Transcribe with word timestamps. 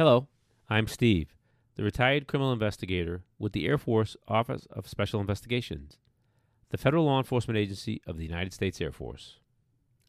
Hello, 0.00 0.28
I'm 0.70 0.86
Steve, 0.86 1.36
the 1.76 1.82
retired 1.82 2.26
criminal 2.26 2.54
investigator 2.54 3.22
with 3.38 3.52
the 3.52 3.66
Air 3.66 3.76
Force 3.76 4.16
Office 4.26 4.66
of 4.70 4.88
Special 4.88 5.20
Investigations, 5.20 5.98
the 6.70 6.78
federal 6.78 7.04
law 7.04 7.18
enforcement 7.18 7.58
agency 7.58 8.00
of 8.06 8.16
the 8.16 8.24
United 8.24 8.54
States 8.54 8.80
Air 8.80 8.92
Force. 8.92 9.40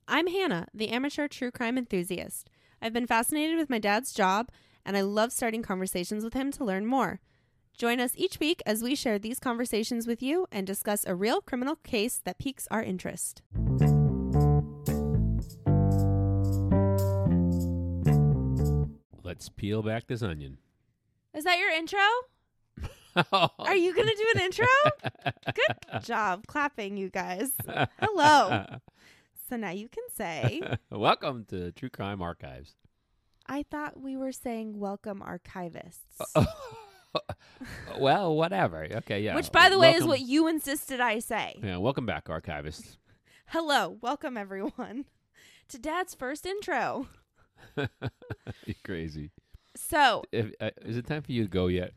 I'm 0.07 0.27
Hannah, 0.27 0.67
the 0.73 0.91
amateur 0.91 1.27
true 1.27 1.51
crime 1.51 1.77
enthusiast. 1.77 2.49
I've 2.81 2.93
been 2.93 3.05
fascinated 3.05 3.57
with 3.57 3.69
my 3.69 3.79
dad's 3.79 4.13
job, 4.13 4.47
and 4.85 4.95
I 4.95 5.01
love 5.01 5.33
starting 5.33 5.61
conversations 5.61 6.23
with 6.23 6.35
him 6.35 6.53
to 6.53 6.63
learn 6.63 6.85
more. 6.85 7.19
Join 7.77 7.99
us 7.99 8.13
each 8.15 8.39
week 8.39 8.63
as 8.65 8.81
we 8.81 8.95
share 8.95 9.19
these 9.19 9.41
conversations 9.41 10.07
with 10.07 10.23
you 10.23 10.47
and 10.53 10.65
discuss 10.65 11.05
a 11.05 11.15
real 11.15 11.41
criminal 11.41 11.75
case 11.75 12.21
that 12.23 12.39
piques 12.39 12.65
our 12.71 12.81
interest. 12.81 13.41
Let's 19.31 19.47
peel 19.47 19.81
back 19.81 20.07
this 20.07 20.21
onion. 20.23 20.57
Is 21.33 21.45
that 21.45 21.57
your 21.57 21.69
intro? 21.69 22.01
Are 23.59 23.77
you 23.77 23.95
going 23.95 24.09
to 24.09 24.13
do 24.13 24.25
an 24.35 24.41
intro? 24.41 24.65
Good 25.45 26.03
job 26.03 26.45
clapping, 26.47 26.97
you 26.97 27.09
guys. 27.09 27.49
Hello. 28.01 28.65
So 29.49 29.55
now 29.55 29.69
you 29.71 29.87
can 29.87 30.03
say, 30.13 30.61
Welcome 30.89 31.45
to 31.45 31.71
True 31.71 31.89
Crime 31.89 32.21
Archives. 32.21 32.75
I 33.47 33.63
thought 33.63 34.01
we 34.01 34.17
were 34.17 34.33
saying 34.33 34.77
welcome 34.77 35.21
archivists. 35.25 36.45
well, 37.97 38.35
whatever. 38.35 38.85
Okay, 38.95 39.21
yeah. 39.21 39.35
Which, 39.35 39.51
by 39.53 39.69
the 39.69 39.79
way, 39.79 39.93
is 39.93 40.03
what 40.03 40.19
you 40.19 40.47
insisted 40.47 40.99
I 40.99 41.19
say. 41.19 41.57
Yeah, 41.63 41.77
welcome 41.77 42.05
back, 42.05 42.25
archivists. 42.25 42.97
Hello. 43.47 43.97
Welcome, 44.01 44.35
everyone, 44.35 45.05
to 45.69 45.79
Dad's 45.79 46.15
first 46.15 46.45
intro. 46.45 47.07
You're 48.65 48.75
crazy. 48.83 49.31
So, 49.75 50.23
If, 50.31 50.51
uh, 50.59 50.71
is 50.81 50.97
it 50.97 51.07
time 51.07 51.21
for 51.21 51.31
you 51.31 51.43
to 51.43 51.49
go 51.49 51.67
yet? 51.67 51.93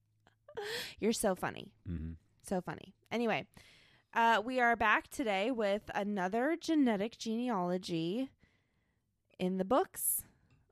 you're 1.00 1.12
so 1.12 1.34
funny. 1.34 1.72
Mm-hmm. 1.88 2.12
So 2.46 2.60
funny. 2.60 2.94
Anyway, 3.12 3.46
uh, 4.14 4.42
we 4.44 4.60
are 4.60 4.74
back 4.76 5.08
today 5.08 5.50
with 5.50 5.82
another 5.94 6.56
genetic 6.60 7.16
genealogy 7.16 8.28
in 9.38 9.58
the 9.58 9.64
books. 9.64 10.24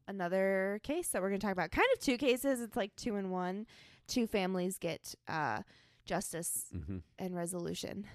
Another 0.09 0.81
case 0.83 1.09
that 1.11 1.23
we're 1.23 1.29
going 1.29 1.41
to 1.41 1.47
talk 1.47 1.53
about. 1.53 1.71
Kind 1.71 1.87
of 1.95 2.01
two 2.01 2.17
cases. 2.17 2.61
It's 2.61 2.77
like 2.77 2.97
two 2.97 3.17
in 3.17 3.31
one. 3.31 3.67
Two 4.09 4.27
families 4.27 4.79
get 4.79 5.15
uh, 5.29 5.61
justice 6.05 6.67
Mm-hmm. 6.75 6.99
and 7.19 7.37
resolution 7.37 8.07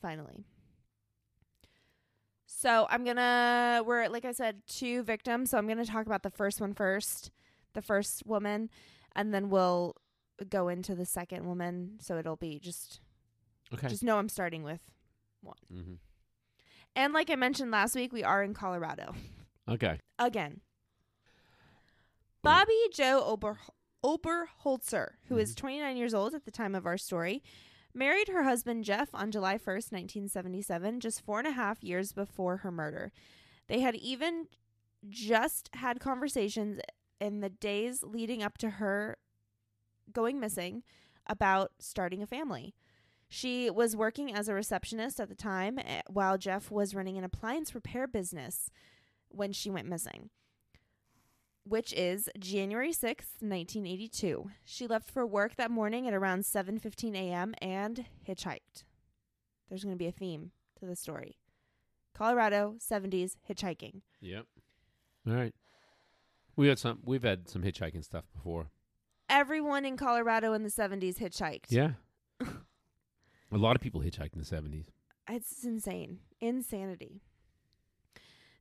finally. 0.00 0.44
So 2.52 2.86
I'm 2.90 3.04
gonna 3.04 3.82
we're 3.86 4.08
like 4.08 4.24
I 4.24 4.32
said, 4.32 4.62
two 4.66 5.02
victims. 5.04 5.50
So 5.50 5.58
I'm 5.58 5.66
gonna 5.68 5.86
talk 5.86 6.06
about 6.06 6.22
the 6.22 6.30
first 6.30 6.60
one 6.60 6.74
first, 6.74 7.30
the 7.74 7.80
first 7.82 8.26
woman, 8.26 8.68
and 9.14 9.32
then 9.32 9.50
we'll 9.50 9.94
go 10.48 10.68
into 10.68 10.94
the 10.94 11.06
second 11.06 11.46
woman. 11.46 11.98
So 12.00 12.18
it'll 12.18 12.36
be 12.36 12.58
just 12.58 13.00
Okay. 13.72 13.88
just 13.88 14.02
know 14.02 14.18
I'm 14.18 14.28
starting 14.28 14.62
with. 14.64 14.80
one. 15.42 15.54
mm-hmm. 15.72 15.94
And 16.96 17.12
like 17.12 17.30
I 17.30 17.36
mentioned 17.36 17.70
last 17.70 17.94
week, 17.94 18.12
we 18.12 18.24
are 18.24 18.42
in 18.42 18.52
Colorado 18.52 19.14
Okay. 19.68 20.00
again. 20.18 20.60
Bobby 22.42 22.72
Joe 22.92 23.22
Ober 23.24 23.58
Oberholtzer, 24.04 25.10
who 25.28 25.36
is 25.38 25.54
29 25.54 25.96
years 25.96 26.14
old 26.14 26.34
at 26.34 26.44
the 26.46 26.50
time 26.50 26.74
of 26.74 26.84
our 26.86 26.96
story, 26.98 27.42
married 27.94 28.28
her 28.28 28.44
husband 28.44 28.84
Jeff 28.84 29.08
on 29.14 29.30
July 29.30 29.56
1st, 29.56 29.92
1977, 29.92 31.00
just 31.00 31.24
four 31.24 31.38
and 31.38 31.48
a 31.48 31.52
half 31.52 31.82
years 31.82 32.12
before 32.12 32.58
her 32.58 32.70
murder. 32.70 33.12
They 33.68 33.80
had 33.80 33.94
even 33.96 34.46
just 35.08 35.70
had 35.74 36.00
conversations 36.00 36.80
in 37.20 37.40
the 37.40 37.48
days 37.48 38.02
leading 38.02 38.42
up 38.42 38.58
to 38.58 38.70
her 38.70 39.16
going 40.12 40.40
missing 40.40 40.82
about 41.26 41.72
starting 41.78 42.22
a 42.22 42.26
family. 42.26 42.74
She 43.28 43.70
was 43.70 43.94
working 43.94 44.34
as 44.34 44.48
a 44.48 44.54
receptionist 44.54 45.20
at 45.20 45.28
the 45.28 45.36
time 45.36 45.78
eh, 45.78 46.02
while 46.08 46.36
Jeff 46.36 46.70
was 46.70 46.94
running 46.94 47.16
an 47.16 47.24
appliance 47.24 47.74
repair 47.74 48.08
business 48.08 48.70
when 49.28 49.52
she 49.52 49.70
went 49.70 49.88
missing, 49.88 50.30
which 51.64 51.92
is 51.92 52.28
January 52.38 52.90
6th, 52.90 53.40
1982. 53.40 54.50
She 54.64 54.86
left 54.86 55.10
for 55.10 55.26
work 55.26 55.56
that 55.56 55.70
morning 55.70 56.06
at 56.06 56.14
around 56.14 56.40
7:15 56.44 57.14
a.m. 57.14 57.54
and 57.60 58.06
hitchhiked. 58.28 58.84
There's 59.68 59.84
going 59.84 59.94
to 59.94 59.98
be 59.98 60.06
a 60.06 60.12
theme 60.12 60.50
to 60.78 60.86
the 60.86 60.96
story. 60.96 61.38
Colorado 62.14 62.74
70s 62.78 63.36
hitchhiking. 63.48 64.02
Yep. 64.20 64.46
All 65.26 65.34
right. 65.34 65.54
We 66.56 66.68
had 66.68 66.78
some. 66.78 67.00
We've 67.04 67.22
had 67.22 67.48
some 67.48 67.62
hitchhiking 67.62 68.04
stuff 68.04 68.24
before. 68.34 68.70
Everyone 69.28 69.84
in 69.84 69.96
Colorado 69.96 70.52
in 70.54 70.64
the 70.64 70.70
70s 70.70 71.18
hitchhiked. 71.18 71.66
Yeah. 71.68 71.92
A 72.40 73.56
lot 73.56 73.76
of 73.76 73.82
people 73.82 74.00
hitchhiked 74.00 74.32
in 74.34 74.38
the 74.38 74.44
seventies. 74.44 74.86
It's 75.28 75.64
insane. 75.64 76.18
Insanity. 76.40 77.22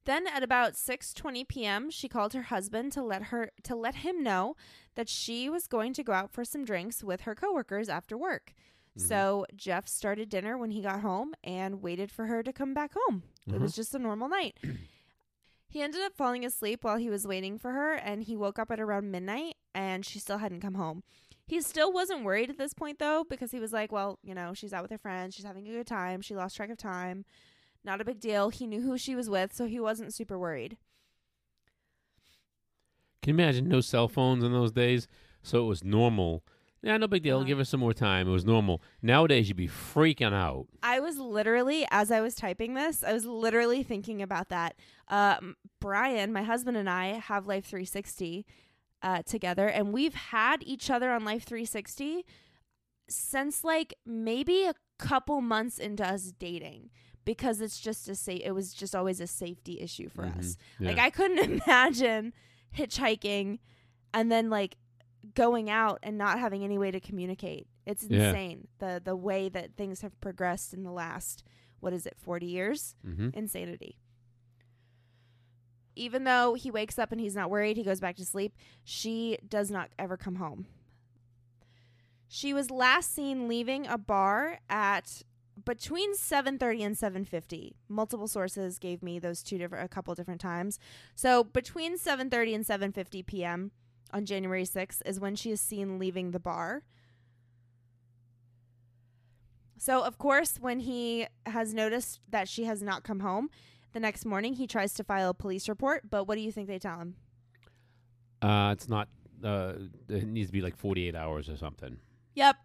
Then 0.06 0.28
at 0.28 0.44
about 0.44 0.74
6:20 0.74 1.48
p.m., 1.48 1.90
she 1.90 2.08
called 2.08 2.34
her 2.34 2.44
husband 2.44 2.92
to 2.94 3.04
let 3.04 3.24
her 3.24 3.52
to 3.64 3.76
let 3.76 3.96
him 3.96 4.24
know 4.24 4.56
that 4.96 5.10
she 5.10 5.50
was 5.50 5.68
going 5.68 5.94
to 5.94 6.04
go 6.04 6.14
out 6.14 6.32
for 6.32 6.44
some 6.44 6.66
drinks 6.66 7.04
with 7.04 7.22
her 7.22 7.36
coworkers 7.36 7.90
after 7.90 8.18
work. 8.18 8.54
Mm-hmm. 8.98 9.08
So 9.08 9.46
Jeff 9.56 9.88
started 9.88 10.30
dinner 10.30 10.58
when 10.58 10.72
he 10.72 10.82
got 10.82 11.02
home 11.02 11.34
and 11.44 11.82
waited 11.82 12.12
for 12.12 12.26
her 12.26 12.44
to 12.44 12.52
come 12.52 12.74
back 12.74 12.92
home. 12.96 13.24
It 13.48 13.60
was 13.60 13.76
just 13.76 13.96
a 13.96 14.00
normal 14.00 14.30
night. 14.30 14.58
he 15.68 15.82
ended 15.82 16.02
up 16.02 16.16
falling 16.16 16.46
asleep 16.46 16.84
while 16.84 16.98
he 16.98 17.10
was 17.10 17.28
waiting 17.28 17.58
for 17.58 17.72
her 17.72 17.94
and 17.94 18.24
he 18.24 18.36
woke 18.36 18.60
up 18.60 18.72
at 18.72 18.80
around 18.80 19.12
midnight 19.12 19.56
and 19.74 20.06
she 20.06 20.20
still 20.20 20.38
hadn't 20.38 20.62
come 20.62 20.76
home. 20.76 21.04
He 21.48 21.62
still 21.62 21.92
wasn't 21.92 22.24
worried 22.24 22.50
at 22.50 22.58
this 22.58 22.74
point 22.74 23.00
though 23.00 23.26
because 23.28 23.52
he 23.52 23.60
was 23.60 23.74
like, 23.74 23.92
well, 23.92 24.20
you 24.22 24.36
know, 24.36 24.54
she's 24.54 24.74
out 24.74 24.84
with 24.84 24.92
her 24.92 24.98
friends, 24.98 25.34
she's 25.34 25.46
having 25.46 25.68
a 25.68 25.72
good 25.72 25.88
time, 25.88 26.22
she 26.22 26.36
lost 26.36 26.56
track 26.56 26.70
of 26.70 26.78
time. 26.78 27.26
Not 27.84 28.02
a 28.02 28.06
big 28.06 28.20
deal. 28.20 28.50
He 28.50 28.68
knew 28.68 28.82
who 28.82 28.98
she 28.98 29.16
was 29.16 29.30
with, 29.30 29.54
so 29.54 29.66
he 29.66 29.80
wasn't 29.80 30.14
super 30.14 30.38
worried. 30.38 30.78
Can 33.22 33.36
you 33.36 33.44
imagine 33.44 33.68
no 33.68 33.82
cell 33.82 34.08
phones 34.08 34.44
in 34.44 34.52
those 34.52 34.72
days? 34.72 35.08
So 35.44 35.64
it 35.64 35.68
was 35.68 35.84
normal. 35.84 36.44
Yeah, 36.82 36.96
no 36.98 37.08
big 37.08 37.24
deal. 37.24 37.44
Give 37.44 37.58
her 37.58 37.66
some 37.66 37.82
more 37.82 37.94
time. 37.94 38.28
It 38.28 38.32
was 38.32 38.46
normal. 38.46 38.82
Nowadays, 39.02 39.50
you'd 39.50 39.58
be 39.58 39.68
freaking 39.68 40.34
out. 40.34 40.68
I 40.82 41.02
was 41.02 41.18
literally, 41.18 41.86
as 41.92 42.10
I 42.10 42.22
was 42.22 42.36
typing 42.36 42.74
this, 42.74 43.04
I 43.04 43.12
was 43.12 43.26
literally 43.26 43.84
thinking 43.84 44.22
about 44.22 44.48
that. 44.50 44.76
Um, 45.10 45.58
Brian, 45.82 46.32
my 46.32 46.44
husband, 46.44 46.78
and 46.78 46.90
I 46.90 47.20
have 47.20 47.48
Life 47.48 47.66
360 47.66 48.46
uh, 49.02 49.24
together, 49.24 49.68
and 49.68 49.92
we've 49.92 50.14
had 50.14 50.64
each 50.64 50.90
other 50.90 51.12
on 51.12 51.26
Life 51.26 51.44
360 51.44 52.26
since 53.10 53.64
like 53.64 53.94
maybe 54.06 54.66
a 54.66 54.76
couple 54.98 55.42
months 55.42 55.80
into 55.80 56.06
us 56.06 56.32
dating 56.38 56.90
because 57.30 57.62
it's 57.62 57.80
just 57.80 58.10
a 58.10 58.16
safe. 58.16 58.42
It 58.44 58.54
was 58.54 58.74
just 58.74 58.96
always 58.96 59.22
a 59.22 59.28
safety 59.28 59.80
issue 59.80 60.10
for 60.10 60.24
Mhm. 60.24 60.40
us. 60.40 60.58
Yeah. 60.80 60.88
Like 60.90 60.98
I 60.98 61.12
couldn't 61.12 61.38
imagine 61.68 62.34
hitchhiking 62.76 63.60
and 64.16 64.32
then 64.32 64.50
like 64.50 64.78
going 65.36 65.70
out 65.70 66.00
and 66.02 66.18
not 66.18 66.40
having 66.40 66.64
any 66.64 66.80
way 66.80 66.90
to 66.90 67.00
communicate. 67.00 67.68
It's 67.86 68.04
Yeah. 68.10 68.30
insane 68.30 68.68
the 68.80 69.00
the 69.04 69.16
way 69.16 69.48
that 69.48 69.76
things 69.76 70.02
have 70.02 70.20
progressed 70.22 70.74
in 70.74 70.82
the 70.82 70.92
last 70.92 71.44
what 71.82 71.94
is 71.94 72.08
it 72.08 72.16
40 72.18 72.48
years? 72.48 72.96
mm-hmm. 73.06 73.30
Insanity. 73.34 74.00
Even 75.96 76.24
though 76.24 76.56
he 76.56 76.72
wakes 76.72 76.98
up 76.98 77.12
and 77.12 77.22
he's 77.22 77.36
not 77.36 77.52
worried, 77.52 77.78
he 77.78 77.84
goes 77.84 78.00
back 78.00 78.16
to 78.16 78.26
sleep. 78.26 78.56
She 78.84 79.38
does 79.48 79.70
not 79.70 79.92
ever 80.00 80.18
come 80.18 80.36
home. 80.38 80.66
She 82.28 82.54
was 82.56 82.72
last 82.72 83.14
seen 83.14 83.48
leaving 83.48 83.86
a 83.86 83.98
bar 84.00 84.60
at 84.68 85.22
between 85.66 86.16
7:30 86.16 86.84
and 86.84 86.96
7:50. 86.98 87.76
Multiple 87.88 88.28
sources 88.28 88.80
gave 88.80 89.02
me 89.04 89.20
those 89.20 89.44
two 89.44 89.58
different 89.58 89.86
a 89.86 89.90
couple 89.90 90.14
different 90.16 90.42
times. 90.42 90.80
So, 91.16 91.44
between 91.44 91.98
7:30 91.98 92.56
and 92.56 92.66
7:50 92.66 93.26
p.m. 93.26 93.72
on 94.12 94.26
January 94.26 94.66
6th 94.66 95.02
is 95.06 95.20
when 95.20 95.36
she 95.36 95.52
is 95.52 95.62
seen 95.62 96.00
leaving 96.00 96.32
the 96.32 96.40
bar. 96.40 96.84
So, 99.78 100.04
of 100.04 100.18
course, 100.18 100.58
when 100.60 100.82
he 100.82 101.28
has 101.46 101.74
noticed 101.74 102.20
that 102.30 102.50
she 102.50 102.66
has 102.66 102.82
not 102.84 103.04
come 103.04 103.22
home, 103.22 103.50
the 103.94 104.00
next 104.00 104.26
morning 104.26 104.54
he 104.56 104.68
tries 104.68 104.94
to 104.96 105.04
file 105.04 105.30
a 105.30 105.34
police 105.34 105.70
report, 105.70 106.10
but 106.10 106.26
what 106.26 106.36
do 106.36 106.42
you 106.42 106.52
think 106.52 106.68
they 106.68 106.80
tell 106.80 107.00
him? 107.00 107.16
Uh, 108.42 108.72
it's 108.74 108.90
not. 108.90 109.08
Uh, 109.44 109.74
it 110.10 110.28
needs 110.28 110.50
to 110.50 110.54
be 110.54 110.62
like 110.62 110.76
forty-eight 110.76 111.16
hours 111.16 111.50
or 111.50 111.56
something. 111.56 111.98
Yep. 112.36 112.58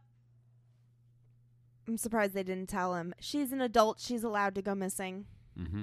I'm 1.87 1.97
surprised 1.97 2.35
they 2.35 2.43
didn't 2.43 2.69
tell 2.69 2.95
him. 2.95 3.15
She's 3.21 3.53
an 3.53 3.61
adult. 3.61 4.01
She's 4.01 4.25
allowed 4.25 4.55
to 4.55 4.63
go 4.63 4.75
missing. 4.75 5.27
Mm-hmm. 5.59 5.83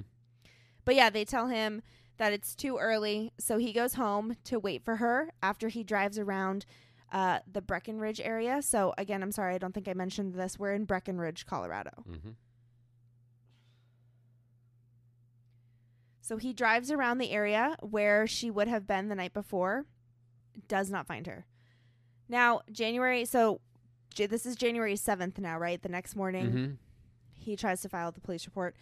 But 0.84 0.96
yeah, 0.96 1.10
they 1.10 1.26
tell 1.26 1.48
him 1.48 1.82
that 2.18 2.34
it's 2.34 2.56
too 2.56 2.78
early, 2.78 3.34
so 3.40 3.58
he 3.58 3.74
goes 3.74 3.96
home 3.96 4.36
to 4.46 4.60
wait 4.60 4.84
for 4.84 4.98
her 4.98 5.32
after 5.42 5.70
he 5.70 5.84
drives 5.84 6.20
around 6.20 6.66
uh, 7.12 7.40
the 7.52 7.62
Breckenridge 7.62 8.22
area. 8.22 8.62
So 8.62 8.94
again, 8.98 9.22
I'm 9.22 9.32
sorry, 9.32 9.56
I 9.56 9.58
don't 9.58 9.74
think 9.74 9.88
I 9.88 9.94
mentioned 9.94 10.34
this. 10.34 10.58
We're 10.58 10.74
in 10.74 10.86
Breckenridge, 10.86 11.46
Colorado. 11.46 11.92
Mm-hmm. 12.10 12.30
So 16.22 16.38
he 16.38 16.54
drives 16.54 16.92
around 16.92 17.18
the 17.18 17.32
area 17.32 17.76
where 17.82 18.26
she 18.26 18.50
would 18.50 18.68
have 18.68 18.88
been 18.88 19.10
the 19.10 19.16
night 19.16 19.34
before. 19.34 19.86
does 20.68 20.90
not 20.90 21.08
find 21.08 21.28
her. 21.28 21.46
Now, 22.30 22.62
January, 22.72 23.26
so 23.26 23.60
this 24.16 24.46
is 24.46 24.56
January 24.56 24.96
7th 24.96 25.38
now, 25.40 25.58
right? 25.58 25.82
The 25.82 25.90
next 25.90 26.16
morning, 26.16 26.52
Mhm. 26.52 26.78
he 27.38 27.56
tries 27.56 27.82
to 27.82 27.90
file 27.90 28.12
the 28.12 28.22
police 28.22 28.46
report. 28.46 28.76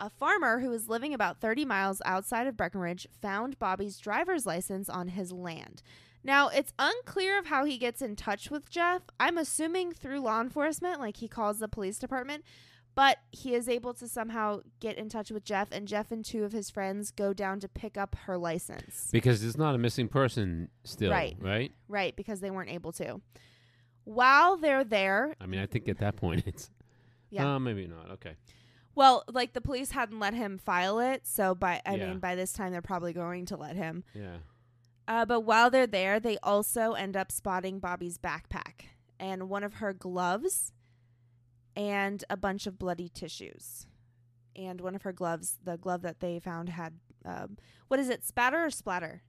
A 0.00 0.10
farmer 0.10 0.58
who 0.58 0.70
was 0.70 0.88
living 0.88 1.14
about 1.14 1.40
30 1.40 1.64
miles 1.64 2.02
outside 2.04 2.46
of 2.46 2.56
Breckenridge 2.56 3.06
found 3.22 3.58
Bobby's 3.58 3.98
driver's 3.98 4.44
license 4.44 4.88
on 4.88 5.08
his 5.08 5.32
land. 5.32 5.82
Now, 6.22 6.48
it's 6.48 6.72
unclear 6.78 7.38
of 7.38 7.46
how 7.46 7.64
he 7.64 7.78
gets 7.78 8.02
in 8.02 8.16
touch 8.16 8.50
with 8.50 8.68
Jeff. 8.70 9.02
I'm 9.20 9.38
assuming 9.38 9.92
through 9.92 10.20
law 10.20 10.40
enforcement, 10.40 10.98
like 10.98 11.18
he 11.18 11.28
calls 11.28 11.58
the 11.58 11.68
police 11.68 11.98
department, 11.98 12.44
but 12.94 13.18
he 13.30 13.54
is 13.54 13.68
able 13.68 13.92
to 13.94 14.08
somehow 14.08 14.60
get 14.80 14.96
in 14.96 15.08
touch 15.08 15.30
with 15.30 15.44
Jeff, 15.44 15.70
and 15.70 15.86
Jeff 15.86 16.10
and 16.10 16.24
two 16.24 16.44
of 16.44 16.52
his 16.52 16.70
friends 16.70 17.10
go 17.10 17.32
down 17.32 17.60
to 17.60 17.68
pick 17.68 17.96
up 17.96 18.14
her 18.24 18.36
license. 18.38 19.08
Because 19.12 19.44
it's 19.44 19.56
not 19.56 19.74
a 19.74 19.78
missing 19.78 20.08
person 20.08 20.70
still, 20.82 21.10
Right. 21.12 21.36
Right. 21.40 21.72
Right, 21.88 22.16
because 22.16 22.40
they 22.40 22.50
weren't 22.50 22.70
able 22.70 22.92
to. 22.92 23.20
While 24.04 24.56
they're 24.56 24.84
there, 24.84 25.34
I 25.40 25.46
mean, 25.46 25.60
I 25.60 25.66
think 25.66 25.88
at 25.88 25.98
that 25.98 26.16
point 26.16 26.44
it's. 26.46 26.70
Yeah. 27.30 27.54
Uh, 27.56 27.58
maybe 27.58 27.86
not. 27.88 28.10
Okay. 28.12 28.36
well, 28.94 29.24
like 29.32 29.54
the 29.54 29.60
police 29.60 29.90
hadn't 29.90 30.20
let 30.20 30.34
him 30.34 30.56
file 30.56 31.00
it, 31.00 31.26
so 31.26 31.54
by 31.54 31.80
I 31.84 31.96
Yeah. 31.96 32.10
mean 32.10 32.18
by 32.20 32.34
this 32.36 32.52
time 32.52 32.70
they're 32.70 32.80
probably 32.82 33.12
going 33.12 33.46
to 33.46 33.56
let 33.56 33.74
him. 33.76 34.04
Yeah. 34.14 34.36
Uh, 35.08 35.24
but 35.26 35.40
while 35.40 35.68
they're 35.68 35.86
there, 35.86 36.20
they 36.20 36.38
also 36.42 36.92
end 36.92 37.16
up 37.16 37.32
spotting 37.32 37.78
Bobby's 37.80 38.18
backpack 38.18 38.86
and 39.18 39.48
one 39.48 39.64
of 39.64 39.74
her 39.74 39.92
gloves 39.92 40.72
and 41.76 42.22
a 42.30 42.36
bunch 42.36 42.66
of 42.66 42.78
bloody 42.78 43.08
tissues. 43.08 43.86
And 44.56 44.80
one 44.80 44.94
of 44.94 45.02
her 45.02 45.12
gloves, 45.12 45.58
the 45.64 45.76
glove 45.76 46.02
that 46.02 46.20
they 46.20 46.38
found 46.38 46.68
had, 46.68 46.94
um, 47.24 47.58
what 47.88 47.98
is 47.98 48.08
it, 48.08 48.24
spatter 48.24 48.64
or 48.64 48.70
splatter? 48.70 49.22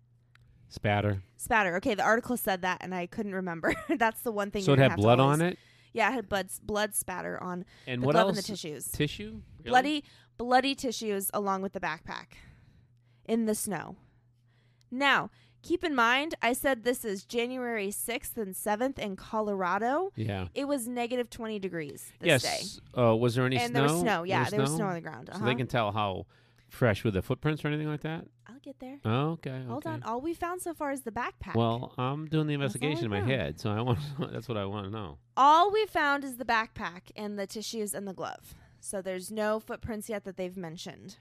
Spatter. 0.69 1.21
Spatter. 1.38 1.75
Okay, 1.77 1.94
the 1.95 2.03
article 2.03 2.38
said 2.38 2.62
that, 2.63 2.79
and 2.81 2.94
I 2.94 3.06
couldn't 3.06 3.33
remember. 3.35 3.73
That's 3.97 4.21
the 4.21 4.31
one 4.31 4.51
thing. 4.51 4.63
So 4.63 4.73
it 4.73 4.79
had 4.79 4.95
blood 4.95 5.19
on 5.19 5.41
it. 5.41 5.57
Yeah, 5.94 6.09
it 6.09 6.13
had 6.13 6.29
blood 6.29 6.50
blood 6.62 6.94
spatter 6.94 7.41
on 7.41 7.63
And 7.88 8.01
the 8.01 8.06
what 8.06 8.13
glove 8.13 8.27
else? 8.27 8.38
and 8.38 8.44
the 8.45 8.47
tissues. 8.47 8.91
Tissue. 8.91 9.41
Really? 9.59 9.69
Bloody, 9.69 10.03
bloody 10.38 10.75
tissues 10.75 11.31
along 11.33 11.62
with 11.62 11.71
the 11.73 11.79
backpack 11.79 12.33
in 13.25 13.45
the 13.45 13.56
snow. 13.56 13.95
Now, 14.91 15.29
keep 15.62 15.83
in 15.85 15.95
mind, 15.95 16.35
I 16.41 16.51
said 16.51 16.83
this 16.83 17.06
is 17.06 17.23
January 17.23 17.88
6th 17.89 18.35
and 18.38 18.53
7th 18.53 19.00
in 19.00 19.15
Colorado. 19.15 20.11
Yeah. 20.18 20.47
It 20.53 20.68
was 20.68 20.85
negative 20.88 21.29
20 21.29 21.59
degrees 21.59 22.11
this 22.19 22.44
yes. 22.44 22.44
day. 22.44 23.01
Uh, 23.01 23.15
was 23.15 23.35
there 23.35 23.45
any 23.45 23.56
and 23.57 23.71
snow? 23.71 23.79
there 23.79 23.89
was 23.94 24.01
snow. 24.01 24.23
Yeah, 24.23 24.41
was 24.41 24.50
there 24.51 24.59
was 24.61 24.75
snow 24.75 24.88
on 24.88 24.94
the 24.95 25.01
ground. 25.01 25.29
So 25.31 25.38
Uh-huh. 25.38 25.45
they 25.45 25.56
can 25.56 25.68
tell 25.68 25.91
how 25.94 26.25
fresh 26.69 27.03
with 27.03 27.13
the 27.13 27.21
footprints 27.21 27.63
or 27.63 27.69
anything 27.69 27.88
like 27.88 28.01
that. 28.01 28.25
I'll 28.47 28.59
get 28.59 28.79
there. 28.79 29.00
Oh, 29.06 29.31
okay. 29.31 29.63
Hold 29.67 29.85
okay. 29.85 29.94
on. 29.94 30.03
All 30.03 30.21
we 30.21 30.33
found 30.33 30.62
so 30.62 30.73
far 30.73 30.91
is 30.91 31.01
the 31.01 31.12
backpack. 31.12 31.56
Well, 31.56 31.94
I'm 31.97 32.27
doing 32.27 32.47
the 32.47 32.53
investigation 32.53 33.06
in 33.06 33.12
my 33.12 33.19
found. 33.19 33.31
head, 33.31 33.59
so 33.59 33.71
I 33.71 33.81
want. 33.81 34.00
that's 34.31 34.47
what 34.47 34.57
I 34.57 34.65
want 34.65 34.85
to 34.85 34.91
know. 34.91 35.17
all 35.38 35.71
we 35.71 35.85
found 35.85 36.23
is 36.23 36.38
the 36.38 36.45
backpack 36.45 37.12
and 37.15 37.38
the 37.39 37.47
tissues 37.47 37.94
and 37.94 38.07
the 38.07 38.13
glove. 38.13 38.56
So 38.79 39.01
there's 39.01 39.31
no 39.31 39.59
footprints 39.59 40.09
yet 40.09 40.25
that 40.25 40.38
they've 40.38 40.56
mentioned. 40.56 41.17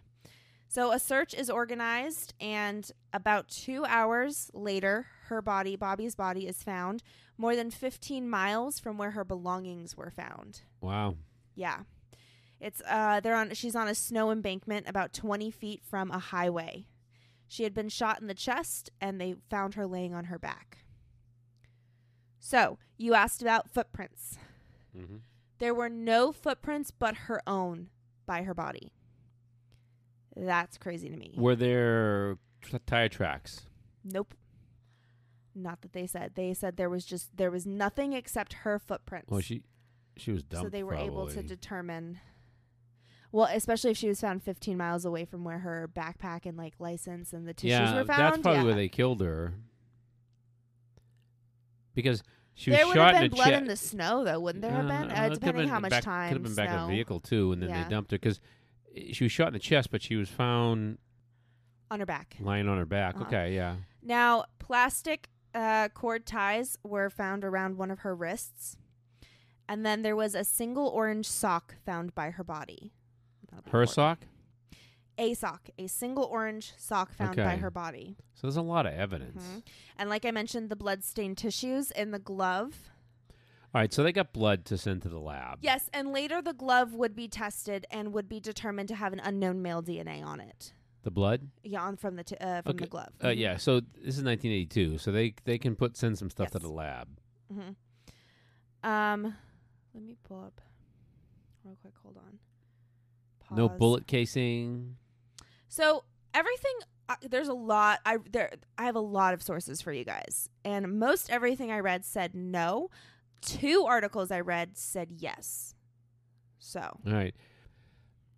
So 0.68 0.90
a 0.90 0.98
search 0.98 1.34
is 1.34 1.48
organized, 1.48 2.34
and 2.40 2.90
about 3.12 3.48
two 3.48 3.84
hours 3.86 4.50
later, 4.52 5.06
her 5.26 5.40
body, 5.40 5.76
Bobby's 5.76 6.16
body, 6.16 6.48
is 6.48 6.62
found 6.64 7.02
more 7.38 7.54
than 7.54 7.70
15 7.70 8.28
miles 8.28 8.80
from 8.80 8.98
where 8.98 9.12
her 9.12 9.24
belongings 9.24 9.96
were 9.96 10.10
found. 10.10 10.62
Wow. 10.80 11.14
Yeah, 11.54 11.82
it's 12.64 12.80
uh, 12.88 13.20
they're 13.20 13.36
on. 13.36 13.52
She's 13.52 13.76
on 13.76 13.88
a 13.88 13.94
snow 13.94 14.30
embankment 14.30 14.88
about 14.88 15.12
20 15.12 15.50
feet 15.50 15.82
from 15.84 16.10
a 16.10 16.18
highway. 16.18 16.86
She 17.46 17.62
had 17.62 17.74
been 17.74 17.90
shot 17.90 18.22
in 18.22 18.26
the 18.26 18.34
chest, 18.34 18.90
and 19.02 19.20
they 19.20 19.34
found 19.50 19.74
her 19.74 19.86
laying 19.86 20.14
on 20.14 20.24
her 20.24 20.38
back. 20.38 20.78
So 22.40 22.78
you 22.96 23.12
asked 23.12 23.42
about 23.42 23.68
footprints. 23.68 24.38
Mm-hmm. 24.96 25.16
There 25.58 25.74
were 25.74 25.90
no 25.90 26.32
footprints 26.32 26.90
but 26.90 27.14
her 27.28 27.42
own 27.46 27.90
by 28.24 28.44
her 28.44 28.54
body. 28.54 28.92
That's 30.34 30.78
crazy 30.78 31.10
to 31.10 31.16
me. 31.16 31.34
Were 31.36 31.56
there 31.56 32.38
t- 32.62 32.78
tire 32.86 33.10
tracks? 33.10 33.66
Nope. 34.02 34.32
Not 35.54 35.82
that 35.82 35.92
they 35.92 36.06
said. 36.06 36.32
They 36.34 36.54
said 36.54 36.78
there 36.78 36.90
was 36.90 37.04
just 37.04 37.36
there 37.36 37.50
was 37.50 37.66
nothing 37.66 38.14
except 38.14 38.54
her 38.64 38.78
footprints. 38.78 39.30
Well, 39.30 39.40
she 39.42 39.62
she 40.16 40.32
was 40.32 40.42
dumped. 40.42 40.64
so 40.64 40.70
they 40.70 40.82
were 40.82 40.94
able 40.94 41.28
to 41.28 41.42
determine 41.42 42.20
well, 43.34 43.48
especially 43.52 43.90
if 43.90 43.96
she 43.96 44.06
was 44.06 44.20
found 44.20 44.44
15 44.44 44.76
miles 44.76 45.04
away 45.04 45.24
from 45.24 45.42
where 45.42 45.58
her 45.58 45.90
backpack 45.92 46.46
and 46.46 46.56
like 46.56 46.74
license 46.78 47.32
and 47.32 47.48
the 47.48 47.52
tissues 47.52 47.70
yeah, 47.70 47.94
were 47.96 48.04
found. 48.04 48.20
that's 48.20 48.38
probably 48.38 48.60
yeah. 48.60 48.64
where 48.64 48.74
they 48.76 48.88
killed 48.88 49.20
her. 49.20 49.54
Because 51.94 52.22
she 52.54 52.70
there 52.70 52.86
was 52.86 52.90
would 52.90 52.94
shot 52.94 53.14
have 53.14 53.16
in 53.16 53.22
been 53.22 53.30
the 53.30 53.34
blood 53.34 53.48
chest. 53.48 53.60
in 53.60 53.66
the 53.66 53.76
snow, 53.76 54.22
though, 54.22 54.38
wouldn't 54.38 54.62
there 54.62 54.70
have 54.70 54.86
been? 54.86 55.10
Uh, 55.10 55.28
depending 55.30 55.66
how 55.66 55.80
much 55.80 55.90
back, 55.90 56.04
time. 56.04 56.28
Could 56.28 56.36
have 56.36 56.42
been 56.44 56.54
back 56.54 56.68
in 56.68 56.76
snow. 56.76 56.84
a 56.84 56.88
vehicle 56.88 57.18
too, 57.18 57.50
and 57.50 57.60
then 57.60 57.70
Yeah. 57.70 57.82
they 57.82 57.90
dumped 57.90 58.12
her 58.12 58.18
because 58.20 58.38
she 59.12 59.24
was 59.24 59.32
shot 59.32 59.48
in 59.48 59.52
the 59.54 59.58
chest, 59.58 59.90
but 59.90 60.00
she 60.00 60.14
was 60.14 60.28
found 60.28 60.98
on 61.90 61.98
her 61.98 62.06
back. 62.06 62.36
lying 62.38 62.68
on 62.68 62.78
her 62.78 62.86
back. 62.86 63.16
Uh-huh. 63.16 63.24
Okay, 63.24 63.52
yeah. 63.56 63.78
Now, 64.00 64.44
plastic 64.60 65.28
uh, 65.52 65.88
cord 65.88 66.24
ties 66.24 66.78
were 66.84 67.10
found 67.10 67.44
around 67.44 67.78
one 67.78 67.90
of 67.90 67.98
her 68.00 68.14
wrists. 68.14 68.76
And 69.68 69.84
then 69.84 70.02
there 70.02 70.14
was 70.14 70.36
a 70.36 70.44
single 70.44 70.86
orange 70.86 71.26
sock 71.26 71.74
found 71.84 72.14
by 72.14 72.30
her 72.30 72.44
body. 72.44 72.92
That'll 73.54 73.62
be 73.64 73.70
Her 73.70 73.82
important. 73.82 73.90
sock. 73.94 74.18
A 75.16 75.34
sock. 75.34 75.68
A 75.78 75.86
single 75.86 76.24
orange 76.24 76.72
sock 76.76 77.12
found 77.12 77.36
by 77.36 77.42
Okay. 77.52 77.56
her 77.58 77.70
body. 77.70 78.16
So 78.34 78.46
there's 78.48 78.56
a 78.56 78.62
lot 78.62 78.84
of 78.86 78.94
evidence. 78.94 79.42
Mhm. 79.44 79.62
And 79.96 80.10
like 80.10 80.24
I 80.24 80.30
mentioned, 80.32 80.70
the 80.70 80.76
blood-stained 80.76 81.38
tissues 81.38 81.90
in 81.92 82.10
the 82.10 82.18
glove. 82.18 82.90
All 83.72 83.80
right, 83.80 83.92
so 83.92 84.02
they 84.02 84.12
got 84.12 84.32
blood 84.32 84.64
to 84.66 84.78
send 84.78 85.02
to 85.02 85.08
the 85.08 85.18
lab. 85.20 85.58
Yes, 85.62 85.88
and 85.92 86.12
later 86.12 86.40
the 86.42 86.52
glove 86.52 86.94
would 86.94 87.14
be 87.16 87.26
tested 87.28 87.86
and 87.90 88.12
would 88.12 88.28
be 88.28 88.38
determined 88.40 88.88
to 88.88 88.94
have 88.96 89.12
an 89.12 89.20
unknown 89.20 89.62
male 89.62 89.82
DNA 89.82 90.20
on 90.22 90.40
it. 90.40 90.74
The 91.02 91.10
blood. 91.10 91.50
Yeah, 91.62 91.82
on 91.82 91.96
from 91.96 92.16
the 92.16 92.24
t- 92.24 92.36
uh, 92.36 92.62
from 92.62 92.76
the 92.76 92.86
glove. 92.86 93.12
Uh, 93.22 93.28
yeah. 93.28 93.56
So 93.56 93.80
this 93.80 94.16
is 94.16 94.22
1982. 94.24 94.98
So 94.98 95.12
they 95.12 95.34
they 95.44 95.58
can 95.58 95.76
put 95.76 95.96
send 95.96 96.18
some 96.18 96.30
stuff 96.30 96.50
to 96.52 96.58
Yes. 96.58 96.62
the 96.62 96.72
lab. 96.72 97.08
Mm-hmm. 97.52 98.88
Um, 98.88 99.34
let 99.92 100.02
me 100.02 100.16
pull 100.22 100.40
up 100.44 100.60
real 101.64 101.76
quick. 101.82 101.94
Hold 102.02 102.16
on. 102.16 102.38
No 103.56 103.68
bullet 103.68 104.06
casing. 104.06 104.96
So 105.68 106.04
everything 106.32 106.72
uh, 107.08 107.16
there's 107.28 107.48
a 107.48 107.54
lot. 107.54 108.00
I 108.06 108.18
there 108.30 108.50
I 108.78 108.84
have 108.84 108.96
a 108.96 109.00
lot 109.00 109.34
of 109.34 109.42
sources 109.42 109.80
for 109.80 109.92
you 109.92 110.04
guys, 110.04 110.48
and 110.64 110.98
most 110.98 111.30
everything 111.30 111.70
I 111.70 111.80
read 111.80 112.04
said 112.04 112.34
no. 112.34 112.90
Two 113.40 113.84
articles 113.86 114.30
I 114.30 114.40
read 114.40 114.78
said 114.78 115.08
yes. 115.18 115.74
So 116.58 116.80
All 116.80 117.12
right. 117.12 117.34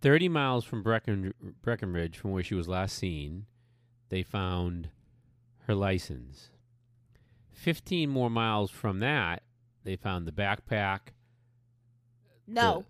30 0.01 0.29
miles 0.29 0.63
from 0.63 0.83
Brecken, 0.83 1.33
Breckenridge, 1.61 2.17
from 2.17 2.31
where 2.31 2.43
she 2.43 2.53
was 2.53 2.67
last 2.67 2.95
seen, 2.97 3.45
they 4.09 4.21
found 4.21 4.89
her 5.65 5.73
license. 5.73 6.49
15 7.53 8.09
more 8.09 8.29
miles 8.29 8.69
from 8.69 8.99
that, 8.99 9.43
they 9.83 9.95
found 9.95 10.27
the 10.27 10.31
backpack. 10.31 10.99
no. 12.45 12.85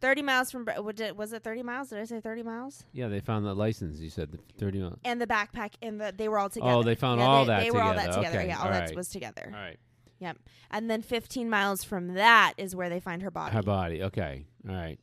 Thirty 0.00 0.22
miles 0.22 0.50
from 0.50 0.64
Bre- 0.64 0.80
what 0.80 0.96
did- 0.96 1.16
was 1.16 1.32
it? 1.32 1.42
Thirty 1.44 1.62
miles? 1.62 1.90
Did 1.90 1.98
I 1.98 2.04
say 2.04 2.20
thirty 2.20 2.42
miles? 2.42 2.84
Yeah, 2.92 3.08
they 3.08 3.20
found 3.20 3.44
the 3.44 3.54
license. 3.54 4.00
You 4.00 4.08
said 4.10 4.32
the 4.32 4.38
30 4.58 4.78
miles. 4.80 4.98
And 5.04 5.20
the 5.20 5.26
backpack 5.26 5.72
and 5.82 6.00
the 6.00 6.14
they 6.16 6.28
were 6.28 6.38
all 6.38 6.48
together. 6.48 6.70
Oh, 6.72 6.82
they 6.82 6.94
found 6.94 7.20
Yeah, 7.20 7.26
all 7.26 7.44
they, 7.44 7.48
that 7.48 7.60
They 7.60 7.70
were 7.70 7.82
all 7.82 7.92
that 7.94 8.06
together. 8.06 8.16
together. 8.22 8.38
Okay, 8.38 8.48
Yeah, 8.48 8.58
all 8.58 8.64
all 8.66 8.70
that 8.72 8.88
right. 8.88 8.96
was 8.96 9.08
together. 9.10 9.42
All 9.54 9.60
right. 9.60 9.78
Yep. 10.20 10.38
And 10.70 10.90
then 10.90 11.02
15 11.02 11.48
miles 11.50 11.82
from 11.84 12.14
that 12.14 12.54
is 12.58 12.74
where 12.76 12.88
they 12.88 13.00
find 13.00 13.22
her 13.22 13.30
body. 13.30 13.54
Her 13.54 13.62
body. 13.62 14.02
Okay. 14.02 14.46
All 14.68 14.74
right. 14.74 14.98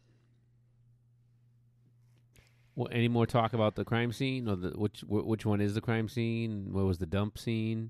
Well, 2.75 2.89
any 2.91 3.07
more 3.07 3.25
talk 3.25 3.53
about 3.53 3.75
the 3.75 3.83
crime 3.83 4.11
scene, 4.11 4.47
or 4.47 4.55
the 4.55 4.69
which 4.77 5.01
wh- 5.01 5.25
which 5.25 5.45
one 5.45 5.61
is 5.61 5.73
the 5.73 5.81
crime 5.81 6.07
scene? 6.07 6.69
What 6.71 6.85
was 6.85 6.99
the 6.99 7.07
dump 7.07 7.37
scene? 7.39 7.89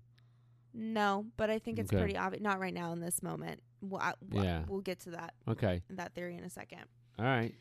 No, 0.73 1.25
but 1.35 1.49
I 1.49 1.59
think 1.59 1.79
it's 1.79 1.91
Okay. 1.91 2.01
pretty 2.01 2.17
obvious. 2.17 2.41
Not 2.41 2.59
right 2.59 2.73
now 2.73 2.93
in 2.93 2.99
this 3.01 3.21
moment. 3.21 3.61
We'll, 3.81 3.99
I- 4.01 4.13
we'll, 4.29 4.43
Yeah. 4.43 4.63
we'll 4.67 4.81
get 4.81 4.99
to 5.01 5.11
that 5.11 5.33
Okay. 5.47 5.81
that 5.89 6.13
theory 6.13 6.37
in 6.37 6.43
a 6.43 6.49
second. 6.49 6.85
All 7.19 7.25
right. 7.25 7.53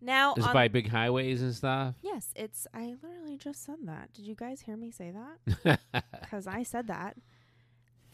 Now, 0.00 0.34
Is 0.34 0.44
it 0.44 0.52
by 0.52 0.66
big 0.68 0.88
highways 0.88 1.42
and 1.42 1.54
stuff? 1.54 1.94
yes, 2.02 2.32
it's. 2.34 2.66
I 2.74 2.94
literally 3.02 3.36
just 3.36 3.62
said 3.64 3.76
that. 3.84 4.12
Did 4.12 4.26
you 4.26 4.34
guys 4.34 4.60
hear 4.62 4.76
me 4.76 4.90
say 4.90 5.12
that? 5.12 5.80
Because 6.22 6.46
I 6.46 6.62
said 6.62 6.86
that. 6.88 7.16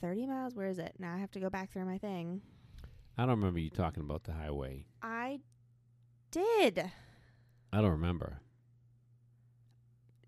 30 0.00 0.26
miles. 0.26 0.54
Where 0.54 0.66
is 0.66 0.78
it? 0.78 0.94
Now 0.98 1.14
I 1.14 1.18
have 1.18 1.30
to 1.32 1.40
go 1.40 1.48
back 1.48 1.72
through 1.72 1.84
my 1.86 1.98
thing. 1.98 2.42
I 3.16 3.22
don't 3.22 3.30
remember 3.38 3.58
you 3.60 3.70
talking 3.70 4.02
about 4.02 4.24
the 4.24 4.32
highway. 4.32 4.84
I 5.02 5.38
did. 6.30 6.90
I 7.72 7.80
don't 7.80 7.90
remember. 7.92 8.40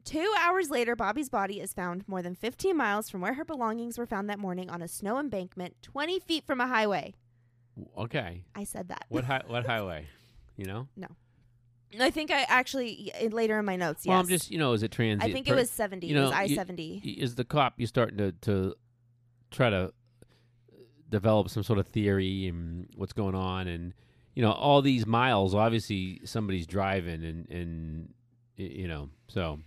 Two 0.05 0.33
hours 0.41 0.71
later, 0.71 0.97
Bobby's 0.97 1.29
body 1.29 1.61
is 1.61 1.73
found 1.75 2.09
more 2.09 2.23
than 2.23 2.35
15 2.35 2.77
miles 2.77 3.11
from 3.11 3.21
where 3.21 3.35
her 3.35 3.45
belongings 3.45 3.99
were 3.99 4.07
found 4.07 4.29
that 4.31 4.39
morning 4.39 4.71
on 4.71 4.83
a 4.83 4.89
snow 4.89 5.19
embankment 5.19 5.77
20 5.83 6.19
feet 6.21 6.45
from 6.47 6.61
a 6.61 6.67
highway. 6.67 7.15
Okay. 7.99 8.45
I 8.55 8.65
said 8.65 8.89
that. 8.89 9.05
What 9.09 9.25
hi- 9.25 9.43
what 9.47 9.67
highway? 9.67 10.07
You 10.61 10.67
know? 10.67 10.88
No. 10.97 11.09
I 11.99 12.11
think 12.11 12.31
I 12.31 12.43
actually 12.43 13.11
y- 13.21 13.29
later 13.29 13.59
in 13.59 13.64
my 13.64 13.76
notes. 13.76 14.05
Well, 14.07 14.17
yes, 14.19 14.25
I'm 14.25 14.29
just 14.29 14.50
you 14.50 14.59
know, 14.59 14.75
is 14.75 14.83
it 14.83 14.90
transient? 14.93 15.29
I 15.29 15.33
think 15.33 15.49
it 15.49 15.52
per- 15.52 15.57
was 15.57 15.71
seventy. 15.71 16.07
you 16.09 16.17
it 16.17 16.21
was 16.21 16.31
know, 16.31 16.37
I 16.37 16.43
you- 16.45 16.55
seventy. 16.55 17.02
is 17.19 17.35
the 17.35 17.45
cop 17.45 17.75
you 17.79 17.87
starting 17.87 18.19
to 18.19 18.33
to 18.43 18.75
try 19.50 19.71
to 19.71 19.93
develop 21.09 21.49
some 21.49 21.62
sort 21.62 21.79
of 21.79 21.87
theory 21.88 22.47
and 22.47 22.87
what's 22.95 23.12
going 23.12 23.35
on 23.35 23.67
and 23.67 23.93
you 24.35 24.43
know 24.43 24.52
all 24.52 24.81
these 24.81 25.07
miles 25.07 25.55
obviously 25.57 26.21
somebody's 26.25 26.67
driving 26.69 27.25
and 27.25 27.49
and 27.50 28.14
y- 28.57 28.64
you 28.83 28.87
know 28.87 29.09
so 29.26 29.59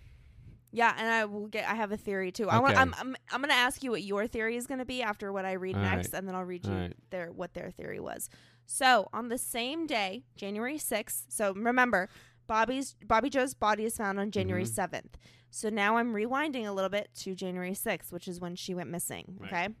Yeah, 0.72 0.94
and 0.96 1.06
I 1.08 1.24
will 1.26 1.46
get. 1.48 1.68
I 1.68 1.74
have 1.74 1.92
a 1.92 1.96
theory 1.96 2.32
too. 2.32 2.48
I 2.48 2.58
want. 2.58 2.72
Okay. 2.72 2.80
I'm, 2.82 2.94
I'm. 2.98 3.14
I'm 3.30 3.40
going 3.40 3.50
to 3.50 3.54
ask 3.68 3.84
you 3.84 3.90
what 3.92 4.02
your 4.02 4.26
theory 4.26 4.56
is 4.56 4.66
going 4.66 4.80
to 4.80 4.84
be 4.84 5.02
after 5.02 5.32
what 5.32 5.44
I 5.44 5.52
read 5.52 5.76
All 5.76 5.82
next, 5.82 6.12
and 6.14 6.26
then 6.26 6.34
I'll 6.34 6.42
read 6.44 6.64
you 6.66 6.72
right. 6.72 6.92
their 7.10 7.30
what 7.30 7.54
their 7.54 7.70
theory 7.70 8.00
was. 8.00 8.28
So 8.66 9.08
on 9.12 9.28
the 9.28 9.38
same 9.38 9.86
day, 9.86 10.24
January 10.36 10.78
sixth. 10.78 11.26
So 11.28 11.52
remember, 11.54 12.08
Bobby's 12.46 12.94
Bobby 13.06 13.30
Joe's 13.30 13.54
body 13.54 13.84
is 13.84 13.96
found 13.96 14.18
on 14.18 14.30
January 14.30 14.64
Mhm. 14.64 14.68
7th. 14.74 15.16
So 15.50 15.68
now 15.70 15.96
I'm 15.98 16.12
rewinding 16.12 16.66
a 16.66 16.72
little 16.72 16.90
bit 16.90 17.10
to 17.20 17.34
January 17.34 17.74
6th, 17.74 18.10
which 18.12 18.26
is 18.28 18.40
when 18.40 18.56
she 18.56 18.74
went 18.74 18.90
missing. 18.90 19.36
Right. 19.38 19.52
Okay. 19.52 19.74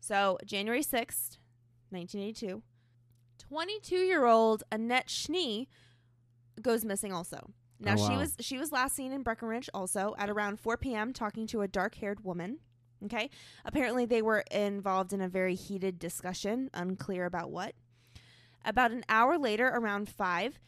So 0.00 0.38
January 0.44 0.82
6th, 0.82 1.38
1982, 1.90 2.62
22 3.38 3.96
year 3.96 4.24
old 4.24 4.62
Annette 4.72 5.10
Schnee 5.10 5.68
goes 6.60 6.84
missing 6.84 7.12
also. 7.12 7.52
Now 7.80 7.94
Oh, 7.98 8.08
she 8.08 8.16
was 8.16 8.36
she 8.40 8.58
was 8.58 8.72
last 8.72 8.94
seen 8.94 9.12
in 9.12 9.22
Breckenridge 9.22 9.68
also 9.74 10.14
at 10.18 10.30
around 10.30 10.60
4 10.60 10.76
p.m. 10.78 11.12
talking 11.12 11.46
to 11.48 11.62
a 11.62 11.68
dark 11.68 11.96
haired 11.96 12.24
woman. 12.24 12.60
Okay. 13.04 13.28
Apparently 13.64 14.06
they 14.06 14.22
were 14.22 14.44
involved 14.50 15.12
in 15.12 15.20
a 15.20 15.28
very 15.28 15.54
heated 15.54 15.98
discussion, 15.98 16.70
unclear 16.72 17.26
about 17.26 17.50
what. 17.50 17.74
About 18.64 18.90
an 18.92 19.04
hour 19.08 19.36
later, 19.38 19.68
around 19.68 20.08
5, 20.08 20.58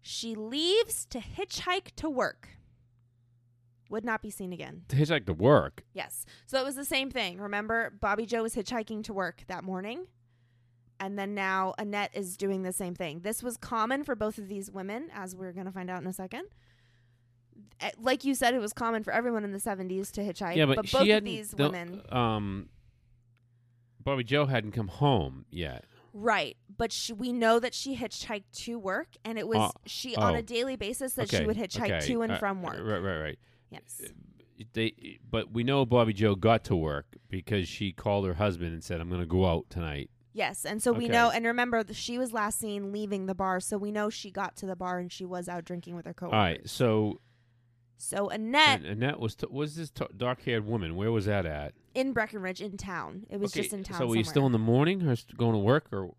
she 0.00 0.34
leaves 0.34 1.06
to 1.06 1.18
hitchhike 1.18 1.94
to 1.96 2.08
work. 2.10 2.48
Would 3.88 4.04
not 4.04 4.20
be 4.20 4.30
seen 4.30 4.52
again. 4.52 4.82
to 4.88 4.96
hitchhike 4.96 5.26
to 5.26 5.32
work 5.32 5.84
Yes. 5.94 6.26
So 6.46 6.60
it 6.60 6.64
was 6.64 6.74
the 6.74 6.84
same 6.84 7.10
thing. 7.10 7.38
Remember, 7.38 7.92
Bobby 8.00 8.26
Joe 8.26 8.42
was 8.42 8.54
hitchhiking 8.54 9.04
to 9.04 9.12
work 9.14 9.44
that 9.46 9.62
morning. 9.62 10.06
And 10.98 11.18
then 11.18 11.34
now 11.34 11.74
Annette 11.78 12.10
is 12.14 12.36
doing 12.36 12.62
the 12.62 12.72
same 12.72 12.94
thing. 12.94 13.20
This 13.20 13.42
was 13.42 13.56
common 13.56 14.02
for 14.02 14.14
both 14.16 14.38
of 14.38 14.48
these 14.48 14.70
women, 14.70 15.08
as 15.14 15.36
we're 15.36 15.52
going 15.52 15.66
to 15.66 15.72
find 15.72 15.88
out 15.90 16.00
in 16.00 16.06
a 16.08 16.12
second. 16.12 16.46
Eh, 17.80 17.90
Like 18.00 18.24
you 18.24 18.34
said, 18.34 18.54
it 18.54 18.60
was 18.60 18.72
common 18.72 19.04
for 19.04 19.12
everyone 19.12 19.44
in 19.44 19.52
the 19.52 19.58
70s 19.60 20.10
to 20.12 20.20
hitchhike. 20.22 20.56
yeah 20.56 20.66
but, 20.66 20.90
both 20.90 21.08
of 21.08 21.24
these 21.24 21.50
the- 21.50 21.62
women. 21.64 22.02
um 22.10 22.68
Bobby 24.02 24.24
Joe 24.24 24.46
hadn't 24.46 24.72
come 24.72 24.88
home 24.88 25.44
yet 25.50 25.84
Right. 26.12 26.56
But 26.78 26.92
she, 26.92 27.12
we 27.12 27.32
know 27.32 27.58
that 27.58 27.72
she 27.74 27.96
hitchhiked 27.96 28.50
to 28.64 28.78
work. 28.78 29.08
And 29.24 29.38
it 29.38 29.48
was 29.48 29.58
Oh, 29.58 29.72
she 29.86 30.14
on 30.16 30.34
oh. 30.34 30.38
a 30.38 30.42
daily 30.42 30.76
basis 30.76 31.14
that 31.14 31.28
okay 31.32 31.38
she 31.38 31.46
would 31.46 31.56
hitchhike 31.56 31.96
okay, 31.98 32.06
to 32.06 32.22
and 32.22 32.32
uh, 32.32 32.38
from 32.38 32.62
work. 32.62 32.78
right 32.80 32.98
right 32.98 33.18
right 33.18 33.38
Yes. 33.70 34.02
they 34.72 35.18
but 35.28 35.52
we 35.52 35.64
know 35.64 35.84
Bobby 35.84 36.12
Joe 36.12 36.34
got 36.34 36.64
to 36.64 36.76
work 36.76 37.16
because 37.28 37.68
she 37.68 37.92
called 37.92 38.26
her 38.26 38.34
husband 38.34 38.72
and 38.72 38.82
said 38.84 39.00
I'm 39.00 39.08
going 39.08 39.20
to 39.20 39.26
go 39.26 39.46
out 39.46 39.66
tonight 39.70 40.10
Yes, 40.32 40.66
and 40.66 40.82
so 40.82 40.92
we 40.92 41.08
know, 41.08 41.30
and 41.30 41.46
remember, 41.46 41.82
she 41.92 42.18
was 42.18 42.30
last 42.34 42.58
seen 42.58 42.92
leaving 42.92 43.24
the 43.24 43.34
bar, 43.34 43.58
so 43.58 43.78
we 43.78 43.90
know 43.90 44.10
she 44.10 44.30
got 44.30 44.54
to 44.56 44.66
the 44.66 44.76
bar 44.76 44.98
and 44.98 45.10
she 45.10 45.24
was 45.24 45.48
out 45.48 45.64
drinking 45.64 45.96
with 45.96 46.04
her 46.04 46.12
coworkers. 46.12 46.34
all 46.36 46.42
right 46.42 46.68
so 46.68 47.20
So 47.96 48.28
Annette 48.28 48.82
and, 48.84 49.02
and 49.02 49.16
was 49.16 49.34
t- 49.34 49.46
was 49.50 49.76
this 49.76 49.90
t- 49.90 50.04
dark-haired 50.16 50.66
woman 50.66 50.94
where 50.94 51.10
was 51.10 51.24
that 51.24 51.46
at 51.46 51.72
in 51.94 52.12
Breckenridge 52.12 52.60
in 52.60 52.76
town. 52.76 53.24
It 53.30 53.40
was 53.40 53.52
Okay, 53.52 53.62
just 53.62 53.72
in 53.74 53.82
town. 53.82 53.98
So 53.98 54.06
were 54.06 54.16
you 54.16 54.24
still 54.24 54.44
in 54.44 54.52
the 54.52 54.58
morning 54.58 55.02
or 55.08 55.16
st- 55.16 55.38
going 55.38 55.52
to 55.52 55.58
work 55.58 55.86
or? 55.92 56.10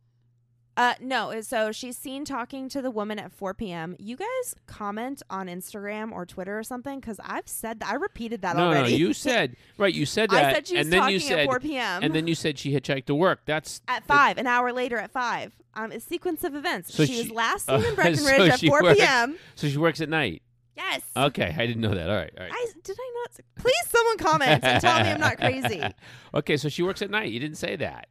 Uh, 0.77 0.93
no. 1.01 1.41
So 1.41 1.71
she's 1.71 1.97
seen 1.97 2.23
talking 2.23 2.69
to 2.69 2.83
the 2.83 2.91
woman 2.91 3.17
at 3.17 3.31
4 3.31 3.55
p.m. 3.55 3.95
You 3.97 4.15
guys 4.15 4.55
comment 4.67 5.23
on 5.27 5.47
Instagram 5.47 6.11
or 6.11 6.23
Twitter 6.25 6.57
or 6.57 6.63
something 6.63 6.99
because 6.99 7.19
I've 7.23 7.47
said 7.47 7.79
that. 7.79 7.89
I 7.89 7.95
repeated 7.95 8.43
that 8.43 8.55
no, 8.55 8.67
already. 8.67 8.91
no, 8.91 8.97
you 8.97 9.13
said 9.13 9.55
right. 9.79 9.93
You 9.93 10.05
said 10.05 10.29
that, 10.31 10.45
I 10.45 10.53
said 10.53 10.67
she 10.67 10.77
was 10.77 10.85
and 10.85 10.93
then 10.93 10.99
talking 10.99 11.13
you 11.15 11.19
said, 11.19 11.39
at 11.39 11.45
4 11.47 11.59
p.m. 11.59 12.03
and 12.03 12.13
then 12.13 12.27
you 12.27 12.35
said 12.35 12.59
she 12.59 12.71
hitchhiked 12.71 13.05
to 13.07 13.15
work. 13.15 13.41
That's 13.45 13.81
at 13.87 14.05
five, 14.05 14.37
an 14.37 14.45
hour 14.45 14.71
later 14.71 14.97
at 14.97 15.11
five. 15.11 15.53
Um, 15.73 15.91
a 15.91 15.99
sequence 15.99 16.43
of 16.43 16.55
events. 16.55 16.93
So 16.93 17.05
she, 17.05 17.13
she- 17.13 17.21
was 17.23 17.31
last 17.31 17.69
uh, 17.69 17.79
seen 17.79 17.89
in 17.89 17.95
so 17.95 18.23
Breckenridge 18.23 18.51
at 18.51 18.59
4 18.59 18.83
works- 18.83 18.99
p.m. 18.99 19.35
so 19.55 19.67
she 19.67 19.77
works 19.77 19.99
at 19.99 20.09
night. 20.09 20.43
Yes. 20.75 21.01
Okay, 21.17 21.55
I 21.57 21.65
didn't 21.65 21.81
know 21.81 21.95
that. 21.95 22.07
All 22.07 22.15
right, 22.15 22.31
all 22.37 22.43
right. 22.43 22.53
I 22.53 22.65
did 22.83 22.95
I 22.99 23.23
not? 23.25 23.39
Please, 23.55 23.73
someone 23.87 24.17
comment 24.19 24.63
and 24.63 24.79
tell 24.79 25.03
me 25.03 25.09
I'm 25.09 25.19
not 25.19 25.37
crazy. 25.37 25.83
okay, 26.35 26.55
so 26.55 26.69
she 26.69 26.83
works 26.83 27.01
at 27.01 27.09
night. 27.09 27.31
You 27.31 27.39
didn't 27.39 27.57
say 27.57 27.75
that. 27.77 28.07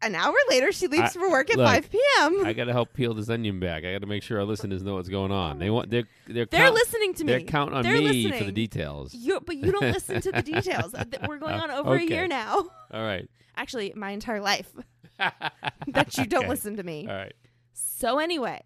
An 0.00 0.14
hour 0.14 0.34
later, 0.48 0.70
she 0.70 0.86
leaves 0.86 1.16
I- 1.16 1.20
for 1.20 1.28
work 1.30 1.50
at 1.50 1.56
look, 1.56 1.66
5 1.66 1.90
p.m. 1.90 2.46
I 2.46 2.52
got 2.52 2.66
to 2.66 2.72
help 2.72 2.92
peel 2.92 3.14
this 3.14 3.28
onion 3.28 3.58
back. 3.58 3.84
I 3.84 3.92
got 3.92 4.02
to 4.02 4.06
make 4.06 4.22
sure 4.22 4.38
our 4.38 4.44
listeners 4.44 4.82
know 4.82 4.94
what's 4.94 5.08
going 5.08 5.32
on. 5.32 5.58
They 5.58 5.70
want 5.70 5.90
they're 5.90 6.04
they're 6.26 6.46
They're 6.46 6.60
count- 6.60 6.74
listening 6.74 7.14
to 7.14 7.24
me. 7.24 7.32
they're 7.32 7.40
counting 7.40 7.76
on 7.76 7.82
They're 7.82 8.00
me 8.00 8.30
for 8.30 8.44
the 8.44 8.52
details. 8.52 9.12
You, 9.12 9.40
but 9.40 9.56
you 9.56 9.72
don't 9.72 9.82
listen 9.92 10.20
to 10.20 10.30
the 10.30 10.42
details. 10.54 10.94
Uh, 10.94 11.04
We're 11.26 11.38
going 11.38 11.54
on 11.60 11.70
over 11.72 11.94
Okay. 11.94 12.04
a 12.04 12.08
year 12.08 12.28
now. 12.28 12.68
All 12.92 13.02
right. 13.02 13.28
Actually, 13.56 13.92
my 13.96 14.10
entire 14.12 14.40
life 14.40 14.70
that 15.18 16.16
you 16.16 16.26
don't 16.26 16.42
Okay. 16.42 16.48
listen 16.48 16.76
to 16.76 16.84
me. 16.84 17.08
All 17.08 17.16
right. 17.16 17.32
So 17.72 18.18
anyway, 18.18 18.62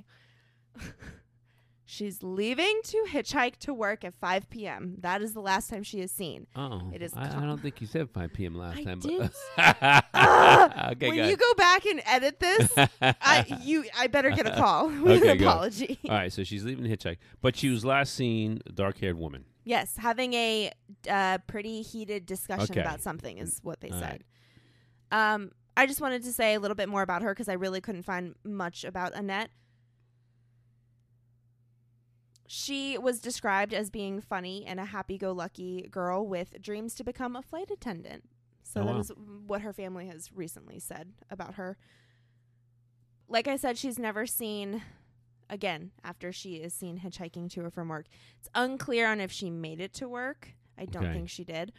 she's 1.93 2.23
leaving 2.23 2.81
to 2.85 3.05
hitchhike 3.13 3.57
to 3.57 3.75
work 3.75 4.03
at 4.03 4.15
5 4.15 4.49
p.m. 4.49 4.97
That 5.01 5.21
is 5.21 5.35
the 5.35 5.41
last 5.43 5.69
time 5.69 5.83
she 5.83 6.01
is 6.01 6.11
seen. 6.11 6.47
Oh, 6.57 6.91
It 6.95 7.03
is 7.03 7.13
I, 7.15 7.43
I 7.43 7.47
don't 7.47 7.61
think 7.61 7.81
you 7.83 7.87
said 7.87 8.09
5 8.11 8.33
p.m. 8.33 8.55
last 8.55 8.79
I 8.79 8.85
time. 8.85 8.99
did 9.01 9.31
But 9.57 10.05
okay, 10.93 11.09
when 11.09 11.29
you 11.29 11.37
go 11.37 11.55
back 11.55 11.85
and 11.85 12.01
edit 12.07 12.41
this, 12.41 12.73
I 13.01 13.45
you 13.63 13.85
I 13.97 14.07
better 14.07 14.31
get 14.31 14.47
a 14.47 14.53
call 14.53 14.89
with 15.03 15.23
Okay, 15.23 15.33
an 15.33 15.43
apology. 15.43 15.99
All 16.09 16.13
right, 16.17 16.33
so 16.33 16.45
she's 16.45 16.65
leaving 16.65 16.85
to 16.85 16.97
hitchhike, 16.97 17.19
but 17.41 17.57
she 17.57 17.69
was 17.69 17.85
last 17.85 18.15
seen 18.15 18.61
a 18.67 18.73
dark-haired 18.73 19.19
woman. 19.19 19.45
Yes, 19.65 19.97
having 19.97 20.33
a 20.35 20.73
uh, 21.09 21.39
pretty 21.47 21.83
heated 21.83 22.27
discussion 22.27 22.73
Okay. 22.73 22.81
about 22.81 23.01
something 23.01 23.39
is 23.39 23.61
what 23.63 23.81
they 23.81 23.91
All 23.91 23.99
said. 24.01 24.25
Um, 25.13 25.53
I 25.77 25.87
just 25.87 26.01
wanted 26.01 26.23
to 26.25 26.33
say 26.33 26.55
a 26.55 26.61
little 26.61 26.75
bit 26.75 26.89
more 26.89 27.03
about 27.03 27.23
her 27.23 27.33
because 27.33 27.49
I 27.49 27.53
really 27.55 27.81
couldn't 27.81 28.03
find 28.03 28.35
much 28.45 28.83
about 28.85 29.15
Annette. 29.15 29.51
She 32.55 32.99
was 32.99 33.19
described 33.19 33.73
as 33.73 33.89
being 33.89 34.21
funny 34.21 34.67
and 34.67 34.79
a 34.79 34.85
happy-go-lucky 34.85 35.89
girl 35.91 36.27
with 36.27 36.61
dreams 36.61 36.95
to 36.97 37.03
become 37.03 37.35
a 37.35 37.41
flight 37.41 37.71
attendant. 37.71 38.25
So 38.63 38.83
Oh, 38.83 38.85
that 38.85 38.93
wow. 38.93 39.01
is 39.01 39.11
what 39.47 39.63
her 39.63 39.73
family 39.73 40.07
has 40.09 40.31
recently 40.35 40.79
said 40.79 41.15
about 41.31 41.55
her. 41.55 41.79
Like 43.27 43.49
I 43.49 43.57
said, 43.57 43.79
she's 43.79 43.99
never 43.99 44.27
seen 44.27 44.83
again 45.49 45.93
after 46.05 46.31
she 46.31 46.57
is 46.57 46.75
seen 46.75 46.99
hitchhiking 46.99 47.51
to 47.53 47.65
or 47.65 47.71
from 47.71 47.89
work. 47.89 48.05
It's 48.39 48.51
unclear 48.55 49.07
on 49.09 49.19
if 49.19 49.33
she 49.33 49.49
made 49.49 49.81
it 49.81 49.95
to 49.95 50.07
work. 50.07 50.51
I 50.77 50.85
don't 50.85 51.05
Okay. 51.07 51.15
think 51.15 51.31
she 51.31 51.45
did. 51.45 51.73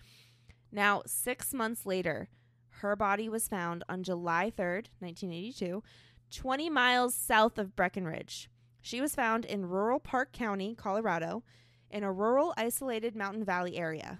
Now, 0.71 1.03
six 1.05 1.53
months 1.53 1.85
later, 1.85 2.29
her 2.81 2.95
body 2.95 3.29
was 3.29 3.47
found 3.47 3.83
on 3.87 4.01
July 4.01 4.49
3rd, 4.49 4.87
1982, 5.01 5.83
20 6.31 6.69
miles 6.71 7.13
south 7.13 7.59
of 7.59 7.75
Breckenridge. 7.75 8.49
She 8.83 8.99
was 9.01 9.15
found 9.15 9.45
in 9.45 9.65
rural 9.65 9.99
Park 9.99 10.33
County, 10.33 10.75
Colorado, 10.75 11.41
in 11.89 12.03
a 12.03 12.11
rural, 12.11 12.53
isolated 12.57 13.15
mountain 13.15 13.45
valley 13.45 13.77
area, 13.77 14.19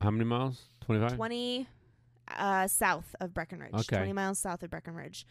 How 0.00 0.10
many 0.10 0.24
miles? 0.24 0.64
25? 0.80 1.16
20 1.16 1.68
uh, 2.36 2.66
south 2.66 3.14
of 3.20 3.32
Breckenridge. 3.32 3.74
Okay. 3.74 3.96
20 3.96 4.12
miles 4.12 4.38
south 4.40 4.62
of 4.64 4.70
Breckenridge. 4.70 5.24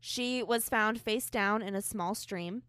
She 0.00 0.42
was 0.42 0.68
found 0.68 1.00
face 1.00 1.30
down 1.30 1.62
in 1.62 1.74
a 1.76 1.80
small 1.82 2.14
stream. 2.16 2.62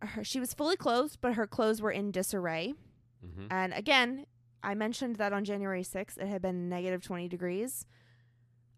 Her, 0.00 0.24
she 0.24 0.40
was 0.40 0.52
fully 0.54 0.76
clothed, 0.76 1.18
but 1.20 1.34
her 1.34 1.46
clothes 1.46 1.80
were 1.80 1.92
in 1.92 2.10
disarray. 2.10 2.74
hmm 3.22 3.46
And 3.48 3.72
again, 3.72 4.26
I 4.62 4.74
mentioned 4.74 5.16
that 5.16 5.32
on 5.32 5.44
January 5.44 5.82
6th, 5.84 6.18
it 6.18 6.26
had 6.26 6.42
been 6.42 6.68
negative 6.68 7.02
20 7.04 7.28
degrees. 7.28 7.86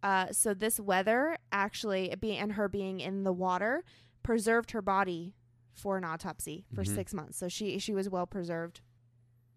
Uh, 0.03 0.27
so 0.31 0.53
this 0.53 0.79
weather 0.79 1.39
actually, 1.53 2.11
it 2.11 2.21
being 2.21 2.39
and 2.39 2.53
her 2.53 2.69
being 2.69 3.01
in 3.01 3.25
the 3.25 3.33
water, 3.33 3.83
preserved 4.23 4.73
her 4.73 4.83
body 4.83 5.35
for 5.75 5.97
an 5.97 6.05
autopsy 6.05 6.65
for 6.75 6.83
Mhm. 6.85 6.95
six 6.95 7.13
months. 7.15 7.37
So 7.39 7.49
she 7.49 7.79
she 7.79 7.93
was 7.93 8.09
well 8.09 8.27
preserved 8.27 8.81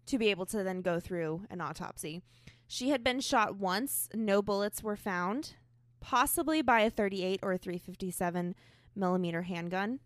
to 0.06 0.18
be 0.18 0.28
able 0.28 0.46
to 0.46 0.62
then 0.62 0.82
go 0.82 0.98
through 1.00 1.46
an 1.50 1.60
autopsy. 1.60 2.22
She 2.66 2.90
had 2.90 3.02
been 3.04 3.20
shot 3.20 3.56
once. 3.56 4.08
No 4.14 4.42
bullets 4.42 4.82
were 4.82 4.96
found, 4.96 5.54
possibly 6.00 6.60
by 6.62 6.80
a 6.80 6.90
38 6.90 7.40
or 7.42 7.52
a 7.52 7.58
357 7.58 8.54
millimeter 8.94 9.42
handgun. 9.42 10.00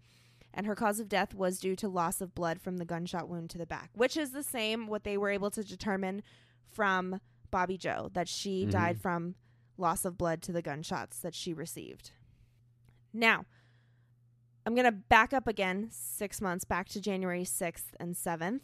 And 0.55 0.67
her 0.67 0.75
cause 0.75 1.01
of 1.01 1.09
death 1.09 1.35
was 1.35 1.59
due 1.61 1.75
to 1.77 1.89
loss 1.89 2.21
of 2.21 2.35
blood 2.35 2.61
from 2.61 2.77
the 2.77 2.85
gunshot 2.85 3.29
wound 3.29 3.49
to 3.51 3.59
the 3.59 3.67
back, 3.67 3.91
which 3.95 4.17
is 4.17 4.33
the 4.33 4.43
same 4.43 4.87
what 4.87 5.03
they 5.05 5.17
were 5.17 5.31
able 5.31 5.51
to 5.51 5.65
determine 5.65 6.23
from 6.69 7.21
Bobby 7.51 7.79
Joe 7.79 8.11
that 8.13 8.29
she 8.29 8.67
Mhm. 8.67 8.71
died 8.71 9.01
from 9.01 9.35
loss 9.79 10.05
of 10.05 10.19
blood 10.19 10.43
to 10.43 10.53
the 10.53 10.63
gunshots 10.63 11.19
that 11.21 11.35
she 11.35 11.55
received. 11.55 12.11
Now, 13.15 13.47
I'm 14.65 14.75
going 14.75 14.85
to 14.85 14.93
back 14.93 15.33
up 15.33 15.49
again 15.49 15.89
6 15.91 16.41
months 16.41 16.65
back 16.65 16.89
to 16.91 17.01
January 17.01 17.45
6th 17.45 17.95
and 17.99 18.15
7th 18.15 18.61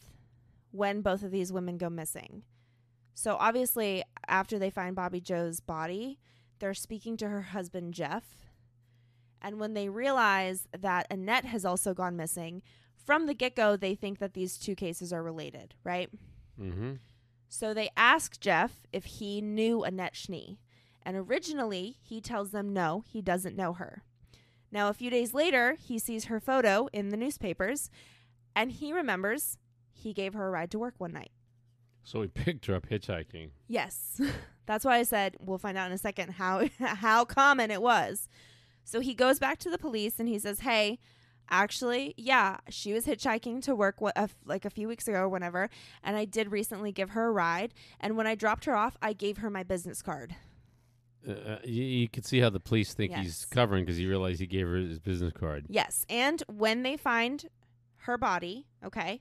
when 0.71 1.00
both 1.00 1.23
of 1.23 1.31
these 1.31 1.52
women 1.52 1.76
go 1.76 1.90
missing. 1.90 2.43
So 3.14 3.37
obviously, 3.40 4.05
after 4.28 4.59
they 4.59 4.71
find 4.71 4.95
Bobby 4.95 5.21
Joe's 5.21 5.61
body, 5.61 6.21
they're 6.61 6.75
speaking 6.75 7.17
to 7.17 7.28
her 7.28 7.43
husband 7.43 7.95
Jeff. 7.95 8.25
And 9.43 9.59
when 9.59 9.75
they 9.75 9.88
realize 9.88 10.69
that 10.78 11.07
Annette 11.11 11.47
has 11.47 11.64
also 11.64 11.95
gone 11.95 12.17
missing, 12.17 12.62
from 12.97 13.26
the 13.26 13.35
get 13.35 13.57
go, 13.57 13.76
they 13.76 13.95
think 13.95 14.19
that 14.19 14.35
these 14.35 14.59
two 14.59 14.75
cases 14.75 15.12
are 15.12 15.23
related, 15.23 15.75
right? 15.83 16.11
Mm-hmm. 16.61 16.95
So 17.49 17.73
they 17.73 17.90
ask 17.97 18.38
Jeff 18.38 18.87
if 18.93 19.05
he 19.05 19.40
knew 19.40 19.83
Annette 19.83 20.14
Schnee. 20.14 20.61
And 21.02 21.17
originally, 21.17 21.97
he 22.02 22.21
tells 22.21 22.50
them 22.50 22.73
no, 22.73 23.02
he 23.07 23.23
doesn't 23.23 23.57
know 23.57 23.73
her. 23.73 24.02
Now, 24.70 24.88
a 24.88 24.94
few 24.94 25.10
days 25.10 25.32
later, 25.32 25.76
he 25.78 25.98
sees 25.98 26.26
her 26.26 26.40
photo 26.40 26.88
in 26.92 27.08
the 27.08 27.16
newspapers 27.16 27.90
and 28.54 28.72
he 28.72 28.92
remembers 28.92 29.56
he 29.92 30.12
gave 30.12 30.34
her 30.34 30.48
a 30.48 30.50
ride 30.50 30.70
to 30.72 30.78
work 30.78 30.94
one 30.98 31.12
night. 31.12 31.30
So 32.04 32.22
he 32.22 32.28
picked 32.34 32.66
her 32.66 32.75
up 32.75 32.88
hitchhiking. 32.88 33.50
Yes. 33.66 34.20
That's 34.66 34.84
why 34.84 34.98
I 34.98 35.02
said 35.02 35.37
we'll 35.40 35.58
find 35.58 35.78
out 35.78 35.87
in 35.87 35.92
a 35.92 35.98
second 35.98 36.32
how 36.32 36.68
how 36.78 37.25
common 37.25 37.70
it 37.70 37.82
was. 37.82 38.28
So 38.84 39.00
he 39.00 39.14
goes 39.14 39.38
back 39.38 39.58
to 39.60 39.70
the 39.70 39.78
police 39.78 40.18
and 40.18 40.28
he 40.28 40.38
says, 40.38 40.60
"Hey, 40.60 40.98
actually, 41.48 42.14
yeah, 42.16 42.58
she 42.68 42.92
was 42.92 43.06
hitchhiking 43.06 43.62
to 43.62 43.75
work 43.75 44.00
what, 44.00 44.16
uh, 44.16 44.28
like 44.44 44.64
a 44.64 44.70
few 44.70 44.88
weeks 44.88 45.08
ago 45.08 45.20
or 45.20 45.28
whenever, 45.28 45.70
and 46.02 46.16
I 46.16 46.25
did 46.25 46.52
recently 46.52 46.92
give 46.92 47.10
her 47.10 47.28
a 47.28 47.32
ride, 47.32 47.72
and 48.00 48.16
when 48.16 48.26
I 48.26 48.34
dropped 48.34 48.64
her 48.66 48.76
off, 48.76 48.96
I 49.00 49.12
gave 49.12 49.38
her 49.38 49.50
my 49.50 49.62
business 49.62 50.02
card." 50.02 50.34
Uh, 51.26 51.32
uh, 51.32 51.58
you, 51.64 51.82
you 51.82 52.08
can 52.08 52.22
see 52.22 52.38
how 52.40 52.50
the 52.50 52.60
police 52.60 52.94
think 52.94 53.12
he's 53.12 53.26
Yes. 53.40 53.44
covering 53.46 53.84
because 53.84 53.96
he 53.96 54.06
realized 54.06 54.40
he 54.40 54.46
gave 54.46 54.66
her 54.66 54.76
his 54.76 54.98
business 54.98 55.32
card. 55.32 55.66
Yes, 55.68 56.04
and 56.08 56.42
when 56.48 56.82
they 56.82 56.96
find 56.96 57.48
her 58.02 58.16
body, 58.16 58.66
okay, 58.84 59.20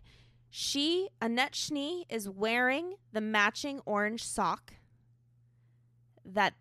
she 0.50 1.10
Annette 1.22 1.56
Schnee 1.56 2.06
is 2.10 2.30
wearing 2.30 2.96
the 3.12 3.22
matching 3.22 3.80
orange 3.86 4.24
sock 4.24 4.74
that 6.24 6.54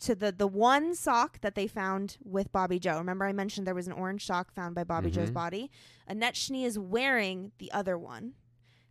to 0.00 0.14
the 0.14 0.30
the 0.30 0.46
one 0.46 0.94
sock 0.94 1.40
that 1.40 1.54
they 1.54 1.66
found 1.66 2.18
with 2.22 2.52
Bobby 2.52 2.78
Joe. 2.78 2.98
Remember 2.98 3.24
I 3.24 3.32
mentioned 3.32 3.66
there 3.66 3.74
was 3.74 3.86
an 3.86 3.92
orange 3.94 4.24
sock 4.26 4.52
found 4.52 4.74
by 4.74 4.84
Bobby 4.84 5.10
Joe's 5.10 5.30
Mhm. 5.30 5.34
body? 5.34 5.70
Annette 6.06 6.36
Schnee 6.36 6.64
is 6.64 6.78
wearing 6.78 7.52
the 7.58 7.72
other 7.72 7.98
one. 7.98 8.34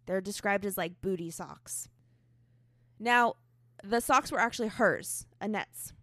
They're 0.08 0.22
described 0.22 0.66
as 0.66 0.78
like 0.78 1.02
booty 1.02 1.32
socks. 1.32 1.88
Now, 3.00 3.36
the 3.90 4.02
socks 4.02 4.32
were 4.32 4.40
actually 4.40 4.70
hers, 4.70 5.26
Annette's. 5.42 5.94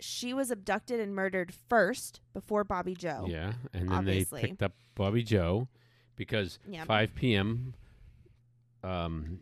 She 0.00 0.32
was 0.32 0.50
abducted 0.50 0.98
and 1.00 1.14
murdered 1.14 1.52
first 1.68 2.20
before 2.32 2.64
Bobby 2.64 2.94
Joe. 2.94 3.26
Yeah, 3.28 3.52
and 3.74 3.88
then 3.90 3.98
obviously. 3.98 4.40
they 4.40 4.48
picked 4.48 4.62
up 4.62 4.72
Bobby 4.94 5.22
Joe 5.22 5.68
because 6.16 6.58
Yeah. 6.66 6.84
5 6.84 7.14
p.m. 7.14 7.74
Um, 8.82 9.40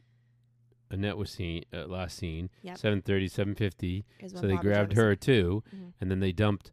Annette 0.91 1.17
was 1.17 1.31
seen 1.31 1.65
uh, 1.73 1.87
last 1.87 2.17
seen. 2.17 2.51
Yep. 2.63 2.77
7:30, 2.79 3.29
7:50. 3.31 4.05
is 4.21 4.33
So 4.33 4.41
they 4.41 4.55
Bobby 4.55 4.57
Joe 4.57 4.63
grabbed 4.63 4.91
was- 4.93 4.99
her 4.99 5.15
too, 5.17 5.63
Mhm. 5.75 5.93
and 6.01 6.11
then 6.11 6.21
they 6.21 6.33
dumped 6.33 6.73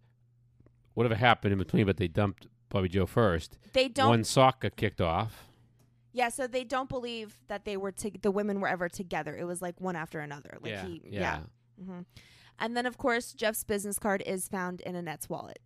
whatever 0.94 1.16
happened 1.16 1.52
in 1.52 1.60
between. 1.60 1.86
But 1.86 1.98
they 1.98 2.08
dumped 2.08 2.48
Bobby 2.70 2.88
Joe 2.90 3.06
first. 3.06 3.58
They 3.74 3.88
don't. 3.90 4.10
One 4.10 4.24
sock 4.24 4.62
got 4.62 4.75
kicked 4.78 5.02
off. 5.02 5.45
Yeah, 6.15 6.29
so 6.29 6.48
they 6.48 6.63
don't 6.63 6.88
believe 6.88 7.36
that 7.50 7.65
they 7.65 7.75
were 7.75 7.91
to, 7.91 8.10
the 8.22 8.31
women 8.31 8.62
were 8.62 8.69
ever 8.69 8.88
together. 8.88 9.36
It 9.36 9.43
was 9.43 9.62
like 9.62 9.79
one 9.81 9.98
after 9.98 10.22
another. 10.22 10.57
Like 10.62 10.72
yeah, 10.72 10.86
he, 10.86 11.01
yeah. 11.10 11.39
hmm 11.84 12.00
And 12.57 12.75
then 12.77 12.86
of 12.86 12.98
course 12.98 13.34
Jeff's 13.34 13.65
business 13.65 14.00
card 14.00 14.24
is 14.25 14.48
found 14.48 14.79
in 14.81 14.95
Annette's 14.95 15.29
wallet. 15.29 15.60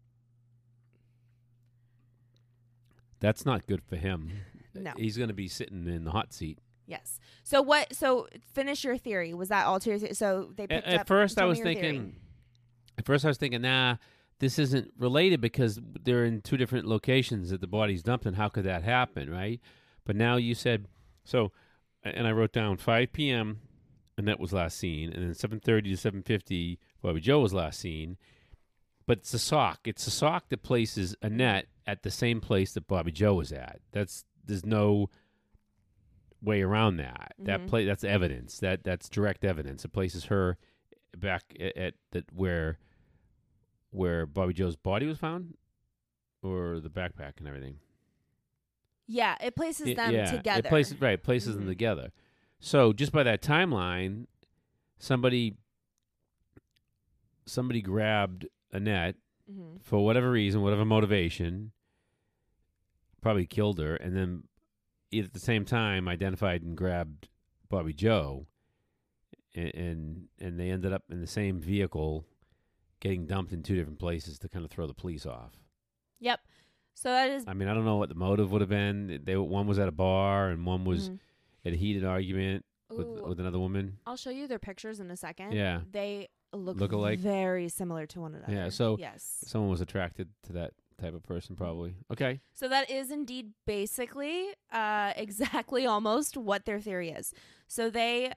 That's 3.20 3.46
not 3.46 3.68
good 3.68 3.82
for 3.84 3.96
him. 3.96 4.32
No. 4.76 4.94
He's 4.96 5.18
going 5.18 5.30
to 5.30 5.34
be 5.34 5.48
sitting 5.48 5.88
in 5.88 6.04
the 6.06 6.12
hot 6.12 6.32
seat. 6.32 6.60
Yes. 6.86 7.20
So 7.44 7.62
what? 7.62 7.94
So 7.94 8.28
finish 8.54 8.84
your 8.84 8.98
theory. 8.98 9.34
Was 9.34 9.50
that 9.50 9.66
all 9.66 9.80
to 9.80 9.90
your? 9.90 10.00
Th- 10.00 10.14
so 10.14 10.52
they 10.56 10.64
At, 10.66 10.70
picked 10.70 10.88
at 10.88 11.00
up. 11.02 11.08
first, 11.08 11.40
I 11.40 11.46
was 11.46 11.58
theory. 11.58 11.74
thinking. 11.74 12.16
At 12.98 13.06
first, 13.06 13.26
I 13.26 13.28
was 13.30 13.38
thinking, 13.38 13.64
nah, 13.64 13.96
this 14.38 14.58
isn't 14.60 14.92
related 14.98 15.42
because 15.42 15.82
they're 16.04 16.24
in 16.24 16.42
two 16.42 16.56
different 16.56 16.86
locations 16.86 17.50
that 17.50 17.62
the 17.62 17.68
body's 17.68 18.04
dumped, 18.04 18.28
and 18.28 18.36
how 18.38 18.48
could 18.48 18.64
that 18.66 18.84
happen, 18.84 19.30
right? 19.30 19.60
But 20.10 20.16
now 20.16 20.38
you 20.38 20.56
said 20.56 20.88
so, 21.24 21.52
and 22.04 22.26
I 22.26 22.32
wrote 22.32 22.52
down 22.52 22.78
5 22.78 23.14
p.m. 23.14 23.60
Annette 24.18 24.40
was 24.40 24.52
last 24.52 24.80
seen, 24.80 25.14
and 25.14 25.22
then 25.22 25.36
7:30 25.36 25.84
to 25.84 26.12
7:50, 26.12 26.80
Bobby 27.00 27.22
Joe 27.22 27.42
was 27.42 27.54
last 27.54 27.80
seen. 27.80 28.18
But 29.06 29.20
it's 29.20 29.36
a 29.36 29.38
sock. 29.38 29.82
It's 29.86 30.08
a 30.08 30.10
sock 30.10 30.50
that 30.50 30.64
places 30.64 31.16
Annette 31.22 31.68
at 31.86 32.02
the 32.02 32.10
same 32.10 32.42
place 32.42 32.74
that 32.74 32.88
Bobby 32.88 33.12
Joe 33.12 33.36
was 33.36 33.52
at. 33.52 33.82
That's 33.92 34.26
there's 34.44 34.66
no 34.66 35.12
way 36.42 36.64
around 36.64 36.98
that. 36.98 37.36
That 37.38 37.62
Mhm. 37.62 37.68
play 37.68 37.86
that's 37.86 38.04
evidence. 38.04 38.58
That 38.58 38.84
that's 38.84 39.10
direct 39.10 39.46
evidence. 39.46 39.86
It 39.86 39.90
places 39.90 40.26
her 40.26 40.58
back 41.16 41.56
at, 41.60 41.78
at 41.78 41.94
that 42.14 42.34
where 42.34 42.80
where 43.92 44.26
Bobby 44.26 44.54
Joe's 44.54 44.76
body 44.76 45.06
was 45.06 45.20
found, 45.20 45.56
or 46.42 46.80
the 46.80 46.90
backpack 46.90 47.34
and 47.38 47.48
everything. 47.48 47.78
Yeah, 49.12 49.36
it 49.42 49.56
places 49.56 49.88
Y- 49.88 49.94
them 49.96 50.14
yeah, 50.14 50.26
together. 50.32 50.60
It 50.60 50.70
places 50.70 51.02
right 51.02 51.22
places 51.22 51.56
them 51.56 51.66
Mhm. 51.66 51.70
together. 51.70 52.12
So 52.60 52.94
just 52.94 53.12
by 53.12 53.24
that 53.24 53.42
timeline, 53.42 54.28
somebody 55.00 55.58
somebody 57.46 57.82
grabbed 57.82 58.48
Annette 58.72 59.16
hmm 59.52 59.78
for 59.82 60.06
whatever 60.06 60.30
reason, 60.30 60.62
whatever 60.62 60.86
motivation, 60.86 61.72
probably 63.22 63.48
killed 63.48 63.80
her, 63.80 63.96
and 63.96 64.16
then 64.16 64.44
at 65.12 65.34
the 65.34 65.40
same 65.40 65.66
time 65.66 66.08
identified 66.08 66.62
and 66.62 66.78
grabbed 66.78 67.30
Bobby 67.68 67.94
Joe, 67.94 68.46
and 69.56 69.74
and, 69.74 70.28
and 70.40 70.60
they 70.60 70.70
ended 70.70 70.94
up 70.94 71.06
in 71.10 71.20
the 71.20 71.26
same 71.28 71.60
vehicle, 71.60 72.26
getting 73.00 73.26
dumped 73.26 73.52
in 73.54 73.64
two 73.64 73.76
different 73.76 73.98
places 73.98 74.38
to 74.40 74.50
kind 74.50 74.64
of 74.64 74.70
throw 74.70 74.86
the 74.86 74.94
police 74.94 75.26
off. 75.26 75.54
Yep. 76.20 76.42
So 76.96 77.10
that 77.10 77.30
is. 77.30 77.46
I 77.48 77.54
mean, 77.54 77.68
I 77.70 77.74
don't 77.74 77.86
know 77.86 77.96
what 77.98 78.10
the 78.10 78.16
motive 78.16 78.52
would 78.52 78.62
have 78.62 78.70
been. 78.70 79.22
They 79.24 79.36
one 79.38 79.68
was 79.68 79.80
at 79.80 79.88
a 79.88 79.92
bar 79.92 80.50
and 80.50 80.66
one 80.66 80.84
was 80.86 81.10
Mhm. 81.10 81.20
at 81.66 81.74
a 81.74 81.76
heated 81.76 82.04
argument 82.04 82.66
with 82.90 83.08
Ooh, 83.08 83.24
with 83.28 83.40
another 83.40 83.60
woman. 83.60 84.00
I'll 84.06 84.18
show 84.18 84.30
you 84.32 84.48
their 84.48 84.60
pictures 84.60 85.00
in 85.00 85.10
a 85.12 85.16
second. 85.18 85.54
Yeah. 85.54 85.82
They 85.92 86.28
look 86.52 86.78
Look-alike? 86.78 87.20
very 87.20 87.70
similar 87.70 88.06
to 88.08 88.22
one 88.22 88.34
another. 88.36 88.52
Yeah, 88.52 88.70
so- 88.70 88.98
yes. 89.00 89.44
Someone 89.46 89.70
was 89.70 89.82
attracted 89.82 90.30
to 90.44 90.54
that 90.54 90.74
type 90.98 91.14
of 91.14 91.24
person, 91.24 91.56
probably. 91.56 91.96
Okay. 92.12 92.42
So 92.54 92.68
that 92.68 92.90
is 92.90 93.12
indeed 93.12 93.54
basically 93.66 94.48
uh, 94.72 95.14
exactly 95.16 95.86
almost 95.86 96.36
what 96.36 96.66
their 96.66 96.80
theory 96.82 97.12
is. 97.12 97.34
So 97.68 97.90
they 97.90 98.34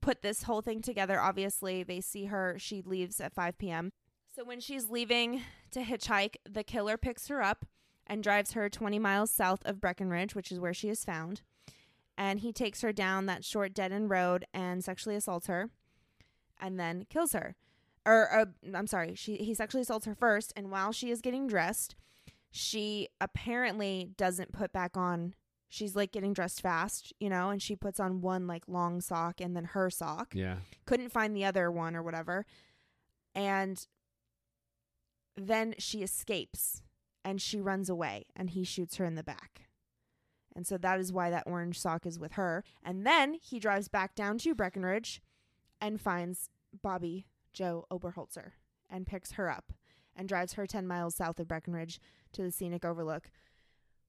put 0.00 0.22
this 0.22 0.44
whole 0.44 0.60
thing 0.60 0.80
together. 0.82 1.18
Obviously, 1.20 1.82
they 1.82 2.00
see 2.00 2.26
her. 2.26 2.56
She 2.58 2.82
leaves 2.82 3.20
at 3.20 3.32
5 3.34 3.58
p.m. 3.58 3.92
So 4.34 4.44
when 4.44 4.60
she's 4.60 4.88
leaving 4.88 5.42
to 5.72 5.80
hitchhike, 5.80 6.36
the 6.48 6.62
killer 6.64 6.96
picks 6.96 7.28
her 7.28 7.42
up 7.42 7.64
and 8.06 8.22
drives 8.22 8.52
her 8.52 8.68
20 8.68 8.98
miles 8.98 9.30
south 9.30 9.60
of 9.64 9.80
Breckenridge, 9.80 10.34
which 10.34 10.50
is 10.52 10.60
where 10.60 10.74
she 10.74 10.88
is 10.88 11.04
found. 11.04 11.42
And 12.16 12.40
he 12.40 12.52
takes 12.52 12.82
her 12.82 12.92
down 12.92 13.26
that 13.26 13.44
short 13.44 13.74
dead 13.74 13.92
end 13.92 14.10
road 14.10 14.44
and 14.52 14.84
sexually 14.84 15.16
assaults 15.16 15.46
her 15.46 15.70
and 16.60 16.78
then 16.78 17.06
kills 17.08 17.32
her. 17.32 17.56
Or, 18.06 18.32
uh, 18.32 18.46
I'm 18.74 18.86
sorry, 18.86 19.14
she 19.14 19.36
he 19.36 19.52
sexually 19.54 19.82
assaults 19.82 20.06
her 20.06 20.14
first. 20.14 20.52
And 20.56 20.70
while 20.70 20.92
she 20.92 21.10
is 21.10 21.20
getting 21.20 21.46
dressed, 21.46 21.96
she 22.50 23.08
apparently 23.20 24.10
doesn't 24.16 24.52
put 24.52 24.72
back 24.72 24.96
on 24.96 25.34
she's 25.72 25.94
like 25.94 26.10
getting 26.10 26.32
dressed 26.32 26.60
fast 26.60 27.12
you 27.20 27.28
know 27.30 27.48
and 27.50 27.62
she 27.62 27.76
puts 27.76 28.00
on 28.00 28.20
one 28.20 28.48
like 28.48 28.64
long 28.66 29.00
sock 29.00 29.40
and 29.40 29.54
then 29.54 29.62
her 29.62 29.88
sock 29.88 30.34
Yeah. 30.34 30.56
couldn't 30.84 31.12
find 31.12 31.36
the 31.36 31.44
other 31.44 31.70
one 31.70 31.94
or 31.94 32.02
whatever 32.02 32.44
and 33.36 33.86
then 35.46 35.74
she 35.78 36.02
escapes 36.02 36.82
and 37.24 37.40
she 37.40 37.60
runs 37.60 37.88
away 37.88 38.26
and 38.34 38.50
he 38.50 38.64
shoots 38.64 38.96
her 38.96 39.04
in 39.04 39.14
the 39.14 39.22
back. 39.22 39.68
And 40.54 40.66
so 40.66 40.76
that 40.78 40.98
is 40.98 41.12
why 41.12 41.30
that 41.30 41.46
orange 41.46 41.78
sock 41.78 42.06
is 42.06 42.18
with 42.18 42.32
her. 42.32 42.64
And 42.82 43.06
then 43.06 43.36
he 43.40 43.60
drives 43.60 43.88
back 43.88 44.14
down 44.14 44.38
to 44.38 44.54
breckenridge 44.54 45.22
and 45.80 46.00
finds 46.00 46.50
bobby 46.82 47.26
joe 47.52 47.86
oberholtzer 47.90 48.52
and 48.88 49.06
picks 49.06 49.32
her 49.32 49.50
up 49.50 49.72
and 50.14 50.28
drives 50.28 50.54
her 50.54 50.66
10 50.66 50.86
miles 50.86 51.14
south 51.16 51.40
of 51.40 51.48
breckenridge 51.48 52.00
to 52.32 52.42
the 52.42 52.50
scenic 52.50 52.84
overlook 52.84 53.30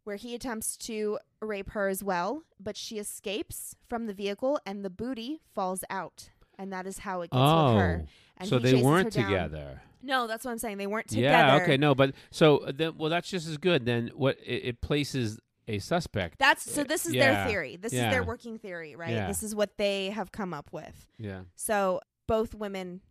where 0.03 0.15
he 0.15 0.35
attempts 0.35 0.77
to 0.77 1.17
rape 1.41 1.71
her 1.71 1.87
as 1.87 2.03
well 2.03 2.43
but 2.59 2.77
she 2.77 2.99
escapes 2.99 3.75
from 3.87 4.05
the 4.05 4.13
vehicle 4.13 4.59
and 4.65 4.85
the 4.85 4.89
booty 4.89 5.41
falls 5.53 5.83
out 5.89 6.29
and 6.61 6.71
that 6.73 6.85
is 6.87 6.99
how 6.99 7.21
it 7.21 7.31
gets 7.31 7.39
Oh, 7.41 7.73
with 7.73 7.81
her 7.81 8.05
and 8.37 8.49
so 8.49 8.59
he 8.59 8.63
they 8.71 8.81
weren't 8.81 9.11
together. 9.11 9.81
no 10.01 10.27
that's 10.27 10.45
what 10.45 10.51
i'm 10.51 10.57
saying 10.59 10.77
they 10.77 10.87
weren't 10.87 11.07
together 11.07 11.57
Yeah. 11.57 11.63
Okay. 11.63 11.77
No, 11.77 11.93
but 11.95 12.13
so 12.29 12.57
uh, 12.59 12.71
then, 12.75 12.97
well, 12.97 13.09
that's 13.09 13.29
just 13.29 13.47
as 13.47 13.57
good. 13.57 13.85
Then 13.85 14.11
what? 14.15 14.37
It, 14.45 14.63
it 14.69 14.81
places 14.81 15.39
a 15.67 15.77
suspect. 15.79 16.39
that's 16.39 16.63
so 16.69 16.81
Uh, 16.81 16.85
this 16.85 17.05
is 17.05 17.13
yeah, 17.13 17.21
their 17.25 17.47
theory 17.47 17.75
this 17.77 17.93
is 17.93 17.99
their 17.99 18.23
working 18.23 18.57
theory 18.57 18.95
right 18.95 19.11
Yeah. 19.11 19.27
this 19.27 19.43
is 19.43 19.53
what 19.55 19.77
they 19.77 20.09
have 20.09 20.31
come 20.31 20.53
up 20.53 20.69
with 20.73 21.07
yeah. 21.19 21.41
so 21.55 22.01
both 22.27 22.55
women 22.55 23.01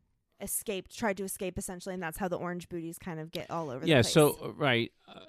escaped 0.40 0.96
tried 0.96 1.16
to 1.18 1.24
escape 1.24 1.56
essentially 1.58 1.94
and 1.94 2.02
that's 2.02 2.18
how 2.18 2.26
the 2.28 2.36
orange 2.36 2.68
booties 2.68 2.98
kind 2.98 3.20
of 3.20 3.30
get 3.30 3.50
all 3.50 3.70
over 3.70 3.80
the 3.84 3.88
Yeah. 3.88 4.02
So 4.02 4.36
uh, 4.42 4.52
right. 4.52 4.90
Uh, 5.08 5.20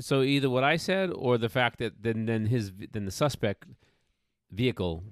so 0.00 0.22
either 0.22 0.50
what 0.50 0.64
I 0.64 0.76
said 0.76 1.10
or 1.10 1.38
the 1.38 1.48
fact 1.48 1.78
that 1.80 2.02
then 2.02 2.26
then 2.26 2.46
his 2.46 2.72
then 2.92 3.04
the 3.04 3.10
suspect 3.10 3.64
vehicle 4.50 5.02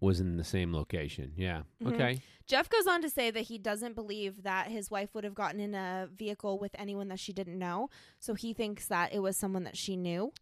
was 0.00 0.20
in 0.20 0.36
the 0.36 0.44
same 0.44 0.72
location. 0.72 1.32
Yeah. 1.36 1.62
Mhm. 1.82 1.94
Okay. 1.94 2.22
Jeff 2.46 2.70
goes 2.70 2.86
on 2.86 3.02
to 3.02 3.10
say 3.10 3.30
that 3.30 3.42
he 3.42 3.58
doesn't 3.58 3.94
believe 3.94 4.42
that 4.42 4.68
his 4.68 4.90
wife 4.90 5.14
would 5.14 5.24
have 5.24 5.34
gotten 5.34 5.60
in 5.60 5.74
a 5.74 6.08
vehicle 6.14 6.58
with 6.58 6.74
anyone 6.78 7.08
that 7.08 7.18
she 7.20 7.32
didn't 7.32 7.58
know. 7.58 7.90
So 8.18 8.34
he 8.34 8.54
thinks 8.54 8.86
that 8.86 9.12
it 9.12 9.18
was 9.20 9.36
someone 9.36 9.64
that 9.64 9.76
she 9.76 9.96
knew. 9.96 10.32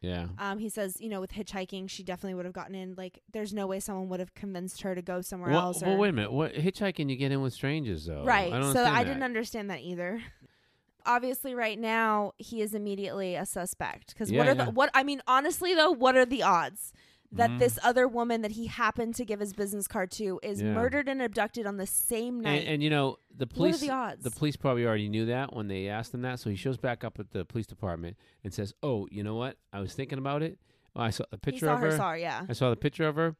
Yeah. 0.00 0.26
Um, 0.38 0.58
he 0.58 0.68
says, 0.68 1.00
you 1.00 1.08
know, 1.08 1.20
with 1.20 1.32
hitchhiking, 1.32 1.90
she 1.90 2.04
definitely 2.04 2.34
would 2.34 2.44
have 2.44 2.54
gotten 2.54 2.74
in. 2.74 2.94
Like, 2.96 3.20
there's 3.32 3.52
no 3.52 3.66
way 3.66 3.80
someone 3.80 4.08
would 4.10 4.20
have 4.20 4.34
convinced 4.34 4.82
her 4.82 4.94
to 4.94 5.02
go 5.02 5.20
somewhere 5.22 5.50
Well, 5.50 5.62
else. 5.62 5.82
well, 5.82 5.96
wait 5.96 6.10
a 6.10 6.12
minute. 6.12 6.32
What 6.32 6.54
hitchhiking 6.54 7.10
you 7.10 7.16
get 7.16 7.32
in 7.32 7.40
with 7.42 7.54
strangers 7.54 8.06
though? 8.06 8.22
Right. 8.22 8.52
I 8.52 8.58
don't 8.60 8.72
so 8.72 8.84
I 8.84 9.02
that. 9.02 9.04
didn't 9.04 9.22
understand 9.24 9.70
that 9.70 9.80
either. 9.80 10.22
Obviously, 11.06 11.54
right 11.54 11.78
now 11.78 12.32
he 12.36 12.60
is 12.60 12.74
immediately 12.74 13.36
a 13.36 13.46
suspect 13.46 14.08
because 14.08 14.30
what 14.32 14.48
are 14.48 14.54
yeah. 14.54 14.64
the 14.66 14.70
what? 14.72 14.90
I 14.92 15.04
mean, 15.04 15.22
honestly 15.28 15.72
though, 15.72 15.92
what 15.92 16.16
are 16.16 16.26
the 16.26 16.42
odds 16.42 16.92
that 17.32 17.50
Mhm. 17.50 17.58
this 17.58 17.78
other 17.82 18.06
woman 18.08 18.42
that 18.42 18.52
he 18.52 18.66
happened 18.66 19.14
to 19.16 19.24
give 19.24 19.40
his 19.40 19.52
business 19.52 19.86
card 19.86 20.10
to 20.12 20.38
is 20.42 20.62
Yeah. 20.62 20.72
murdered 20.72 21.08
and 21.08 21.20
abducted 21.20 21.66
on 21.66 21.76
the 21.76 21.86
same 21.86 22.40
night? 22.40 22.60
And, 22.60 22.68
and 22.68 22.82
you 22.82 22.90
know 22.90 23.16
the 23.30 23.44
what 23.46 23.52
are 23.52 23.54
police. 23.54 23.80
the 23.80 23.90
odds? 23.90 24.22
The 24.24 24.30
police 24.30 24.56
probably 24.56 24.86
already 24.86 25.08
knew 25.08 25.26
that 25.26 25.54
when 25.54 25.68
they 25.68 25.88
asked 25.88 26.14
him 26.14 26.22
that, 26.22 26.38
so 26.40 26.50
he 26.50 26.56
shows 26.56 26.76
back 26.76 27.04
up 27.04 27.18
at 27.18 27.30
the 27.30 27.44
police 27.44 27.66
department 27.66 28.16
and 28.44 28.52
says, 28.54 28.74
"Oh, 28.82 29.06
you 29.10 29.22
know 29.22 29.34
what? 29.34 29.56
I 29.72 29.80
was 29.80 29.94
thinking 29.94 30.18
about 30.18 30.42
it. 30.42 30.58
Oh, 30.94 31.02
I 31.02 31.10
saw 31.10 31.24
the 31.30 31.36
he 31.36 31.40
picture 31.52 31.66
saw 31.66 31.74
of 31.74 31.80
her. 31.80 31.90
her. 31.90 31.96
Her, 31.98 32.16
yeah. 32.16 32.46
I 32.48 32.52
saw 32.52 32.70
the 32.70 32.76
picture 32.76 33.06
of 33.06 33.16
her, 33.16 33.36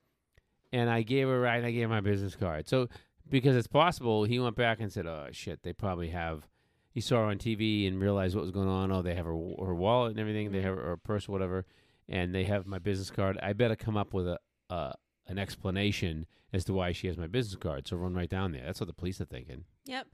and 0.72 0.90
I 0.90 1.02
gave 1.02 1.28
her 1.28 1.40
right. 1.40 1.64
I 1.64 1.70
gave 1.70 1.82
her 1.84 1.88
my 1.88 2.00
business 2.00 2.36
card. 2.36 2.68
So 2.68 2.88
because 3.28 3.56
it's 3.56 3.66
possible, 3.66 4.24
he 4.24 4.38
went 4.38 4.56
back 4.56 4.80
and 4.80 4.92
said, 4.92 5.06
"Oh 5.06 5.28
shit, 5.32 5.62
they 5.62 5.72
probably 5.72 6.08
have." 6.10 6.46
He 6.90 7.00
saw 7.02 7.16
her 7.18 7.24
on 7.24 7.36
TV 7.38 7.86
and 7.86 8.00
realized 8.00 8.34
what 8.34 8.40
was 8.42 8.50
going 8.50 8.68
on. 8.68 8.90
Oh, 8.90 9.02
they 9.02 9.14
have 9.14 9.26
her 9.26 9.32
her 9.32 9.74
wallet 9.74 10.12
and 10.12 10.20
everything. 10.20 10.50
They 10.50 10.60
Mhm. 10.60 10.64
have 10.64 10.76
her 10.76 10.96
purse, 10.96 11.28
or 11.28 11.32
whatever, 11.32 11.66
and 12.08 12.34
they 12.34 12.44
have 12.44 12.66
my 12.66 12.78
business 12.78 13.10
card. 13.10 13.38
I 13.42 13.52
better 13.52 13.76
come 13.76 13.96
up 13.96 14.12
with 14.12 14.26
a 14.28 14.38
uh, 14.70 14.92
an 15.28 15.38
explanation 15.38 16.26
as 16.52 16.64
to 16.64 16.72
why 16.72 16.92
she 16.92 17.06
has 17.08 17.16
my 17.16 17.26
business 17.26 17.56
card. 17.56 17.86
So 17.88 17.96
run 17.96 18.14
right 18.14 18.28
down 18.30 18.52
there. 18.52 18.62
That's 18.64 18.80
what 18.80 18.86
the 18.86 18.92
police 18.94 19.20
are 19.20 19.24
thinking. 19.24 19.64
Yep. 19.84 20.06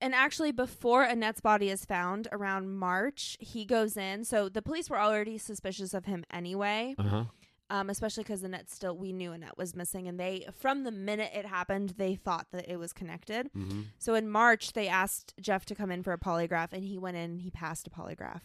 And 0.00 0.14
actually, 0.14 0.50
before 0.50 1.04
Annette's 1.04 1.40
body 1.40 1.70
is 1.70 1.84
found 1.84 2.26
around 2.32 2.74
March, 2.74 3.36
he 3.38 3.64
goes 3.64 3.96
in. 3.96 4.24
So 4.24 4.48
the 4.48 4.62
police 4.62 4.90
were 4.90 4.98
already 4.98 5.38
suspicious 5.38 5.94
of 5.94 6.06
him 6.06 6.24
anyway. 6.32 6.94
Uh 6.98 7.02
huh. 7.02 7.24
um, 7.70 7.88
especially 7.88 8.24
because 8.24 8.42
Annette 8.42 8.68
still 8.68 8.96
we 8.96 9.12
knew 9.12 9.32
Annette 9.32 9.56
was 9.56 9.76
missing, 9.76 10.08
and 10.08 10.18
they 10.18 10.46
from 10.58 10.82
the 10.82 10.90
minute 10.90 11.30
it 11.34 11.46
happened, 11.46 11.94
they 11.98 12.16
thought 12.16 12.48
that 12.52 12.68
it 12.68 12.78
was 12.78 12.92
connected. 12.92 13.48
Mm-hmm. 13.56 13.82
So 13.98 14.14
in 14.14 14.28
March, 14.28 14.72
they 14.72 14.88
asked 14.88 15.34
Jeff 15.40 15.64
to 15.66 15.74
come 15.74 15.90
in 15.90 16.02
for 16.02 16.12
a 16.12 16.18
polygraph, 16.18 16.72
and 16.72 16.84
he 16.84 16.98
went 16.98 17.16
in. 17.16 17.38
He 17.38 17.50
passed 17.50 17.86
a 17.86 17.90
polygraph. 17.90 18.40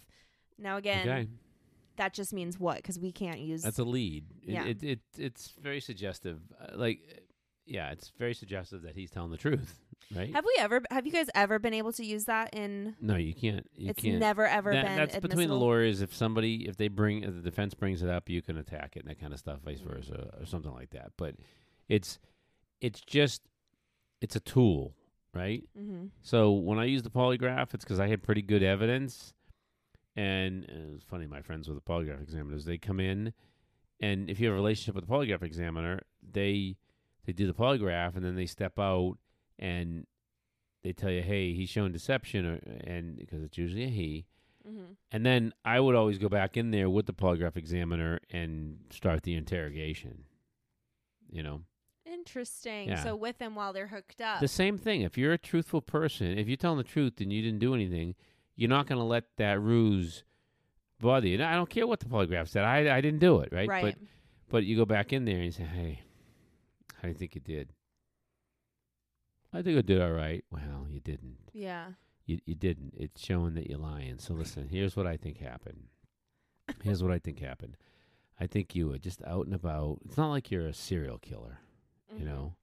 Now 0.59 0.77
again, 0.77 1.09
Okay, 1.09 1.27
that 1.97 2.13
just 2.13 2.33
means 2.33 2.59
what? 2.59 2.77
Because 2.77 2.97
we 2.99 3.11
can't 3.11 3.39
use. 3.39 3.61
that's 3.63 3.79
a 3.79 3.83
lead. 3.83 4.25
Yeah. 4.43 4.65
it, 4.65 4.83
it 4.83 4.99
it's 5.17 5.53
very 5.61 5.79
suggestive. 5.81 6.39
Uh, 6.59 6.77
like, 6.77 6.99
yeah, 7.65 7.91
it's 7.91 8.11
very 8.17 8.33
suggestive 8.33 8.83
that 8.83 8.95
he's 8.95 9.11
telling 9.11 9.31
the 9.31 9.37
truth, 9.37 9.79
right? 10.15 10.33
have 10.33 10.45
we 10.45 10.55
ever? 10.59 10.81
Have 10.89 11.05
you 11.05 11.11
guys 11.11 11.27
ever 11.35 11.59
been 11.59 11.73
able 11.73 11.91
to 11.93 12.05
use 12.05 12.25
that 12.25 12.53
in? 12.53 12.95
no, 13.01 13.15
you 13.15 13.33
can't. 13.33 13.67
You 13.75 13.89
it's 13.89 14.01
can't. 14.01 14.19
never 14.19 14.47
ever 14.47 14.71
That- 14.71 14.85
been. 14.85 14.95
that's 14.95 15.19
between 15.19 15.49
the 15.49 15.55
lawyers. 15.55 16.01
If 16.01 16.15
somebody, 16.15 16.67
if 16.67 16.77
they 16.77 16.87
bring, 16.87 17.23
if 17.23 17.35
the 17.35 17.41
defense 17.41 17.73
brings 17.73 18.01
it 18.03 18.09
up, 18.09 18.29
you 18.29 18.41
can 18.41 18.57
attack 18.57 18.95
it 18.95 19.01
and 19.01 19.09
that 19.09 19.19
kind 19.19 19.33
of 19.33 19.39
stuff, 19.39 19.59
vice 19.65 19.81
versa, 19.81 20.33
or 20.39 20.45
something 20.45 20.71
like 20.73 20.91
that. 20.91 21.11
But 21.17 21.35
it's, 21.89 22.19
it's 22.79 23.01
just, 23.01 23.41
it's 24.21 24.35
a 24.35 24.39
tool, 24.39 24.93
right? 25.33 25.63
Mm-hmm. 25.77 26.05
So 26.21 26.51
when 26.51 26.79
I 26.79 26.85
use 26.85 27.03
the 27.03 27.09
polygraph, 27.09 27.73
it's 27.73 27.83
because 27.83 27.99
I 27.99 28.07
had 28.07 28.23
pretty 28.23 28.41
good 28.41 28.63
evidence. 28.63 29.33
And 30.17 30.65
uh, 30.65 30.95
it's 30.95 31.03
funny, 31.03 31.27
my 31.27 31.41
friends 31.41 31.67
with 31.69 31.77
the 31.77 31.89
polygraph 31.89 32.21
examiners, 32.21 32.65
they 32.65 32.79
come 32.79 32.99
in, 32.99 33.33
and 33.99 34.29
if 34.29 34.39
you 34.39 34.47
have 34.47 34.53
a 34.53 34.59
relationship 34.59 34.95
with 34.95 35.07
the 35.07 35.13
polygraph 35.13 35.43
examiner, 35.43 36.01
they 36.21 36.75
they 37.25 37.33
do 37.33 37.45
the 37.45 37.53
polygraph, 37.53 38.15
and 38.15 38.25
then 38.25 38.35
they 38.35 38.47
step 38.47 38.79
out 38.79 39.17
and 39.59 40.07
they 40.83 40.93
tell 40.93 41.11
you, 41.11 41.21
hey, 41.21 41.53
he's 41.53 41.69
showing 41.69 41.91
deception, 41.91 42.45
or, 42.45 42.59
and 42.83 43.17
because 43.17 43.43
it's 43.43 43.57
usually 43.57 43.83
a 43.83 43.89
he. 43.89 44.25
Mm-hmm. 44.67 44.93
And 45.11 45.25
then 45.25 45.53
I 45.63 45.79
would 45.79 45.95
always 45.95 46.17
go 46.17 46.29
back 46.29 46.57
in 46.57 46.71
there 46.71 46.89
with 46.89 47.05
the 47.05 47.13
polygraph 47.13 47.55
examiner 47.55 48.19
and 48.31 48.79
start 48.89 49.23
the 49.23 49.35
interrogation. 49.35 50.23
You 51.29 51.43
know, 51.43 51.61
Interesting. 52.11 52.89
Yeah. 52.89 53.03
So 53.03 53.15
with 53.15 53.37
them 53.37 53.55
while 53.55 53.73
they're 53.73 53.87
hooked 53.87 54.21
up. 54.21 54.39
the 54.39 54.47
same 54.47 54.77
thing. 54.77 55.01
If 55.01 55.17
you're 55.17 55.33
a 55.33 55.37
truthful 55.37 55.81
person, 55.81 56.37
if 56.37 56.47
you're 56.47 56.57
telling 56.57 56.77
the 56.77 56.83
truth 56.83 57.19
and 57.19 57.31
you 57.31 57.41
didn't 57.41 57.59
do 57.59 57.73
anything, 57.73 58.15
you're 58.57 58.69
not 58.69 58.87
going 58.87 58.99
to 58.99 59.05
let 59.05 59.23
that 59.37 59.61
ruse 59.61 60.23
bother 60.99 61.27
you. 61.27 61.35
And 61.35 61.43
I 61.43 61.55
don't 61.55 61.69
care 61.69 61.87
what 61.87 61.99
the 62.01 62.07
polygraph 62.07 62.49
said. 62.49 62.63
I 62.65 62.97
I 62.97 62.99
didn't 63.01 63.19
do 63.19 63.39
it, 63.39 63.53
right? 63.53 63.69
right. 63.69 63.83
But 63.83 63.95
but 64.49 64.63
you 64.65 64.75
go 64.75 64.83
back 64.85 65.13
in 65.13 65.23
there 65.25 65.35
and 65.35 65.45
you 65.45 65.51
say, 65.51 65.63
hey, 65.63 66.01
how 66.95 67.03
do 67.03 67.07
you 67.09 67.13
think 67.13 67.35
you 67.35 67.41
did? 67.41 67.69
I 69.53 69.61
think 69.61 69.77
I 69.77 69.81
did 69.81 70.01
all 70.01 70.11
right. 70.11 70.43
Well, 70.51 70.87
you 70.89 70.99
didn't. 70.99 71.37
yeah. 71.53 71.85
You 72.25 72.39
you 72.45 72.55
didn't. 72.55 72.93
It's 72.97 73.23
showing 73.23 73.53
that 73.53 73.69
you're 73.69 73.79
lying. 73.79 74.19
So 74.19 74.33
listen, 74.33 74.67
here's 74.67 74.97
what 74.97 75.07
I 75.07 75.15
think 75.15 75.37
happened. 75.37 75.83
Here's 76.83 77.01
what 77.01 77.13
I 77.13 77.19
think 77.19 77.39
happened. 77.39 77.77
I 78.37 78.47
think 78.47 78.75
you 78.75 78.89
were 78.89 78.97
just 78.97 79.23
out 79.23 79.45
and 79.45 79.55
about. 79.55 79.99
It's 80.05 80.17
not 80.17 80.29
like 80.31 80.51
you're 80.51 80.67
a 80.67 80.73
serial 80.73 81.17
killer, 81.19 81.59
you 82.13 82.25
Mhm. 82.25 82.27
know, 82.27 82.55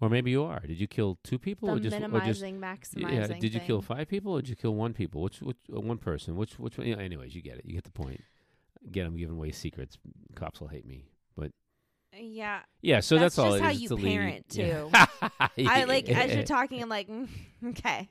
or 0.00 0.08
maybe 0.08 0.30
you 0.30 0.42
are. 0.44 0.60
Did 0.60 0.80
you 0.80 0.86
kill 0.86 1.18
two 1.24 1.38
people, 1.38 1.68
The 1.68 1.74
or 1.74 1.78
just 1.80 1.96
or 1.96 2.20
just 2.20 2.42
minimizing, 2.42 2.60
maximizing. 2.60 3.28
yeah? 3.30 3.38
Did 3.38 3.54
you 3.54 3.60
kill 3.60 3.82
five 3.82 4.08
people, 4.08 4.32
or 4.32 4.40
did 4.40 4.48
you 4.50 4.56
kill 4.56 4.74
one 4.74 4.92
people? 4.94 5.22
Which 5.22 5.40
which 5.42 5.56
uh, 5.74 5.80
one 5.80 5.98
person? 5.98 6.36
Which 6.36 6.58
which 6.58 6.78
one? 6.78 6.86
Yeah, 6.86 6.96
anyways, 6.96 7.34
you 7.34 7.42
get 7.42 7.58
it. 7.58 7.64
You 7.64 7.74
get 7.74 7.84
the 7.84 7.90
point. 7.90 8.22
Again, 8.86 9.06
I'm 9.06 9.16
giving 9.16 9.36
away 9.36 9.50
secrets. 9.52 9.98
Cops 10.36 10.60
will 10.60 10.68
hate 10.68 10.86
me, 10.86 11.06
but 11.36 11.50
Yeah. 12.16 12.60
yeah. 12.80 13.00
So 13.00 13.16
That's 13.18 13.36
that's, 13.36 13.38
all. 13.38 13.50
just 13.52 13.62
how 13.64 13.70
you 13.70 13.82
It's 13.84 13.90
a 13.90 13.94
lead. 13.96 14.04
parent, 14.04 14.46
Yeah. 14.50 15.06
I 15.58 15.84
like 15.84 16.08
as 16.08 16.32
you're 16.34 16.44
talking, 16.44 16.80
I'm 16.82 16.88
like, 16.88 17.08
mm, 17.08 17.28
okay, 17.70 18.08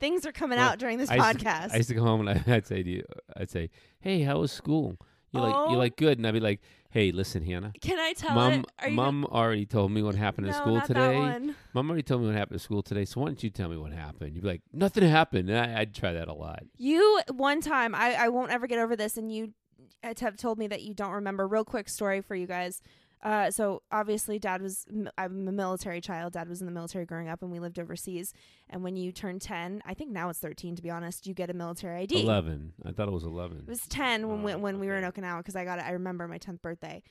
things 0.00 0.26
are 0.26 0.32
coming 0.32 0.58
Well, 0.58 0.70
out 0.70 0.78
during 0.80 0.98
this 0.98 1.08
I 1.08 1.16
used 1.28 1.38
to- 1.40 1.44
podcast. 1.44 1.72
I 1.72 1.76
used 1.76 1.88
to 1.90 1.94
go 1.94 2.02
home 2.02 2.26
and 2.26 2.30
I, 2.46 2.52
I'd 2.56 2.66
say 2.66 2.82
to 2.82 2.90
you, 2.90 3.04
I'd 3.36 3.48
say, 3.50 3.70
"Hey, 4.00 4.22
how 4.22 4.40
was 4.40 4.50
school?" 4.52 4.96
You're 5.32 5.42
like, 5.42 5.54
Oh. 5.54 5.68
"You're 5.70 5.78
like 5.78 5.96
good," 5.96 6.18
and 6.18 6.26
I'd 6.26 6.32
be 6.34 6.40
like, 6.40 6.60
"Hey, 6.90 7.12
listen, 7.12 7.42
Hannah, 7.42 7.72
Can 7.80 7.98
I 7.98 8.12
tell 8.14 8.34
mom, 8.34 8.64
it? 8.82 8.92
Mom 8.92 9.24
already 9.26 9.66
told 9.66 9.92
me 9.92 10.02
what 10.02 10.14
happened 10.14 10.46
no, 10.46 10.52
at 10.52 10.56
school 10.56 10.74
not 10.76 10.86
today. 10.86 11.00
That 11.00 11.42
one. 11.42 11.56
Mom 11.74 11.90
already 11.90 12.02
told 12.02 12.22
me 12.22 12.28
what 12.28 12.36
happened 12.36 12.56
at 12.56 12.62
school 12.62 12.82
today. 12.82 13.04
So 13.04 13.20
why 13.20 13.26
don't 13.26 13.42
you 13.42 13.50
tell 13.50 13.68
me 13.68 13.76
what 13.76 13.92
happened?" 13.92 14.34
You'd 14.34 14.42
be 14.42 14.48
like, 14.48 14.62
"Nothing 14.72 15.08
happened." 15.08 15.50
And 15.50 15.58
I, 15.58 15.80
I'd 15.80 15.94
try 15.94 16.12
that 16.12 16.28
a 16.28 16.34
lot. 16.34 16.62
You 16.76 17.20
one 17.30 17.60
time, 17.60 17.94
I 17.94 18.14
I 18.14 18.28
won't 18.28 18.50
ever 18.50 18.66
get 18.66 18.78
over 18.78 18.96
this, 18.96 19.16
and 19.16 19.30
you 19.30 19.52
have 20.02 20.36
told 20.36 20.58
me 20.58 20.66
that 20.68 20.82
you 20.82 20.94
don't 20.94 21.12
remember. 21.12 21.46
Real 21.46 21.64
quick 21.64 21.88
story 21.88 22.20
for 22.20 22.34
you 22.34 22.46
guys. 22.46 22.82
Uh, 23.22 23.50
so 23.50 23.82
obviously, 23.90 24.38
dad 24.38 24.62
was. 24.62 24.86
I'm 25.18 25.48
a 25.48 25.52
military 25.52 26.00
child. 26.00 26.34
Dad 26.34 26.48
was 26.48 26.60
in 26.60 26.66
the 26.66 26.72
military 26.72 27.04
growing 27.04 27.28
up, 27.28 27.42
and 27.42 27.50
we 27.50 27.58
lived 27.58 27.78
overseas. 27.78 28.32
And 28.70 28.84
when 28.84 28.96
you 28.96 29.10
turn 29.12 29.38
ten, 29.40 29.82
I 29.84 29.94
think 29.94 30.10
now 30.10 30.28
it's 30.28 30.38
thirteen. 30.38 30.76
To 30.76 30.82
be 30.82 30.90
honest, 30.90 31.26
you 31.26 31.34
get 31.34 31.50
a 31.50 31.54
military 31.54 32.02
ID. 32.02 32.22
Eleven. 32.22 32.72
I 32.84 32.92
thought 32.92 33.08
it 33.08 33.12
was 33.12 33.24
eleven. 33.24 33.58
It 33.58 33.68
was 33.68 33.86
10 33.88 34.28
when 34.28 34.42
we, 34.42 34.52
Oh, 34.52 34.58
when 34.58 34.78
we 34.78 34.86
were 34.86 34.96
in. 34.96 35.04
Okinawa 35.04 35.38
because 35.38 35.56
I 35.56 35.64
got 35.64 35.78
it. 35.78 35.84
I 35.86 35.90
remember 35.92 36.28
my 36.28 36.38
10th 36.38 36.62
birthday. 36.62 37.02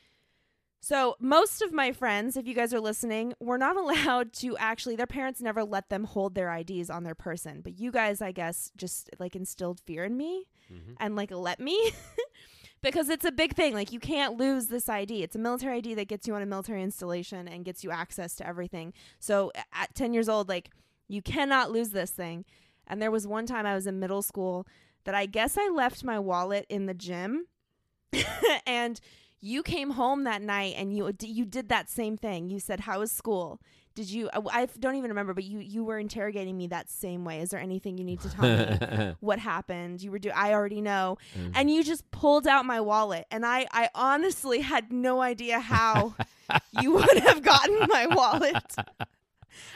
So, 0.79 1.15
most 1.19 1.61
of 1.63 1.73
my 1.73 1.91
friends, 1.91 2.37
if 2.37 2.47
you 2.47 2.53
guys 2.53 2.71
are 2.73 2.79
listening, 2.79 3.33
were 3.39 3.57
not 3.57 3.75
allowed 3.83 4.31
to 4.35 4.55
actually, 4.57 4.95
their 4.95 5.07
parents 5.07 5.41
never 5.41 5.63
let 5.63 5.89
them 5.89 6.03
hold 6.03 6.35
their 6.35 6.53
IDs 6.55 6.89
on 6.91 7.03
their 7.03 7.15
person. 7.15 7.61
But 7.61 7.79
you 7.79 7.91
guys, 7.91 8.21
I 8.21 8.31
guess, 8.31 8.71
just 8.77 9.09
like 9.19 9.35
instilled 9.35 9.79
fear 9.81 10.05
in 10.05 10.15
me 10.15 10.45
Mhm. 10.71 10.95
and 10.99 11.15
like 11.15 11.31
let 11.31 11.59
me 11.59 11.91
because 12.81 13.09
it's 13.09 13.25
a 13.25 13.31
big 13.31 13.53
thing. 13.53 13.73
Like, 13.73 13.91
you 13.91 13.99
can't 13.99 14.37
lose 14.37 14.67
this 14.67 14.89
ID. 14.89 15.23
It's 15.23 15.35
a 15.35 15.39
military 15.39 15.77
ID 15.77 15.95
that 15.95 16.07
gets 16.07 16.27
you 16.27 16.35
on 16.35 16.41
a 16.41 16.45
military 16.45 16.83
installation 16.83 17.47
and 17.47 17.65
gets 17.65 17.83
you 17.83 17.91
access 17.91 18.35
to 18.35 18.47
everything. 18.47 18.93
So, 19.19 19.51
at 19.73 19.95
10 19.95 20.13
years 20.13 20.29
old, 20.29 20.49
like, 20.49 20.69
you 21.07 21.21
cannot 21.21 21.71
lose 21.71 21.89
this 21.89 22.11
thing. 22.11 22.45
And 22.87 23.01
there 23.01 23.11
was 23.11 23.27
one 23.27 23.45
time 23.45 23.65
I 23.65 23.75
was 23.75 23.87
in 23.87 23.99
middle 23.99 24.21
school 24.21 24.67
that 25.03 25.15
I 25.15 25.25
guess 25.25 25.57
I 25.57 25.69
left 25.69 26.03
my 26.03 26.19
wallet 26.19 26.65
in 26.69 26.85
the 26.85 26.93
gym 26.93 27.47
and 28.67 28.99
you 29.39 29.63
came 29.63 29.91
home 29.91 30.23
that 30.23 30.41
night 30.41 30.75
and 30.77 30.95
you 30.95 31.11
you 31.21 31.45
did 31.45 31.69
that 31.69 31.89
same 31.89 32.17
thing. 32.17 32.49
You 32.49 32.59
said, 32.59 32.81
"How 32.81 32.99
was 32.99 33.11
school?" 33.11 33.61
Did 33.97 34.12
you 34.12 34.29
I, 34.31 34.62
I 34.62 34.65
don't 34.77 34.93
even 34.93 35.10
remember, 35.10 35.33
but 35.33 35.43
you 35.43 35.57
you 35.57 35.83
were 35.83 35.97
interrogating 35.97 36.55
me 36.55 36.67
that 36.67 36.88
same 36.88 37.25
way. 37.25 37.41
Is 37.41 37.49
there 37.49 37.60
anything 37.60 37.97
you 37.97 38.03
need 38.03 38.21
to 38.21 38.29
tell 38.29 38.45
me? 38.45 39.15
what 39.21 39.39
happened? 39.39 40.03
You 40.03 40.12
were 40.12 40.19
do 40.19 40.29
I 40.29 40.53
already 40.53 40.81
know. 40.81 41.17
Mm. 41.36 41.51
And 41.55 41.71
you 41.71 41.83
just 41.83 42.10
pulled 42.12 42.45
out 42.45 42.63
my 42.63 42.79
wallet 42.79 43.25
and 43.31 43.43
I 43.43 43.65
I 43.71 43.89
honestly 43.95 44.62
had 44.62 44.91
no 44.91 45.19
idea 45.19 45.60
how 45.60 46.13
you 46.79 46.91
would 46.91 47.17
have 47.17 47.41
gotten 47.41 47.88
my 47.89 48.05
wallet. 48.05 48.75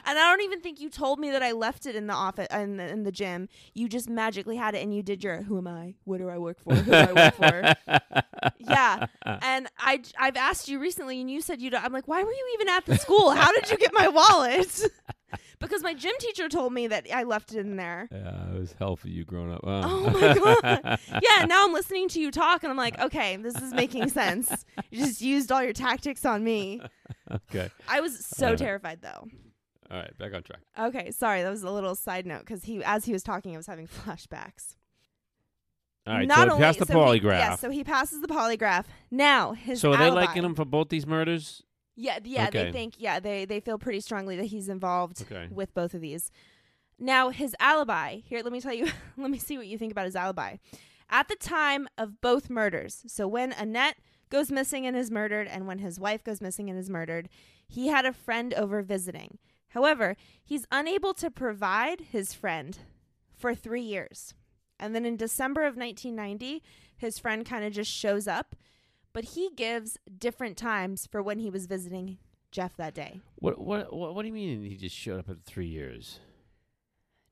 And 0.05 0.17
I 0.17 0.29
don't 0.29 0.41
even 0.41 0.61
think 0.61 0.79
you 0.79 0.89
told 0.89 1.19
me 1.19 1.31
that 1.31 1.41
I 1.43 1.51
left 1.51 1.85
it 1.85 1.95
in 1.95 2.07
the 2.07 2.13
office 2.13 2.47
in 2.51 2.77
the, 2.77 2.87
in 2.87 3.03
the 3.03 3.11
gym. 3.11 3.49
You 3.73 3.87
just 3.89 4.09
magically 4.09 4.55
had 4.57 4.75
it, 4.75 4.83
and 4.83 4.93
you 4.95 5.01
did 5.03 5.23
your 5.23 5.41
"Who 5.43 5.57
am 5.57 5.67
I? 5.67 5.95
What 6.03 6.19
do 6.19 6.29
I 6.29 6.37
work 6.37 6.59
for? 6.59 6.75
Who 6.75 6.91
do 6.91 6.97
I 6.97 7.13
work 7.13 7.35
for?" 7.35 7.75
Yeah. 8.59 9.07
And 9.43 9.67
I 9.77 10.01
I've 10.19 10.35
asked 10.37 10.67
you 10.67 10.79
recently, 10.79 11.19
and 11.21 11.29
you 11.29 11.41
said 11.41 11.61
you. 11.61 11.69
Don't, 11.69 11.83
I'm 11.83 11.93
like, 11.93 12.07
why 12.07 12.23
were 12.23 12.31
you 12.31 12.51
even 12.55 12.69
at 12.69 12.85
the 12.85 12.97
school? 12.97 13.31
How 13.31 13.51
did 13.53 13.69
you 13.71 13.77
get 13.77 13.93
my 13.93 14.07
wallet? 14.07 14.81
because 15.59 15.81
my 15.83 15.93
gym 15.93 16.13
teacher 16.19 16.49
told 16.49 16.73
me 16.73 16.87
that 16.87 17.07
I 17.13 17.23
left 17.23 17.53
it 17.53 17.59
in 17.59 17.75
there. 17.77 18.07
Yeah, 18.11 18.49
it 18.53 18.59
was 18.59 18.75
hell 18.77 18.95
for 18.95 19.07
you 19.07 19.23
growing 19.23 19.53
up. 19.53 19.61
huh? 19.63 19.81
Oh 19.85 20.09
my 20.09 20.33
god. 20.33 20.99
Yeah, 21.21 21.45
now 21.45 21.65
I'm 21.65 21.73
listening 21.73 22.07
to 22.09 22.19
you 22.19 22.31
talk 22.31 22.63
and 22.63 22.71
I'm 22.71 22.77
like, 22.77 22.99
okay, 22.99 23.37
this 23.37 23.55
is 23.55 23.73
making 23.73 24.09
sense. 24.09 24.65
You 24.89 25.05
just 25.05 25.21
used 25.21 25.51
all 25.51 25.63
your 25.63 25.73
tactics 25.73 26.25
on 26.25 26.43
me. 26.43 26.81
okay. 27.31 27.69
I 27.89 28.01
was 28.01 28.25
so 28.25 28.47
Alright. 28.47 28.59
terrified 28.59 29.01
though. 29.01 29.27
All 29.91 29.97
right, 29.97 30.17
back 30.17 30.33
on 30.33 30.41
track. 30.43 30.61
Okay, 30.79 31.11
sorry, 31.11 31.41
that 31.43 31.49
was 31.49 31.63
a 31.63 31.69
little 31.71 31.95
side 31.95 32.25
note 32.25 32.39
because 32.39 32.63
he, 32.63 32.81
as 32.83 33.03
he 33.05 33.11
was 33.11 33.23
talking, 33.23 33.53
I 33.53 33.57
was 33.57 33.67
having 33.67 33.87
flashbacks. 34.05 34.77
All 36.07 36.15
right, 36.15 36.27
Not 36.27 36.37
so 36.37 36.43
he 36.45 36.49
only 36.51 36.63
passed 36.63 36.79
the 36.79 36.85
so 36.87 36.93
he- 36.93 37.19
polygraph. 37.19 37.39
yeah, 37.39 37.55
so 37.55 37.69
he 37.69 37.83
passes 37.83 38.21
the 38.21 38.27
polygraph. 38.27 38.85
Now 39.11 39.51
his 39.53 39.81
so 39.81 39.91
are 39.93 39.97
they 39.97 40.05
alibi, 40.05 40.25
liking 40.25 40.43
him 40.43 40.55
for 40.55 40.65
both 40.65 40.89
these 40.89 41.05
murders? 41.05 41.61
Yeah, 41.95 42.17
yeah, 42.23 42.47
Okay. 42.47 42.65
they 42.65 42.71
think 42.71 42.95
yeah, 42.97 43.19
they 43.19 43.45
they 43.45 43.59
feel 43.59 43.77
pretty 43.77 43.99
strongly 43.99 44.35
that 44.37 44.45
he's 44.45 44.67
involved 44.69 45.21
Okay. 45.23 45.47
with 45.51 45.73
both 45.75 45.93
of 45.93 46.01
these. 46.01 46.31
Now 46.97 47.29
his 47.29 47.55
alibi. 47.59 48.17
Here, 48.25 48.41
let 48.43 48.51
me 48.53 48.61
tell 48.61 48.73
you. 48.73 48.87
let 49.17 49.29
me 49.29 49.37
see 49.37 49.57
what 49.57 49.67
you 49.67 49.77
think 49.77 49.91
about 49.91 50.05
his 50.05 50.15
alibi. 50.15 50.55
At 51.09 51.27
the 51.27 51.35
time 51.35 51.87
of 51.97 52.21
both 52.21 52.49
murders, 52.49 53.03
so 53.07 53.27
when 53.27 53.51
Annette 53.51 53.97
goes 54.29 54.49
missing 54.51 54.87
and 54.87 54.95
is 54.95 55.11
murdered, 55.11 55.47
and 55.47 55.67
when 55.67 55.79
his 55.79 55.99
wife 55.99 56.23
goes 56.23 56.39
missing 56.41 56.69
and 56.69 56.79
is 56.79 56.89
murdered, 56.89 57.27
he 57.67 57.89
had 57.89 58.05
a 58.05 58.13
friend 58.13 58.53
over 58.53 58.81
visiting. 58.81 59.37
However, 59.71 60.17
he's 60.43 60.65
unable 60.71 61.13
to 61.15 61.31
provide 61.31 62.01
his 62.11 62.33
friend 62.33 62.77
for 63.37 63.55
three 63.55 63.81
years. 63.81 64.33
And 64.79 64.93
then 64.93 65.05
in 65.05 65.15
December 65.15 65.61
of 65.61 65.77
1990, 65.77 66.61
his 66.97 67.17
friend 67.17 67.45
kind 67.45 67.63
of 67.63 67.71
just 67.71 67.91
shows 67.91 68.27
up, 68.27 68.55
but 69.13 69.23
he 69.23 69.49
gives 69.55 69.97
different 70.17 70.57
times 70.57 71.07
for 71.09 71.21
when 71.21 71.39
he 71.39 71.49
was 71.49 71.67
visiting 71.67 72.17
Jeff 72.51 72.75
that 72.77 72.93
day. 72.93 73.21
What 73.35 73.59
what 73.59 73.93
what, 73.93 74.13
what 74.13 74.21
do 74.23 74.27
you 74.27 74.33
mean 74.33 74.63
he 74.63 74.75
just 74.75 74.95
showed 74.95 75.19
up 75.19 75.29
at 75.29 75.43
three 75.45 75.67
years? 75.67 76.19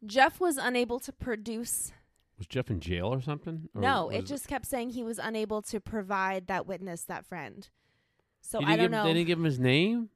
Jeff 0.05 0.39
was 0.39 0.57
unable 0.57 0.99
to 1.01 1.11
produce. 1.11 1.91
Was 2.37 2.47
Jeff 2.47 2.69
in 2.69 2.79
jail 2.79 3.07
or 3.07 3.21
something? 3.21 3.67
Or 3.75 3.81
no, 3.81 4.09
it 4.09 4.25
just 4.25 4.47
kept 4.47 4.65
saying 4.65 4.91
he 4.91 5.03
was 5.03 5.19
unable 5.19 5.61
to 5.63 5.81
provide 5.81 6.47
that 6.47 6.65
witness, 6.65 7.03
that 7.03 7.25
friend. 7.25 7.67
So 8.39 8.59
I 8.59 8.77
don't 8.77 8.85
give, 8.85 8.91
know. 8.91 9.03
They 9.03 9.13
didn't 9.13 9.27
give 9.27 9.39
him 9.39 9.43
his 9.43 9.59
name. 9.59 10.09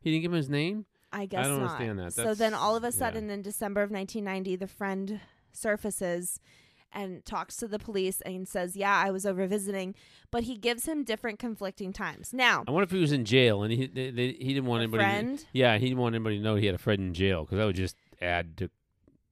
He 0.00 0.12
didn't 0.12 0.22
give 0.22 0.32
him 0.32 0.36
his 0.36 0.48
name. 0.48 0.86
I 1.14 1.26
guess 1.26 1.46
I 1.46 1.48
don't 1.48 1.60
not. 1.60 1.80
understand 1.80 1.98
that. 2.00 2.12
So 2.12 2.34
then 2.34 2.54
all 2.54 2.74
of 2.74 2.82
a 2.82 2.88
yeah. 2.88 2.90
sudden 2.90 3.30
in 3.30 3.40
December 3.40 3.82
of 3.82 3.90
1990, 3.90 4.56
the 4.56 4.66
friend 4.66 5.20
surfaces 5.52 6.40
and 6.92 7.24
talks 7.24 7.56
to 7.56 7.68
the 7.68 7.78
police 7.78 8.20
and 8.22 8.48
says, 8.48 8.76
"Yeah, 8.76 8.96
I 8.96 9.10
was 9.10 9.24
over 9.24 9.46
visiting," 9.46 9.94
but 10.30 10.44
he 10.44 10.56
gives 10.56 10.86
him 10.86 11.04
different 11.04 11.38
conflicting 11.38 11.92
times. 11.92 12.32
Now, 12.32 12.64
I 12.66 12.70
wonder 12.72 12.84
if 12.84 12.90
he 12.90 13.00
was 13.00 13.12
in 13.12 13.24
jail 13.24 13.62
and 13.62 13.72
he 13.72 13.86
they, 13.86 14.10
they, 14.10 14.26
he 14.32 14.54
didn't 14.54 14.66
want 14.66 14.82
anybody. 14.82 15.04
Friend. 15.04 15.44
yeah, 15.52 15.78
he 15.78 15.86
didn't 15.86 16.00
want 16.00 16.14
anybody 16.14 16.38
to 16.38 16.42
know 16.42 16.56
he 16.56 16.66
had 16.66 16.74
a 16.74 16.78
friend 16.78 17.00
in 17.00 17.14
jail 17.14 17.44
because 17.44 17.58
that 17.58 17.64
would 17.64 17.76
just 17.76 17.96
add 18.20 18.56
to 18.56 18.70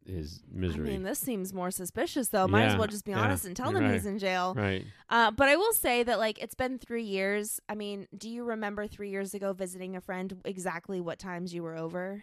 his 0.07 0.43
misery. 0.51 0.89
I 0.89 0.93
mean, 0.93 1.03
this 1.03 1.19
seems 1.19 1.53
more 1.53 1.71
suspicious, 1.71 2.29
though. 2.29 2.49
Might 2.49 2.65
as 2.65 2.77
well 2.77 2.89
just 2.89 3.05
be 3.05 3.13
yeah, 3.13 3.21
honest 3.21 3.45
and 3.45 3.57
tell 3.57 3.73
them 3.73 3.85
right. 3.85 3.95
he's 3.95 4.07
in 4.07 4.19
jail. 4.19 4.55
right. 4.57 4.85
Uh, 5.09 5.31
but 5.31 5.49
I 5.49 5.57
will 5.57 5.73
say 5.73 6.03
that, 6.03 6.19
like, 6.19 6.39
it's 6.41 6.55
been 6.55 6.79
three 6.79 7.05
years. 7.05 7.61
I 7.69 7.75
mean, 7.75 8.09
do 8.17 8.29
you 8.29 8.45
remember 8.45 8.87
three 8.87 9.11
years 9.11 9.35
ago 9.35 9.53
visiting 9.53 9.97
a 9.97 10.01
friend 10.01 10.41
exactly 10.45 11.01
what 11.01 11.19
times 11.19 11.55
you 11.55 11.63
were 11.63 11.77
over? 11.77 12.23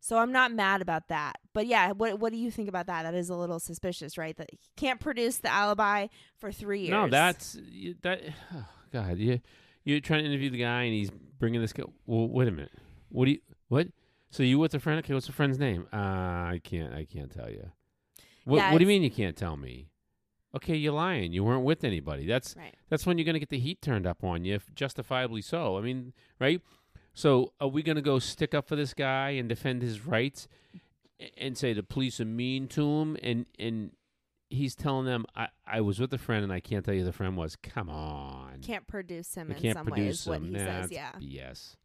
So 0.00 0.16
I'm 0.16 0.32
not 0.32 0.52
mad 0.52 0.80
about 0.80 1.08
that. 1.08 1.38
But 1.52 1.66
yeah, 1.66 1.92
what 1.92 2.18
what 2.18 2.32
do 2.32 2.38
you 2.38 2.50
think 2.50 2.68
about 2.68 2.86
that? 2.86 3.02
That 3.02 3.14
is 3.14 3.28
a 3.28 3.36
little 3.36 3.60
suspicious, 3.60 4.16
right? 4.16 4.34
That 4.36 4.48
he 4.50 4.58
can't 4.76 4.98
produce 4.98 5.38
the 5.38 5.52
alibi 5.52 6.06
for 6.38 6.50
three 6.50 6.80
years. 6.80 6.90
No, 6.90 7.08
that's 7.08 7.58
that. 8.02 8.22
Oh, 8.54 8.66
God, 8.92 9.18
you 9.18 9.40
you're 9.84 10.00
trying 10.00 10.24
to 10.24 10.26
interview 10.28 10.50
the 10.50 10.58
guy 10.58 10.82
and 10.82 10.92
he's 10.92 11.10
bringing 11.38 11.60
this 11.60 11.72
guy. 11.72 11.84
Well, 12.06 12.26
wait 12.28 12.48
a 12.48 12.50
minute. 12.50 12.72
What 13.08 13.26
do 13.26 13.32
you 13.32 13.38
what? 13.68 13.86
So 14.30 14.42
you 14.42 14.58
with 14.58 14.74
a 14.74 14.80
friend? 14.80 14.98
Okay, 15.00 15.12
what's 15.14 15.26
the 15.26 15.32
friend's 15.32 15.58
name? 15.58 15.86
Uh, 15.92 15.96
I 15.96 16.60
can't. 16.62 16.94
I 16.94 17.04
can't 17.04 17.30
tell 17.30 17.50
you. 17.50 17.70
What, 18.44 18.58
Yeah, 18.58 18.72
what 18.72 18.78
do 18.78 18.84
you 18.84 18.88
mean 18.88 19.02
you 19.02 19.10
can't 19.10 19.36
tell 19.36 19.56
me? 19.56 19.88
Okay, 20.54 20.76
you're 20.76 20.92
lying. 20.92 21.32
You 21.32 21.44
weren't 21.44 21.64
with 21.64 21.84
anybody. 21.84 22.26
That's 22.26 22.56
right. 22.56 22.74
that's 22.88 23.06
when 23.06 23.18
you're 23.18 23.24
going 23.24 23.34
to 23.34 23.40
get 23.40 23.50
the 23.50 23.58
heat 23.58 23.80
turned 23.82 24.06
up 24.06 24.24
on 24.24 24.44
you, 24.44 24.54
if 24.54 24.74
justifiably 24.74 25.42
so. 25.42 25.78
I 25.78 25.80
mean, 25.80 26.12
right? 26.40 26.60
So, 27.12 27.52
are 27.60 27.68
we 27.68 27.82
going 27.82 27.96
to 27.96 28.02
go 28.02 28.18
stick 28.18 28.54
up 28.54 28.66
for 28.68 28.76
this 28.76 28.94
guy 28.94 29.30
and 29.30 29.48
defend 29.48 29.82
his 29.82 30.06
rights 30.06 30.48
and 31.36 31.56
say 31.58 31.72
the 31.72 31.82
police 31.82 32.20
are 32.20 32.24
mean 32.24 32.66
to 32.68 32.82
him 33.00 33.16
and 33.22 33.44
and 33.58 33.90
he's 34.48 34.74
telling 34.74 35.04
them 35.06 35.26
I, 35.36 35.48
I 35.66 35.80
was 35.82 36.00
with 36.00 36.12
a 36.14 36.18
friend 36.18 36.42
and 36.42 36.52
I 36.52 36.60
can't 36.60 36.84
tell 36.84 36.94
you 36.94 37.04
the 37.04 37.12
friend 37.12 37.36
was. 37.36 37.56
Come 37.56 37.88
on. 37.90 38.60
Can't 38.62 38.86
produce 38.86 39.34
him 39.34 39.50
I 39.50 39.54
in 39.54 39.60
can't 39.60 39.76
some 39.76 39.86
produce 39.86 40.26
ways. 40.26 40.40
What 40.40 40.42
he 40.46 40.50
Nah, 40.50 40.58
says, 40.82 40.90
yeah, 40.92 41.12
Yes. 41.20 41.76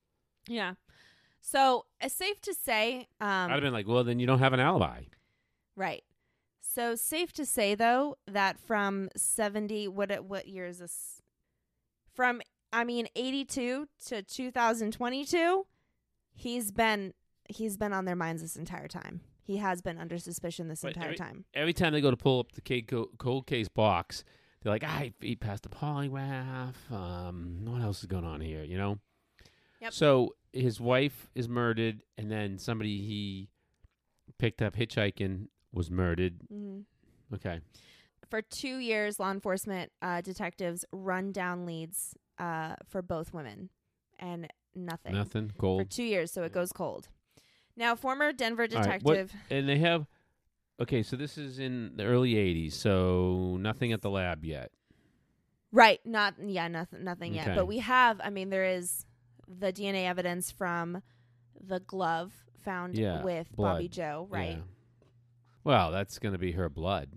yeah. 0.48 0.74
So 1.48 1.86
it's 2.02 2.16
safe 2.16 2.42
to 2.42 2.56
say, 2.56 3.08
um, 3.22 3.28
I'd 3.30 3.52
have 3.52 3.62
been 3.62 3.72
like, 3.72 3.88
well, 3.88 4.04
then 4.04 4.20
you 4.20 4.26
don't 4.26 4.40
have 4.40 4.54
an 4.54 4.60
alibi. 4.60 5.04
Right. 5.76 6.04
So 6.60 6.96
safe 6.96 7.32
to 7.34 7.46
say 7.46 7.76
though 7.76 8.18
that 8.28 8.60
from 8.60 9.10
70 9.16 9.88
what 9.90 10.26
what 10.26 10.48
year 10.48 10.66
is 10.66 10.80
this? 10.80 11.22
From 12.16 12.42
I 12.74 12.84
mean 12.84 13.08
82 13.16 13.88
to 14.08 14.24
2022, 14.24 15.68
he's 16.34 16.72
been 16.72 17.14
he's 17.48 17.78
been 17.78 17.94
on 17.94 18.06
their 18.06 18.16
minds 18.16 18.42
this 18.42 18.56
entire 18.56 18.88
time. 18.88 19.22
He 19.44 19.58
has 19.58 19.84
been 19.84 20.00
under 20.00 20.18
suspicion 20.18 20.68
this 20.68 20.84
entire 20.84 21.04
every- 21.04 21.16
time. 21.18 21.46
Every 21.54 21.74
time 21.74 21.94
they 21.94 22.02
go 22.02 22.10
to 22.10 22.18
pull 22.18 22.40
up 22.40 22.54
the 22.54 23.08
cold 23.20 23.46
case 23.46 23.70
box, 23.70 24.24
they're 24.62 24.74
like, 24.74 24.84
ah, 24.84 25.04
he 25.22 25.36
passed 25.36 25.62
the 25.62 25.70
polygraph. 25.70 26.74
Um, 26.92 27.60
what 27.66 27.84
else 27.84 28.00
is 28.00 28.08
going 28.08 28.26
on 28.26 28.42
here? 28.42 28.64
You 28.64 28.80
know. 28.80 29.00
Yep. 29.82 29.94
So 29.94 30.34
his 30.56 30.80
wife 30.80 31.30
is 31.36 31.48
murdered, 31.50 32.02
and 32.18 32.32
then 32.32 32.58
somebody 32.58 32.98
he 33.00 33.50
picked 34.40 34.62
up 34.62 34.76
hitchhiking 34.76 35.48
was 35.74 35.92
murdered. 35.92 36.36
hmm 36.50 36.80
Okay. 37.34 37.60
For 38.30 38.42
2 38.42 38.78
years 38.78 39.20
law 39.20 39.32
enforcement 39.32 39.92
uh, 40.02 40.22
detectives 40.22 40.86
run 40.92 41.32
down 41.32 41.66
leads 41.66 42.16
uh, 42.40 42.76
for 42.88 43.02
both 43.02 43.34
women 43.34 43.70
and 44.20 44.48
nothing. 44.76 45.14
Nothing. 45.14 45.52
cold 45.58 45.84
For. 45.84 45.90
2 45.98 46.04
years 46.04 46.32
so 46.32 46.44
it 46.44 46.52
goes 46.52 46.72
cold. 46.72 47.10
Now 47.76 47.96
former 47.96 48.32
Denver 48.32 48.68
All 48.74 48.82
right, 48.82 49.04
what- 49.04 49.14
detective 49.16 49.34
And 49.50 49.68
they 49.70 49.78
have. 49.80 50.08
Okay, 50.80 51.04
so 51.04 51.16
this 51.16 51.38
is 51.38 51.58
in 51.60 51.96
the 51.96 52.04
early 52.04 52.34
'80s, 52.34 52.74
so 52.74 53.58
nothing 53.60 53.94
at 53.94 54.02
the 54.02 54.10
lab 54.10 54.44
yet. 54.44 54.72
Right. 55.72 56.00
Not 56.06 56.36
yeah, 56.46 56.68
nothing 56.68 57.04
nothing 57.04 57.34
yet. 57.34 57.56
But 57.56 57.66
we 57.66 57.78
have 57.80 58.20
I 58.24 58.30
mean 58.30 58.50
there 58.50 58.66
is 58.66 59.06
the 59.48 59.72
DNA 59.74 60.06
evidence 60.06 60.52
from 60.52 61.02
the 61.60 61.80
glove 61.80 62.34
found 62.64 62.98
Yeah, 62.98 63.24
with 63.24 63.48
Bobby. 63.56 63.88
Joe, 63.88 64.28
right? 64.30 64.58
Yeah. 64.58 64.64
Well, 65.64 65.92
that's 65.92 66.20
going 66.20 66.34
to 66.34 66.40
be 66.40 66.52
her 66.54 66.70
blood. 66.70 67.10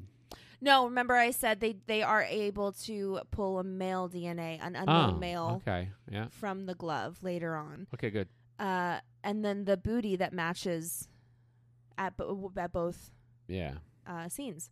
No, 0.60 0.84
remember 0.86 1.14
I 1.14 1.30
said 1.30 1.60
they 1.60 1.76
they 1.86 2.02
are 2.02 2.22
able 2.22 2.72
to 2.72 3.20
pull 3.30 3.58
a 3.60 3.64
male 3.64 4.08
DNA, 4.08 4.58
an 4.60 4.74
unknown 4.74 5.14
oh, 5.14 5.18
male 5.18 5.62
Okay. 5.66 5.90
Yeah. 6.10 6.26
from 6.30 6.66
the 6.66 6.74
glove 6.74 7.18
later 7.22 7.54
on. 7.56 7.86
Okay. 7.94 8.10
Good. 8.10 8.28
Uh 8.58 8.98
and 9.22 9.44
then 9.44 9.64
the 9.66 9.76
booty 9.76 10.16
that 10.16 10.32
matches 10.32 11.06
at 11.96 12.16
bo- 12.16 12.50
at 12.56 12.72
both 12.72 13.12
Yeah. 13.46 13.74
uh, 14.06 14.28
scenes. 14.28 14.70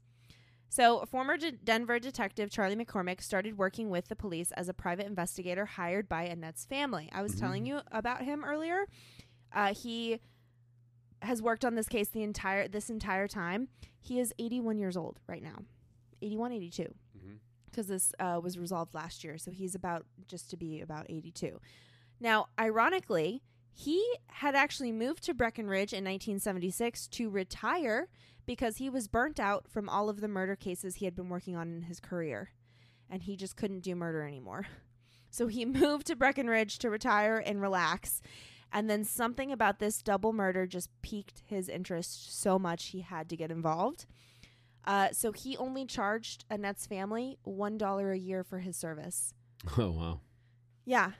So, 0.68 1.04
former 1.06 1.36
De- 1.36 1.52
Denver 1.52 1.98
detective 1.98 2.50
Charlie 2.50 2.76
McCormick 2.76 3.22
started 3.22 3.56
working 3.56 3.88
with 3.88 4.08
the 4.08 4.16
police 4.16 4.52
as 4.52 4.68
a 4.68 4.74
private 4.74 5.06
investigator 5.06 5.64
hired 5.64 6.08
by 6.08 6.24
Annette's 6.26 6.64
family. 6.66 7.08
I 7.12 7.22
was 7.22 7.34
Mhm. 7.36 7.40
telling 7.40 7.66
you 7.66 7.80
about 7.92 8.22
him 8.24 8.44
earlier. 8.44 8.86
Uh, 9.52 9.72
he 9.72 10.20
has 11.22 11.40
worked 11.40 11.64
on 11.64 11.74
this 11.76 11.88
case 11.88 12.08
the 12.08 12.22
entire 12.22 12.68
this 12.68 12.90
entire 12.90 13.26
time. 13.28 13.68
He 14.00 14.20
is 14.20 14.34
81 14.38 14.78
years 14.78 14.96
old 14.96 15.20
right 15.26 15.42
now, 15.42 15.64
81, 16.20 16.52
82, 16.52 16.94
Mm-hmm. 17.16 17.36
because 17.66 17.86
this 17.86 18.12
uh, 18.18 18.40
was 18.42 18.58
resolved 18.58 18.92
last 18.94 19.24
year. 19.24 19.38
So 19.38 19.50
he's 19.50 19.74
about 19.74 20.04
just 20.26 20.50
to 20.50 20.56
be 20.56 20.80
about 20.80 21.06
82. 21.08 21.60
Now, 22.20 22.48
ironically, 22.58 23.42
he 23.72 24.04
had 24.28 24.54
actually 24.54 24.92
moved 24.92 25.22
to 25.24 25.34
Breckenridge 25.34 25.92
in 25.92 26.04
1976 26.04 27.06
to 27.08 27.30
retire 27.30 28.08
because 28.46 28.76
he 28.76 28.88
was 28.88 29.08
burnt 29.08 29.38
out 29.40 29.68
from 29.68 29.88
all 29.88 30.08
of 30.08 30.20
the 30.20 30.28
murder 30.28 30.56
cases 30.56 30.96
he 30.96 31.04
had 31.04 31.14
been 31.14 31.28
working 31.28 31.56
on 31.56 31.68
in 31.68 31.82
his 31.82 32.00
career. 32.00 32.50
And 33.10 33.22
he 33.22 33.36
just 33.36 33.56
couldn't 33.56 33.80
do 33.80 33.94
murder 33.94 34.22
anymore. 34.22 34.66
So 35.28 35.48
he 35.48 35.64
moved 35.66 36.06
to 36.06 36.16
Breckenridge 36.16 36.78
to 36.78 36.88
retire 36.88 37.42
and 37.44 37.60
relax. 37.60 38.22
And 38.72 38.88
then 38.88 39.04
something 39.04 39.52
about 39.52 39.80
this 39.80 40.00
double 40.00 40.32
murder 40.32 40.66
just 40.66 40.88
piqued 41.02 41.42
his 41.44 41.68
interest 41.68 42.40
so 42.40 42.58
much 42.58 42.86
he 42.86 43.00
had 43.02 43.28
to 43.28 43.36
get 43.36 43.50
involved. 43.50 44.06
Uh, 44.86 45.08
so 45.12 45.32
he 45.32 45.56
only 45.56 45.84
charged 45.84 46.44
Annette's 46.48 46.86
family 46.86 47.38
$1 47.46 48.12
a 48.12 48.18
year 48.18 48.44
for 48.44 48.60
his 48.60 48.76
service. 48.76 49.34
Oh 49.76 49.90
wow. 49.90 50.20
Yeah. 50.84 51.10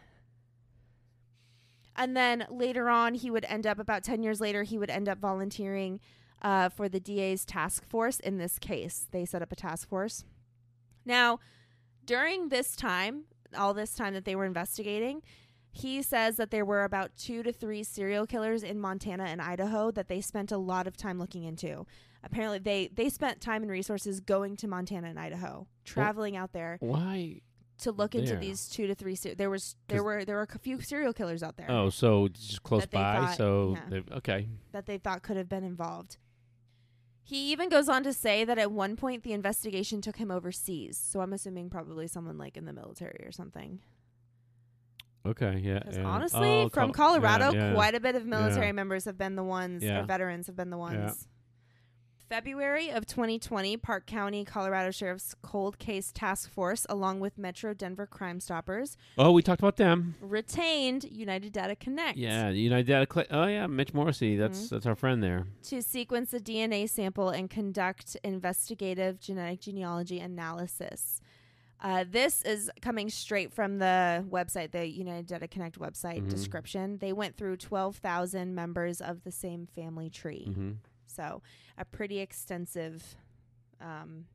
And 1.96 2.16
then 2.16 2.46
later 2.48 2.88
on, 2.88 3.14
he 3.14 3.30
would 3.30 3.44
end 3.46 3.66
up, 3.66 3.78
about 3.78 4.04
10 4.04 4.22
years 4.22 4.40
later, 4.40 4.62
he 4.62 4.78
would 4.78 4.90
end 4.90 5.08
up 5.08 5.18
volunteering 5.18 5.98
uh, 6.42 6.68
for 6.68 6.88
the 6.88 7.01
DA's 7.01 7.44
task 7.44 7.85
force 7.88 8.20
in 8.20 8.38
this 8.38 8.59
case. 8.59 9.07
They 9.11 9.25
set 9.25 9.42
up 9.42 9.53
a 9.53 9.57
task 9.57 9.88
force. 9.88 10.25
Now, 11.05 11.38
during 12.05 12.49
this 12.49 12.77
time, 12.77 13.25
all 13.57 13.75
this 13.75 13.94
time 13.94 14.14
that 14.14 14.25
they 14.25 14.37
were 14.37 14.44
investigating, 14.44 15.22
he 15.70 16.03
says 16.03 16.37
that 16.37 16.51
there 16.51 16.64
were 16.64 16.85
about 16.85 17.16
two 17.16 17.42
to 17.42 17.53
three 17.53 17.83
serial 17.83 18.27
killers 18.27 18.62
in 18.62 18.81
Montana 18.81 19.25
and 19.25 19.40
Idaho 19.42 19.90
that 19.90 20.09
they 20.09 20.20
spent 20.20 20.51
a 20.53 20.57
lot 20.59 20.87
of 20.87 20.96
time 20.96 21.18
looking 21.18 21.44
into. 21.44 21.87
Apparently, 22.25 22.59
they 22.59 22.88
they 22.92 23.09
spent 23.09 23.40
time 23.40 23.62
and 23.62 23.70
resources 23.70 24.20
going 24.20 24.57
to 24.57 24.66
Montana 24.68 25.09
and 25.09 25.18
Idaho, 25.18 25.66
traveling 25.85 26.37
out 26.37 26.53
there 26.53 26.79
Why? 26.81 27.42
to 27.79 27.92
look 27.92 28.14
into 28.14 28.33
There. 28.33 28.40
these 28.40 28.68
two 28.68 28.87
to 28.87 28.94
three. 28.94 29.14
Ser- 29.14 29.35
there 29.35 29.51
was 29.51 29.77
there 29.88 30.03
were 30.03 30.25
there 30.25 30.37
were 30.37 30.49
a 30.53 30.59
few 30.59 30.81
serial 30.81 31.12
killers 31.12 31.42
out 31.42 31.57
there 31.57 31.70
Oh, 31.70 31.90
so 31.90 32.29
just 32.29 32.62
close 32.62 32.87
by. 32.87 33.01
thought- 33.27 33.37
so 33.37 33.77
yeah. 33.90 34.01
okay. 34.12 34.49
that 34.72 34.87
they 34.87 34.99
thought 34.99 35.22
could 35.22 35.37
have 35.37 35.49
been 35.49 35.62
involved. 35.62 36.16
He 37.28 37.50
even 37.50 37.68
goes 37.68 37.88
on 37.88 38.04
to 38.04 38.12
say 38.12 38.44
that 38.44 38.56
at 38.56 38.70
one 38.70 38.94
point 38.94 39.24
the 39.24 39.32
investigation 39.32 40.00
took 40.00 40.14
him 40.16 40.30
overseas. 40.30 40.96
So 40.96 41.20
I'm 41.20 41.32
assuming 41.32 41.70
probably 41.70 42.06
someone 42.06 42.38
like 42.38 42.56
in 42.56 42.66
the 42.66 42.72
military 42.72 43.24
or 43.26 43.32
something. 43.32 43.80
Okay, 45.26 45.58
yeah. 45.60 45.80
Because 45.80 45.96
yeah. 45.96 46.04
honestly, 46.04 46.48
Oh, 46.48 46.68
from 46.68 46.92
Col- 46.92 47.14
Colorado, 47.14 47.52
yeah, 47.52 47.68
yeah. 47.70 47.74
quite 47.74 47.96
a 47.96 48.00
bit 48.00 48.14
of 48.14 48.24
military 48.26 48.70
members 48.70 49.06
have 49.06 49.18
been 49.18 49.34
the 49.34 49.42
ones, 49.42 49.82
Yeah. 49.82 50.02
or 50.02 50.06
veterans 50.06 50.46
have 50.46 50.54
been 50.54 50.70
the 50.70 50.78
ones. 50.78 51.26
February 52.28 52.90
of 52.90 53.06
2020, 53.06 53.76
Park 53.76 54.04
County, 54.06 54.44
Colorado 54.44 54.90
Sheriff's 54.90 55.34
Cold 55.42 55.78
Case 55.78 56.10
Task 56.12 56.50
Force, 56.50 56.84
along 56.88 57.20
with 57.20 57.38
Metro 57.38 57.72
Denver 57.72 58.06
Crime 58.06 58.40
Stoppers, 58.40 58.96
Oh, 59.16 59.30
we 59.30 59.42
talked 59.42 59.60
about 59.60 59.76
them. 59.76 60.16
retained 60.20 61.04
United 61.04 61.52
Data 61.52 61.76
Connect 61.76 62.18
Yeah, 62.18 62.48
United 62.50 62.86
Data. 62.88 63.06
Cl- 63.12 63.26
oh, 63.30 63.46
yeah, 63.46 63.66
Mitch 63.68 63.94
Morrissey. 63.94 64.36
That's 64.36 64.66
Mhm. 64.66 64.70
that's 64.70 64.86
our 64.86 64.96
friend 64.96 65.22
there. 65.22 65.46
to 65.64 65.80
sequence 65.82 66.32
a 66.34 66.40
DNA 66.40 66.86
sample 66.88 67.28
and 67.28 67.48
conduct 67.48 68.16
investigative 68.24 69.20
genetic 69.20 69.60
genealogy 69.60 70.18
analysis. 70.18 71.20
Uh, 71.80 72.04
this 72.10 72.40
is 72.42 72.70
coming 72.80 73.08
straight 73.10 73.52
from 73.52 73.78
the 73.78 74.24
website, 74.30 74.70
the 74.72 74.86
United 74.88 75.26
Data 75.26 75.46
Connect 75.46 75.78
website 75.78 76.22
Mhm. 76.22 76.30
description. 76.30 76.98
They 76.98 77.12
went 77.12 77.36
through 77.36 77.58
12,000 77.58 78.54
members 78.54 79.00
of 79.00 79.22
the 79.24 79.30
same 79.30 79.66
family 79.66 80.10
tree. 80.10 80.46
hmm 80.52 80.72
So, 81.16 81.42
a 81.79 81.85
pretty 81.85 82.18
extensive 82.20 83.16
um, 83.81 84.26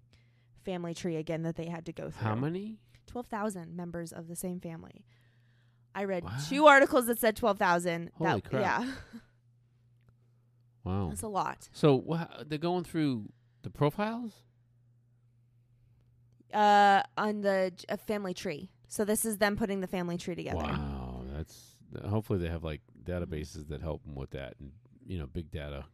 family 0.65 0.93
tree 0.93 1.15
again 1.17 1.43
that 1.43 1.55
they 1.55 1.67
had 1.67 1.85
to 1.85 1.93
go 1.93 2.09
through. 2.09 2.27
How 2.27 2.35
many? 2.35 2.77
12,000 3.07 3.75
members 3.75 4.11
of 4.11 4.27
the 4.27 4.35
same 4.35 4.59
family. 4.59 5.05
I 5.93 6.05
read 6.05 6.23
Wow. 6.23 6.37
two 6.49 6.65
articles 6.65 7.05
that 7.07 7.19
said 7.19 7.35
12,000. 7.35 8.11
Holy 8.15 8.31
that, 8.41 8.43
crap. 8.49 8.61
Yeah, 8.61 8.91
Wow. 10.83 11.09
that's 11.09 11.21
a 11.21 11.27
lot. 11.27 11.69
So 11.73 11.95
wha 11.95 12.25
they're 12.47 12.57
going 12.57 12.83
through 12.83 13.31
the 13.61 13.69
profiles. 13.69 14.33
Uh, 16.53 17.01
on 17.17 17.41
the 17.41 17.71
j- 17.75 17.95
family 18.07 18.33
tree. 18.33 18.69
So 18.89 19.05
this 19.05 19.23
is 19.23 19.37
them 19.37 19.55
putting 19.55 19.79
the 19.79 19.87
family 19.87 20.17
tree 20.17 20.35
together. 20.35 20.57
Wow, 20.57 21.23
that's 21.33 21.75
hopefully 22.09 22.39
they 22.39 22.49
have 22.49 22.63
like 22.63 22.81
databases 23.03 23.69
that 23.69 23.81
help 23.81 24.03
them 24.03 24.15
with 24.15 24.31
that, 24.31 24.55
and 24.59 24.71
you 25.05 25.17
know, 25.17 25.27
big 25.27 25.49
data. 25.51 25.85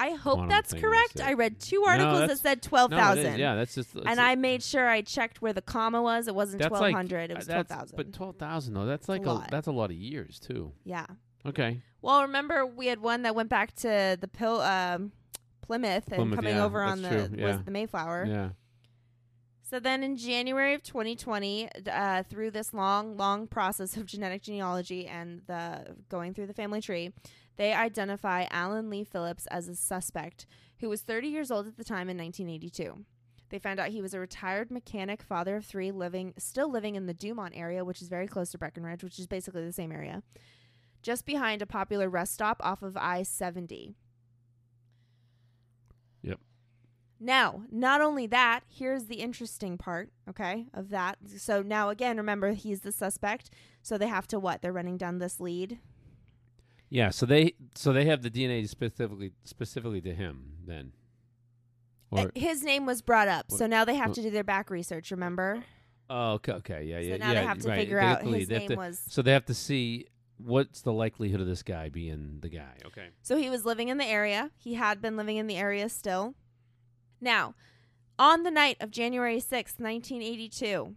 I 0.00 0.12
hope 0.12 0.48
that's 0.48 0.72
correct. 0.72 1.20
I 1.20 1.32
read 1.34 1.58
two 1.60 1.80
No, 1.80 1.86
articles 1.86 2.18
that 2.20 2.26
that's- 2.28 2.40
said 2.40 2.72
No, 2.72 2.84
it 2.86 2.92
is. 2.92 2.98
thousand. 3.24 3.38
Yeah, 3.38 3.54
that's 3.56 3.74
just. 3.74 3.94
and 3.94 4.20
I 4.20 4.34
made 4.36 4.62
sure 4.62 4.88
I 4.88 5.02
checked 5.02 5.42
where 5.42 5.52
the 5.52 5.62
comma 5.62 6.00
was. 6.00 6.28
It 6.28 6.34
wasn't 6.34 6.60
That's 6.60 6.68
twelve 6.68 6.82
like- 6.82 6.94
hundred. 6.94 7.30
It 7.30 7.34
uh, 7.34 7.36
was 7.36 7.46
twelve 7.46 7.66
that's- 7.68 7.90
thousand. 7.90 7.96
But 7.96 8.12
twelve 8.12 8.36
thousand 8.36 8.74
though, 8.74 8.86
that's 8.86 9.08
like 9.08 9.26
a, 9.26 9.32
lot. 9.32 9.50
that's 9.50 9.66
a 9.66 9.72
lot 9.72 9.90
of 9.90 9.96
years 9.96 10.38
too. 10.38 10.72
yeah. 10.84 11.06
Okay. 11.46 11.80
Well, 12.02 12.22
remember 12.22 12.66
we 12.66 12.86
had 12.86 13.00
one 13.00 13.22
that 13.22 13.34
went 13.34 13.48
back 13.48 13.74
to 13.76 14.16
the 14.20 14.28
Pil- 14.28 14.60
um, 14.60 15.12
Plymouth 15.62 16.06
and 16.08 16.16
Plymouth, 16.16 16.36
coming 16.36 16.56
yeah, 16.56 16.64
over 16.64 16.82
on 16.82 17.02
the 17.02 17.08
that's 17.08 17.28
true, 17.28 17.38
yeah. 17.38 17.46
was 17.56 17.62
the 17.64 17.70
Mayflower. 17.70 18.24
Yeah. 18.28 18.48
So 19.62 19.78
then 19.78 20.02
in 20.02 20.16
January 20.16 20.72
of 20.74 20.82
2020, 20.82 21.68
d- 21.82 21.90
uh, 21.90 22.22
through 22.22 22.52
this 22.52 22.72
long, 22.72 23.16
long 23.18 23.46
process 23.46 23.96
of 23.98 24.06
genetic 24.06 24.42
genealogy 24.42 25.06
and 25.06 25.42
the 25.46 25.94
going 26.08 26.32
through 26.34 26.46
the 26.46 26.54
family 26.54 26.80
tree, 26.80 27.12
they 27.58 27.74
identify 27.74 28.46
Alan 28.50 28.88
Lee 28.88 29.04
Phillips 29.04 29.46
as 29.48 29.68
a 29.68 29.76
suspect 29.76 30.46
who 30.78 30.88
was 30.88 31.02
30 31.02 31.28
years 31.28 31.50
old 31.50 31.66
at 31.66 31.76
the 31.76 31.84
time 31.84 32.08
in 32.08 32.16
1982. 32.16 33.04
They 33.50 33.58
found 33.58 33.80
out 33.80 33.88
he 33.88 34.00
was 34.00 34.14
a 34.14 34.20
retired 34.20 34.70
mechanic, 34.70 35.22
father 35.22 35.56
of 35.56 35.64
three, 35.64 35.90
living 35.90 36.34
still 36.38 36.70
living 36.70 36.94
in 36.94 37.06
the 37.06 37.14
Dumont 37.14 37.54
area, 37.56 37.84
which 37.84 38.00
is 38.00 38.08
very 38.08 38.28
close 38.28 38.52
to 38.52 38.58
Breckenridge, 38.58 39.02
which 39.02 39.18
is 39.18 39.26
basically 39.26 39.64
the 39.64 39.72
same 39.72 39.90
area, 39.90 40.22
just 41.02 41.26
behind 41.26 41.60
a 41.60 41.66
popular 41.66 42.08
rest 42.08 42.34
stop 42.34 42.58
off 42.60 42.82
of 42.82 42.96
I-70. 42.96 43.94
Yep. 46.22 46.38
Now, 47.18 47.62
not 47.72 48.00
only 48.00 48.28
that, 48.28 48.60
here's 48.68 49.06
the 49.06 49.16
interesting 49.16 49.78
part, 49.78 50.10
okay, 50.28 50.66
of 50.72 50.90
that. 50.90 51.18
So 51.38 51.62
now 51.62 51.88
again, 51.88 52.18
remember 52.18 52.52
he's 52.52 52.82
the 52.82 52.92
suspect. 52.92 53.50
So 53.82 53.98
they 53.98 54.06
have 54.06 54.28
to 54.28 54.38
what? 54.38 54.62
They're 54.62 54.72
running 54.72 54.98
down 54.98 55.18
this 55.18 55.40
lead. 55.40 55.78
Yeah. 56.90 57.10
So 57.10 57.26
they 57.26 57.54
so 57.74 57.92
they 57.92 58.06
have 58.06 58.22
the 58.22 58.30
DNA 58.30 58.68
specifically 58.68 59.32
specifically 59.44 60.00
to 60.02 60.14
him 60.14 60.52
then. 60.66 60.92
Uh, 62.10 62.28
His 62.34 62.62
name 62.62 62.86
was 62.86 63.02
brought 63.02 63.28
up. 63.28 63.50
So 63.50 63.66
now 63.66 63.84
they 63.84 63.94
have 63.94 64.08
what- 64.08 64.14
to 64.14 64.22
do 64.22 64.30
their 64.30 64.44
back 64.44 64.70
research, 64.70 65.10
remember? 65.10 65.64
oh 66.10 66.32
okay 66.32 66.52
okay 66.52 66.84
yeah 66.84 66.98
yeah 67.00 67.16
so 67.16 67.18
now 67.18 67.28
yeah 67.32 67.40
they 67.40 67.46
have 67.46 67.58
to 67.58 67.68
right. 67.68 67.78
figure 67.80 68.00
out 68.00 68.22
his 68.24 68.48
name 68.48 68.68
to- 68.68 68.76
was 68.76 68.98
So 69.08 69.20
they 69.20 69.32
have 69.32 69.44
to 69.44 69.52
see 69.52 70.06
what's 70.38 70.80
the 70.80 70.92
likelihood 70.92 71.40
of 71.42 71.46
this 71.46 71.62
guy 71.62 71.90
being 71.90 72.38
the 72.40 72.48
guy. 72.48 72.78
Okay. 72.86 73.08
So 73.20 73.36
he 73.36 73.50
was 73.50 73.66
living 73.66 73.88
in 73.88 73.98
the 73.98 74.06
area. 74.06 74.50
He 74.56 74.72
had 74.74 75.02
been 75.02 75.18
living 75.18 75.36
in 75.36 75.48
the 75.48 75.56
area 75.56 75.88
still. 75.90 76.34
Now, 77.20 77.54
on 78.18 78.42
the 78.42 78.50
night 78.50 78.78
of 78.80 78.90
January 78.90 79.38
sixth, 79.38 79.78
1982, 79.78 80.94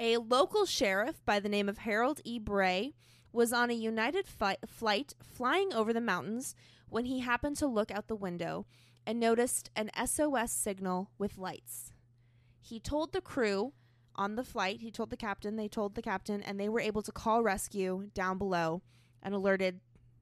a 0.00 0.16
local 0.16 0.64
sheriff 0.64 1.20
by 1.26 1.38
the 1.38 1.48
name 1.50 1.68
of 1.68 1.78
Harold 1.78 2.20
E. 2.24 2.38
Bray 2.38 2.94
was 3.32 3.52
on 3.52 3.70
a 3.70 3.74
United 3.74 4.26
fi- 4.26 4.56
flight 4.66 5.14
flying 5.22 5.72
over 5.72 5.92
the 5.92 6.00
mountains 6.00 6.54
when 6.88 7.06
he 7.06 7.20
happened 7.20 7.56
to 7.56 7.66
look 7.66 7.90
out 7.90 8.08
the 8.08 8.14
window 8.16 8.66
and 9.06 9.18
noticed 9.18 9.70
an 9.74 9.90
SOS 10.06 10.52
signal 10.52 11.10
with 11.18 11.38
lights. 11.38 11.92
He 12.60 12.78
told 12.78 13.12
the 13.12 13.20
crew 13.20 13.72
on 14.14 14.36
the 14.36 14.44
flight, 14.44 14.80
he 14.80 14.90
told 14.90 15.10
the 15.10 15.16
captain, 15.16 15.56
they 15.56 15.68
told 15.68 15.94
the 15.94 16.02
captain, 16.02 16.42
and 16.42 16.60
they 16.60 16.68
were 16.68 16.80
able 16.80 17.02
to 17.02 17.10
call 17.12 17.42
rescue 17.42 18.10
down 18.14 18.36
below 18.38 18.82
and 19.22 19.34
alerted 19.34 19.80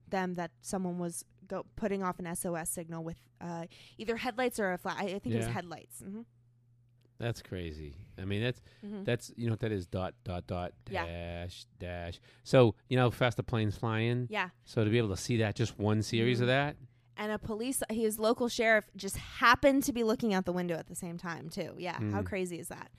them 0.09 0.35
that 0.35 0.53
someone 0.62 0.99
was 0.99 1.25
go 1.46 1.66
putting 1.77 2.03
off 2.03 2.18
an 2.20 2.35
SOS 2.37 2.70
signal 2.70 3.03
with 3.03 3.16
uh, 3.40 3.66
either 3.99 4.16
headlights 4.16 4.61
or 4.61 4.73
a 4.73 4.79
flash. 4.79 4.99
I 5.01 5.07
think 5.18 5.35
it 5.35 5.38
was 5.38 5.46
Yeah. 5.46 5.53
headlights. 5.53 5.99
hmm 6.01 6.20
That's 7.20 7.42
crazy. 7.42 7.94
I 8.20 8.24
mean, 8.24 8.42
that's 8.42 8.61
hmm 8.80 9.04
that's 9.04 9.33
you 9.37 9.46
know 9.46 9.52
what 9.52 9.61
that 9.61 9.72
is 9.72 9.87
dot 9.87 10.14
dot 10.24 10.46
dot 10.46 10.72
Yeah. 10.90 11.04
dash 11.06 11.66
dash. 11.78 12.20
So 12.42 12.74
you 12.88 12.96
know 12.96 13.04
how 13.04 13.11
fast 13.11 13.37
the 13.37 13.42
plane's 13.42 13.76
flying. 13.76 14.26
Yeah, 14.30 14.48
So 14.64 14.83
to 14.85 14.90
be 14.90 14.98
able 14.98 15.11
to 15.11 15.16
see 15.16 15.37
that 15.37 15.54
just 15.54 15.78
one 15.78 16.02
series 16.02 16.38
Mhm. 16.38 16.42
of 16.42 16.46
that. 16.48 16.76
and 17.16 17.30
a 17.30 17.38
police, 17.38 17.83
his 17.90 18.18
local 18.18 18.48
sheriff, 18.48 18.87
just 18.96 19.18
happened 19.18 19.83
to 19.85 19.92
be 19.92 20.02
looking 20.02 20.33
out 20.33 20.46
the 20.46 20.52
window 20.54 20.74
at 20.76 20.87
the 20.87 20.94
same 20.94 21.18
time 21.18 21.50
too. 21.50 21.74
Yeah, 21.76 21.96
how 21.96 22.22
Mm. 22.22 22.26
crazy 22.26 22.59
is 22.59 22.68
that? 22.68 22.90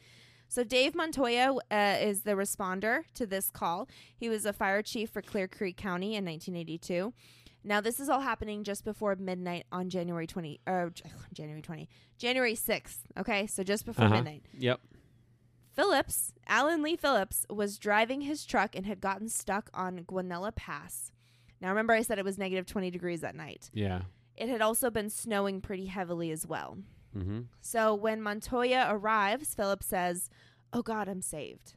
So 0.47 0.63
Dave 0.63 0.93
Montoya 0.93 1.55
uh, 1.71 1.97
is 1.99 2.21
the 2.21 2.33
responder 2.33 3.03
to 3.15 3.25
this 3.25 3.49
call. 3.49 3.87
He 4.15 4.29
was 4.29 4.45
a 4.45 4.53
fire 4.53 4.83
chief 4.83 5.09
for 5.09 5.23
Clear 5.23 5.47
Creek 5.47 5.75
County 5.77 6.13
in 6.15 6.23
1982. 6.25 7.13
Now 7.63 7.79
this 7.81 7.99
is 7.99 8.09
all 8.09 8.21
happening 8.21 8.63
just 8.63 8.83
before 8.83 9.15
midnight 9.15 9.65
on 9.71 9.89
January 9.89 10.25
20 10.27 10.59
or 10.67 10.91
J- 10.93 11.03
January 11.33 11.61
20, 11.61 11.87
January 12.17 12.55
6th. 12.55 12.97
Okay, 13.17 13.45
so 13.47 13.63
just 13.63 13.85
before 13.85 14.05
Uh-huh. 14.05 14.15
midnight. 14.15 14.43
Yep. 14.57 14.79
Phillips, 15.73 16.33
Alan 16.47 16.81
Lee 16.81 16.95
Phillips, 16.97 17.45
was 17.49 17.77
driving 17.77 18.21
his 18.21 18.45
truck 18.45 18.75
and 18.75 18.85
had 18.85 18.99
gotten 18.99 19.29
stuck 19.29 19.69
on 19.73 19.99
Guanella 19.99 20.53
Pass. 20.53 21.11
Now, 21.61 21.69
remember, 21.69 21.93
I 21.93 22.01
said 22.01 22.19
it 22.19 22.25
was 22.25 22.37
negative 22.37 22.65
20 22.65 22.91
degrees 22.91 23.21
that 23.21 23.35
night. 23.35 23.69
Yeah. 23.73 24.01
It 24.35 24.49
had 24.49 24.61
also 24.61 24.89
been 24.89 25.09
snowing 25.09 25.61
pretty 25.61 25.85
heavily 25.85 26.31
as 26.31 26.45
well. 26.47 26.77
Mm-hmm. 27.15 27.41
So 27.61 27.93
when 27.95 28.21
Montoya 28.21 28.87
arrives, 28.89 29.53
Phillips 29.53 29.85
says, 29.85 30.29
Oh 30.73 30.81
God, 30.81 31.07
I'm 31.07 31.21
saved. 31.21 31.75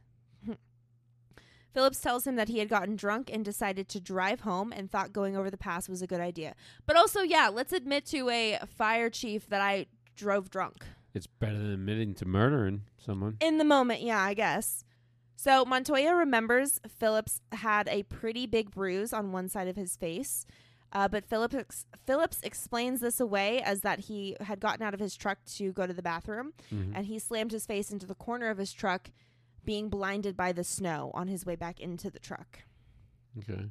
Phillips 1.75 2.01
tells 2.01 2.27
him 2.27 2.37
that 2.37 2.49
he 2.49 2.61
had 2.61 2.69
gotten 2.69 2.97
drunk 2.97 3.29
and 3.33 3.45
decided 3.45 3.89
to 3.91 4.01
drive 4.01 4.41
home 4.41 4.73
and 4.73 4.91
thought 4.91 5.13
going 5.13 5.37
over 5.37 5.51
the 5.51 5.59
pass 5.59 5.89
was 5.89 6.01
a 6.01 6.07
good 6.07 6.21
idea. 6.21 6.55
But 6.87 6.97
also, 6.97 7.21
yeah, 7.21 7.49
let's 7.49 7.73
admit 7.73 8.07
to 8.07 8.31
a 8.31 8.61
fire 8.77 9.11
chief 9.11 9.49
that 9.49 9.61
I 9.61 9.87
drove 10.17 10.49
drunk. 10.51 10.85
It's 11.13 11.27
better 11.27 11.59
than 11.59 11.73
admitting 11.73 12.15
to 12.15 12.25
murdering 12.27 12.83
someone. 12.97 13.37
In 13.41 13.59
the 13.59 13.65
moment, 13.65 14.03
yeah, 14.03 14.21
I 14.21 14.35
guess. 14.35 14.85
So 15.37 15.65
Montoya 15.65 16.15
remembers 16.15 16.81
Phillips 16.89 17.41
had 17.53 17.89
a 17.89 18.05
pretty 18.05 18.47
big 18.47 18.71
bruise 18.71 19.13
on 19.13 19.33
one 19.33 19.49
side 19.49 19.69
of 19.69 19.77
his 19.77 19.97
face, 19.97 20.47
uh, 20.93 21.09
but 21.09 21.25
Phillips 21.27 21.55
ex- 21.57 21.87
Phillips 22.07 22.41
explains 22.45 23.01
this 23.01 23.19
away 23.21 23.61
as 23.63 23.81
that 23.81 24.01
he 24.01 24.37
had 24.41 24.61
gotten 24.61 24.83
out 24.87 24.95
of 24.95 25.01
his 25.01 25.17
truck 25.17 25.39
to 25.57 25.73
go 25.73 25.87
to 25.87 25.93
the 25.93 26.03
bathroom, 26.03 26.53
Mhm. 26.73 26.93
and 26.95 27.07
he 27.07 27.19
slammed 27.19 27.51
his 27.53 27.67
face 27.67 27.91
into 27.91 28.07
the 28.07 28.15
corner 28.15 28.49
of 28.49 28.59
his 28.59 28.73
truck, 28.73 29.11
being 29.65 29.89
blinded 29.89 30.37
by 30.37 30.53
the 30.53 30.65
snow 30.65 31.11
on 31.15 31.29
his 31.29 31.47
way 31.47 31.57
back 31.57 31.81
into 31.81 32.11
the 32.11 32.19
truck. 32.19 32.61
Okay. 33.39 33.67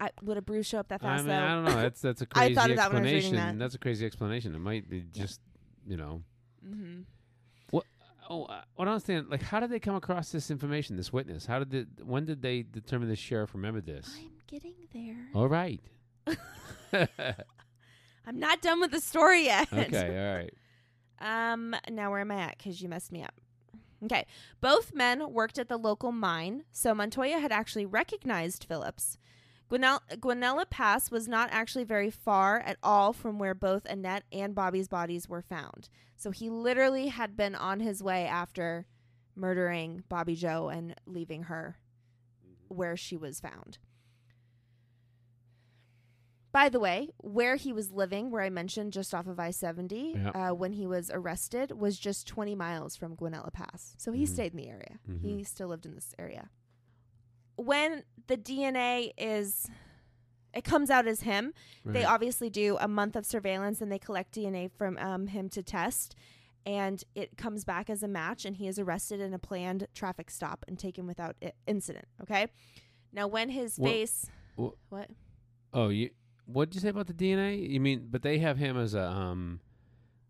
I, 0.00 0.10
would 0.22 0.38
a 0.38 0.42
bruise 0.42 0.66
show 0.66 0.78
up 0.78 0.88
that 0.88 1.00
I 1.04 1.16
fast 1.16 1.26
mean, 1.26 1.34
I 1.34 1.54
don't 1.54 1.64
know. 1.64 1.82
That's 1.82 2.00
that's 2.00 2.22
a 2.22 2.26
I 2.34 2.46
crazy 2.46 2.54
thought 2.54 2.70
of 2.70 2.76
that 2.76 2.94
I 2.94 3.00
was 3.00 3.30
that. 3.32 3.58
That's 3.58 3.74
a 3.74 3.78
crazy 3.78 4.06
explanation. 4.06 4.54
It 4.54 4.60
might 4.60 4.88
be 4.88 5.04
just, 5.12 5.40
you 5.86 5.96
know. 5.96 6.22
mm-hmm. 6.66 7.02
Oh, 8.32 8.46
what 8.76 8.86
I 8.86 8.92
understand, 8.92 9.28
like, 9.28 9.42
how 9.42 9.58
did 9.58 9.70
they 9.70 9.80
come 9.80 9.96
across 9.96 10.30
this 10.30 10.52
information? 10.52 10.96
This 10.96 11.12
witness? 11.12 11.46
How 11.46 11.58
did 11.58 11.70
the? 11.70 12.04
When 12.04 12.26
did 12.26 12.42
they 12.42 12.62
determine 12.62 13.08
the 13.08 13.16
sheriff 13.16 13.54
remembered 13.54 13.86
this? 13.86 14.16
I'm 14.16 14.30
getting 14.46 14.74
there. 14.94 15.16
All 15.34 15.48
right. 15.48 15.80
I'm 16.92 18.38
not 18.38 18.62
done 18.62 18.78
with 18.78 18.92
the 18.92 19.00
story 19.00 19.46
yet. 19.46 19.66
okay. 19.72 20.16
All 20.16 20.36
right. 20.36 20.54
Um, 21.22 21.76
now 21.90 22.10
where 22.10 22.20
am 22.20 22.30
I 22.30 22.36
at? 22.36 22.56
Because 22.56 22.80
you 22.80 22.88
messed 22.88 23.12
me 23.12 23.22
up. 23.22 23.34
Okay. 24.04 24.26
Both 24.60 24.94
men 24.94 25.32
worked 25.32 25.58
at 25.58 25.68
the 25.68 25.76
local 25.76 26.12
mine, 26.12 26.64
so 26.72 26.94
Montoya 26.94 27.38
had 27.38 27.52
actually 27.52 27.86
recognized 27.86 28.64
Phillips. 28.64 29.18
Gwinnell- 29.70 30.00
Guanella 30.16 30.68
Pass 30.68 31.10
was 31.10 31.28
not 31.28 31.48
actually 31.52 31.84
very 31.84 32.10
far 32.10 32.58
at 32.58 32.78
all 32.82 33.12
from 33.12 33.38
where 33.38 33.54
both 33.54 33.84
Annette 33.86 34.24
and 34.32 34.54
Bobby's 34.54 34.88
bodies 34.88 35.28
were 35.28 35.42
found. 35.42 35.88
So 36.16 36.32
he 36.32 36.50
literally 36.50 37.08
had 37.08 37.36
been 37.36 37.54
on 37.54 37.80
his 37.80 38.02
way 38.02 38.26
after 38.26 38.86
murdering 39.36 40.02
Bobby 40.08 40.34
Joe 40.34 40.68
and 40.68 40.94
leaving 41.06 41.44
her 41.44 41.78
mm-hmm. 42.44 42.74
where 42.74 42.96
she 42.96 43.16
was 43.16 43.40
found. 43.40 43.78
By 46.52 46.68
the 46.68 46.80
way, 46.80 47.10
where 47.18 47.54
he 47.56 47.72
was 47.72 47.92
living, 47.92 48.30
where 48.30 48.42
I 48.42 48.50
mentioned 48.50 48.92
just 48.92 49.14
off 49.14 49.26
of 49.28 49.38
I 49.38 49.50
70, 49.52 50.14
Yep. 50.16 50.34
uh, 50.36 50.50
when 50.50 50.72
he 50.72 50.86
was 50.86 51.08
arrested, 51.12 51.70
was 51.72 51.98
just 51.98 52.26
20 52.26 52.54
miles 52.56 52.96
from 52.96 53.16
Guanella 53.16 53.52
Pass. 53.52 53.94
So 53.98 54.10
he 54.10 54.24
Mhm. 54.24 54.28
stayed 54.28 54.52
in 54.52 54.56
the 54.58 54.68
area. 54.68 54.98
Mhm. 55.08 55.20
He 55.22 55.44
still 55.44 55.68
lived 55.68 55.86
in 55.86 55.94
this 55.94 56.12
area. 56.18 56.50
When 57.56 58.04
the 58.26 58.36
DNA 58.36 59.12
is, 59.16 59.68
it 60.54 60.64
comes 60.64 60.90
out 60.90 61.06
as 61.06 61.20
him, 61.22 61.52
they 61.84 62.04
obviously 62.04 62.50
do 62.50 62.76
a 62.80 62.88
month 62.88 63.14
of 63.16 63.26
surveillance 63.26 63.80
and 63.80 63.92
they 63.92 63.98
collect 63.98 64.32
DNA 64.34 64.68
from 64.68 64.96
um, 64.98 65.26
him 65.28 65.48
to 65.50 65.62
test. 65.62 66.14
And 66.66 67.02
it 67.14 67.36
comes 67.38 67.64
back 67.64 67.88
as 67.88 68.02
a 68.02 68.08
match, 68.08 68.44
and 68.44 68.56
he 68.56 68.66
is 68.68 68.78
arrested 68.78 69.18
in 69.18 69.32
a 69.32 69.38
planned 69.38 69.86
traffic 69.94 70.30
stop 70.30 70.62
and 70.68 70.78
taken 70.78 71.06
without 71.06 71.36
I- 71.42 71.52
incident. 71.66 72.06
Okay. 72.20 72.48
Now, 73.12 73.28
when 73.28 73.48
his 73.50 73.78
Wha- 73.78 73.88
face, 73.88 74.26
wha- 74.56 74.72
what? 74.90 75.10
Oh, 75.72 75.88
you. 75.88 76.10
What 76.52 76.70
did 76.70 76.76
you 76.76 76.80
say 76.80 76.88
about 76.88 77.06
the 77.06 77.12
DNA? 77.14 77.68
You 77.70 77.80
mean, 77.80 78.08
but 78.10 78.22
they 78.22 78.38
have 78.38 78.58
him 78.58 78.76
as 78.76 78.94
a 78.94 79.02
um, 79.08 79.60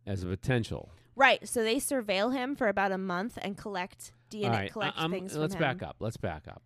as 0.07 0.23
a 0.23 0.27
potential. 0.27 0.91
Right. 1.17 1.47
So 1.49 1.63
they 1.63 1.77
surveil 1.77 2.33
him 2.33 2.55
for 2.57 2.69
about 2.69 2.93
a 2.93 2.99
month 2.99 3.39
and 3.43 3.57
collect 3.57 4.13
DNA, 4.31 4.45
All 4.45 4.51
right, 4.51 4.73
collect 4.73 4.99
I- 4.99 5.03
I'm- 5.03 5.11
things. 5.11 5.37
let's 5.37 5.55
from 5.55 5.61
back 5.61 5.83
him. 5.83 5.89
up. 5.89 5.97
Let's 6.01 6.17
back 6.17 6.47
up. 6.49 6.63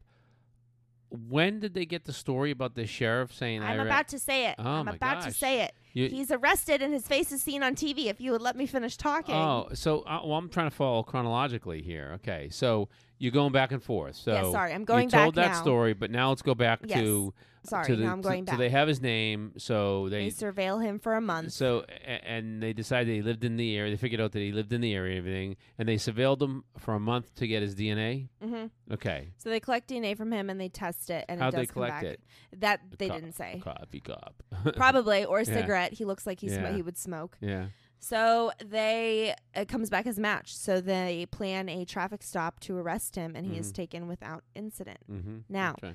When 1.10 1.60
did 1.60 1.74
they 1.74 1.86
get 1.86 2.04
the 2.06 2.12
story 2.12 2.50
about 2.50 2.74
the 2.74 2.86
sheriff 2.86 3.32
saying? 3.32 3.62
I'm 3.62 3.78
I 3.80 3.84
about 3.84 4.08
to 4.08 4.18
say 4.18 4.48
it. 4.48 4.56
Oh 4.58 4.64
I'm 4.68 4.86
my 4.86 4.92
about 4.94 5.20
to 5.20 5.26
gosh. 5.28 5.36
say 5.38 5.60
it. 5.62 5.72
You- 5.92 6.08
He's 6.08 6.32
arrested 6.32 6.82
and 6.82 6.92
his 6.92 7.06
face 7.06 7.30
is 7.30 7.40
seen 7.40 7.62
on 7.62 7.76
TV. 7.76 8.06
If 8.06 8.20
you 8.20 8.32
would 8.32 8.42
let 8.42 8.56
me 8.56 8.66
finish 8.66 8.96
talking. 8.96 9.34
Oh, 9.34 9.68
so 9.74 10.00
uh, 10.00 10.20
well, 10.24 10.36
I'm 10.38 10.48
trying 10.48 10.68
to 10.70 10.74
follow 10.74 11.04
chronologically 11.04 11.82
here. 11.82 12.12
Okay, 12.16 12.48
so 12.50 12.88
you're 13.24 13.32
going 13.32 13.52
back 13.52 13.72
and 13.72 13.82
forth. 13.82 14.16
So 14.16 14.32
yeah, 14.32 14.50
sorry. 14.52 14.72
I'm 14.74 14.84
going 14.84 15.04
you 15.08 15.10
told 15.10 15.34
back 15.34 15.44
that 15.50 15.52
now. 15.56 15.62
story, 15.62 15.94
but 15.94 16.10
now 16.10 16.28
let's 16.28 16.42
go 16.42 16.54
back 16.54 16.80
Yes. 16.84 17.00
to 17.00 17.32
Sorry, 17.66 17.86
to 17.86 17.96
the, 17.96 18.04
now 18.04 18.12
I'm 18.12 18.20
to- 18.20 18.28
going 18.28 18.44
back. 18.44 18.56
so 18.56 18.58
they 18.58 18.68
have 18.68 18.86
his 18.86 19.00
name. 19.00 19.52
So 19.56 20.10
they 20.10 20.24
they, 20.28 20.30
surveil 20.30 20.82
him 20.84 20.98
for 20.98 21.14
a 21.14 21.20
month. 21.22 21.52
so 21.52 21.86
a- 21.88 22.28
and 22.28 22.62
they 22.62 22.74
decided 22.74 23.14
he 23.14 23.22
lived 23.22 23.42
in 23.42 23.56
the 23.56 23.74
area. 23.78 23.90
They 23.90 23.96
figured 23.96 24.20
out 24.20 24.32
that 24.32 24.40
he 24.40 24.52
lived 24.52 24.74
in 24.74 24.82
the 24.82 24.92
area 24.92 25.12
and 25.12 25.18
everything, 25.26 25.56
and 25.78 25.88
they 25.88 25.96
surveilled 25.96 26.42
him 26.42 26.64
for 26.76 26.92
a 26.92 27.00
month 27.00 27.34
to 27.36 27.46
get 27.46 27.62
his 27.62 27.74
DNA. 27.74 28.28
hmm 28.42 28.66
Okay, 28.92 29.30
So 29.38 29.48
they 29.48 29.60
collect 29.60 29.88
DNA 29.88 30.14
from 30.14 30.30
him 30.30 30.50
and 30.50 30.60
they 30.60 30.68
test 30.68 31.08
it, 31.08 31.24
and 31.30 31.40
how'd 31.40 31.54
it 31.54 31.56
does 31.56 31.62
they 31.62 31.66
come 31.68 31.72
collect 31.74 31.94
back. 31.94 32.04
it? 32.04 32.20
That 32.60 32.80
they 32.98 33.08
Co- 33.08 33.14
didn't 33.14 33.32
say. 33.32 33.62
Coffee 33.64 34.00
cup. 34.00 34.42
Probably 34.76 35.24
or 35.24 35.38
a 35.38 35.44
Yeah. 35.46 35.54
cigarette. 35.54 35.94
He 35.94 36.04
looks 36.04 36.26
like 36.26 36.40
he 36.40 36.48
sm- 36.50 36.60
Yeah. 36.64 36.72
he 36.76 36.82
would 36.82 36.98
smoke. 36.98 37.38
yeah. 37.40 37.68
So 38.06 38.52
they 38.62 39.34
it 39.54 39.66
comes 39.68 39.88
back 39.88 40.06
as 40.06 40.18
a 40.18 40.20
match. 40.20 40.54
So 40.54 40.82
they 40.82 41.24
plan 41.30 41.70
a 41.70 41.86
traffic 41.86 42.22
stop 42.22 42.60
to 42.60 42.76
arrest 42.76 43.16
him, 43.16 43.34
and 43.34 43.46
he 43.46 43.56
is 43.56 43.70
Mhm. 43.72 43.74
taken 43.76 44.08
without 44.08 44.44
incident. 44.54 44.98
Mm-hmm. 45.10 45.38
Now, 45.48 45.76
okay. 45.82 45.94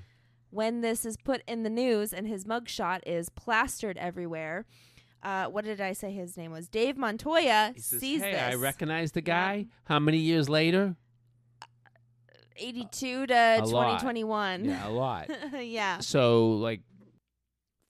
When 0.50 0.82
this 0.82 1.06
is 1.06 1.18
put 1.18 1.44
in 1.48 1.62
the 1.62 1.70
news 1.70 2.12
and 2.12 2.26
his 2.28 2.46
mugshot 2.46 3.02
is 3.06 3.30
plastered 3.30 3.96
everywhere, 4.00 4.66
uh, 5.22 5.46
what 5.46 5.64
did 5.66 5.80
I 5.80 5.94
say 5.94 6.12
his 6.12 6.36
name 6.36 6.52
was? 6.52 6.68
Dave 6.68 6.98
Montoya 6.98 7.74
he 7.76 7.82
says, 7.82 8.00
sees 8.00 8.22
"Hey, 8.24 8.32
this. 8.32 8.42
I 8.42 8.56
recognize 8.56 9.12
the 9.12 9.22
guy. 9.22 9.68
How 9.84 10.00
many 10.00 10.18
years 10.18 10.50
later? 10.50 10.96
82 12.56 13.28
to 13.28 13.34
lot. 13.34 13.66
2021. 14.00 14.66
Yeah, 14.66 14.88
a 14.88 14.90
lot. 14.90 15.30
yeah. 15.62 16.00
So 16.00 16.54
like 16.54 16.82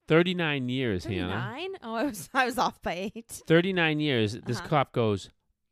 39 0.09 0.69
years, 0.69 1.05
Hannah. 1.05 1.51
39? 1.53 1.69
Oh, 1.83 1.95
I 1.95 2.03
was 2.03 2.29
I 2.33 2.45
was 2.45 2.57
off 2.57 2.81
by 2.81 3.11
8. 3.15 3.25
39 3.47 3.99
years. 3.99 4.33
This 4.33 4.57
Uh-huh. 4.59 4.67
cop 4.67 4.91
goes, 4.91 5.29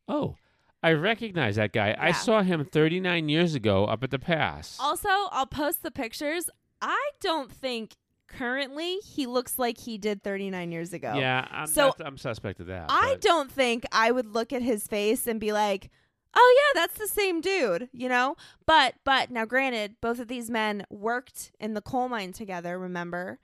"Oh, 0.08 0.36
I 0.84 0.94
recognize 0.94 1.56
that 1.58 1.74
guy. 1.74 1.92
I 2.00 2.08
Yeah. 2.08 2.14
saw 2.14 2.42
him 2.44 2.64
39 2.64 3.28
years 3.30 3.56
ago 3.56 3.86
up 3.86 4.04
at 4.04 4.12
the 4.12 4.20
pass." 4.20 4.78
Also, 4.80 5.10
I'll 5.32 5.48
post 5.48 5.84
the 5.84 5.92
pictures. 5.92 6.50
I 6.82 7.10
don't 7.20 7.52
think 7.52 7.96
currently 8.28 8.98
he 8.98 9.26
looks 9.26 9.58
like 9.58 9.80
he 9.80 9.98
did 9.98 10.22
39 10.22 10.72
years 10.72 10.94
ago. 10.94 11.14
yeah, 11.18 11.48
I'm, 11.50 11.66
So, 11.68 11.88
that's- 11.88 12.06
I'm 12.08 12.18
suspect 12.18 12.60
of 12.60 12.68
that. 12.68 12.86
I 12.90 13.14
but- 13.14 13.22
don't 13.22 13.52
think 13.52 13.86
I 13.92 14.12
would 14.12 14.28
look 14.28 14.54
at 14.54 14.62
his 14.62 14.86
face 14.88 15.26
and 15.28 15.40
be 15.40 15.52
like, 15.52 15.90
"Oh 16.36 16.56
yeah, 16.76 16.82
that's 16.82 16.98
the 17.00 17.08
same 17.08 17.42
dude," 17.42 17.90
you 17.92 18.08
know? 18.10 18.36
But 18.68 18.96
but 19.04 19.32
now 19.32 19.46
granted, 19.46 19.96
both 20.02 20.20
of 20.20 20.28
these 20.28 20.52
men 20.52 20.86
worked 20.92 21.52
in 21.60 21.74
the 21.74 21.82
coal 21.82 22.08
mine 22.10 22.34
together, 22.34 22.78
remember? 22.78 23.40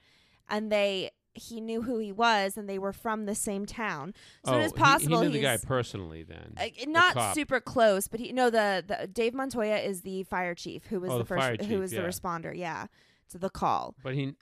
And 0.49 0.71
they 0.71 1.11
he 1.35 1.59
knew 1.59 1.81
who 1.81 1.97
he 1.97 2.11
was 2.11 2.57
and 2.57 2.69
they 2.69 2.77
were 2.77 2.93
from 2.93 3.25
the 3.25 3.35
same 3.35 3.65
town. 3.65 4.13
So 4.45 4.53
oh, 4.53 4.59
it 4.59 4.65
is 4.65 4.71
he- 4.71 4.77
possible 4.77 5.21
he, 5.21 5.27
knew 5.27 5.33
the 5.33 5.41
guy 5.41 5.57
personally 5.57 6.23
then. 6.23 6.53
uh, 6.57 6.67
not 6.87 7.15
cop. 7.15 7.33
super 7.33 7.59
close, 7.59 8.07
but 8.07 8.19
he 8.19 8.31
no 8.31 8.49
the, 8.49 8.83
the 8.85 9.07
Dave 9.07 9.33
Montoya 9.33 9.77
is 9.77 10.01
the 10.01 10.23
fire 10.23 10.53
chief 10.55 10.85
who 10.87 10.99
was 10.99 11.09
Oh, 11.09 11.13
the, 11.13 11.23
the 11.23 11.25
first 11.25 11.41
fire 11.41 11.57
who 11.67 11.79
was 11.79 11.91
yeah. 11.91 12.01
the 12.01 12.07
responder, 12.07 12.55
yeah, 12.55 12.87
to 13.31 13.37
the 13.37 13.49
call. 13.49 13.95
but 14.03 14.13
he 14.13 14.35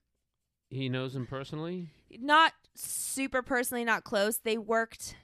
he 0.69 0.89
knows 0.89 1.15
him 1.15 1.25
personally. 1.27 1.89
Not 2.19 2.53
super 2.75 3.41
personally, 3.41 3.85
not 3.85 4.03
close. 4.03 4.37
They 4.37 4.57
worked 4.57 5.15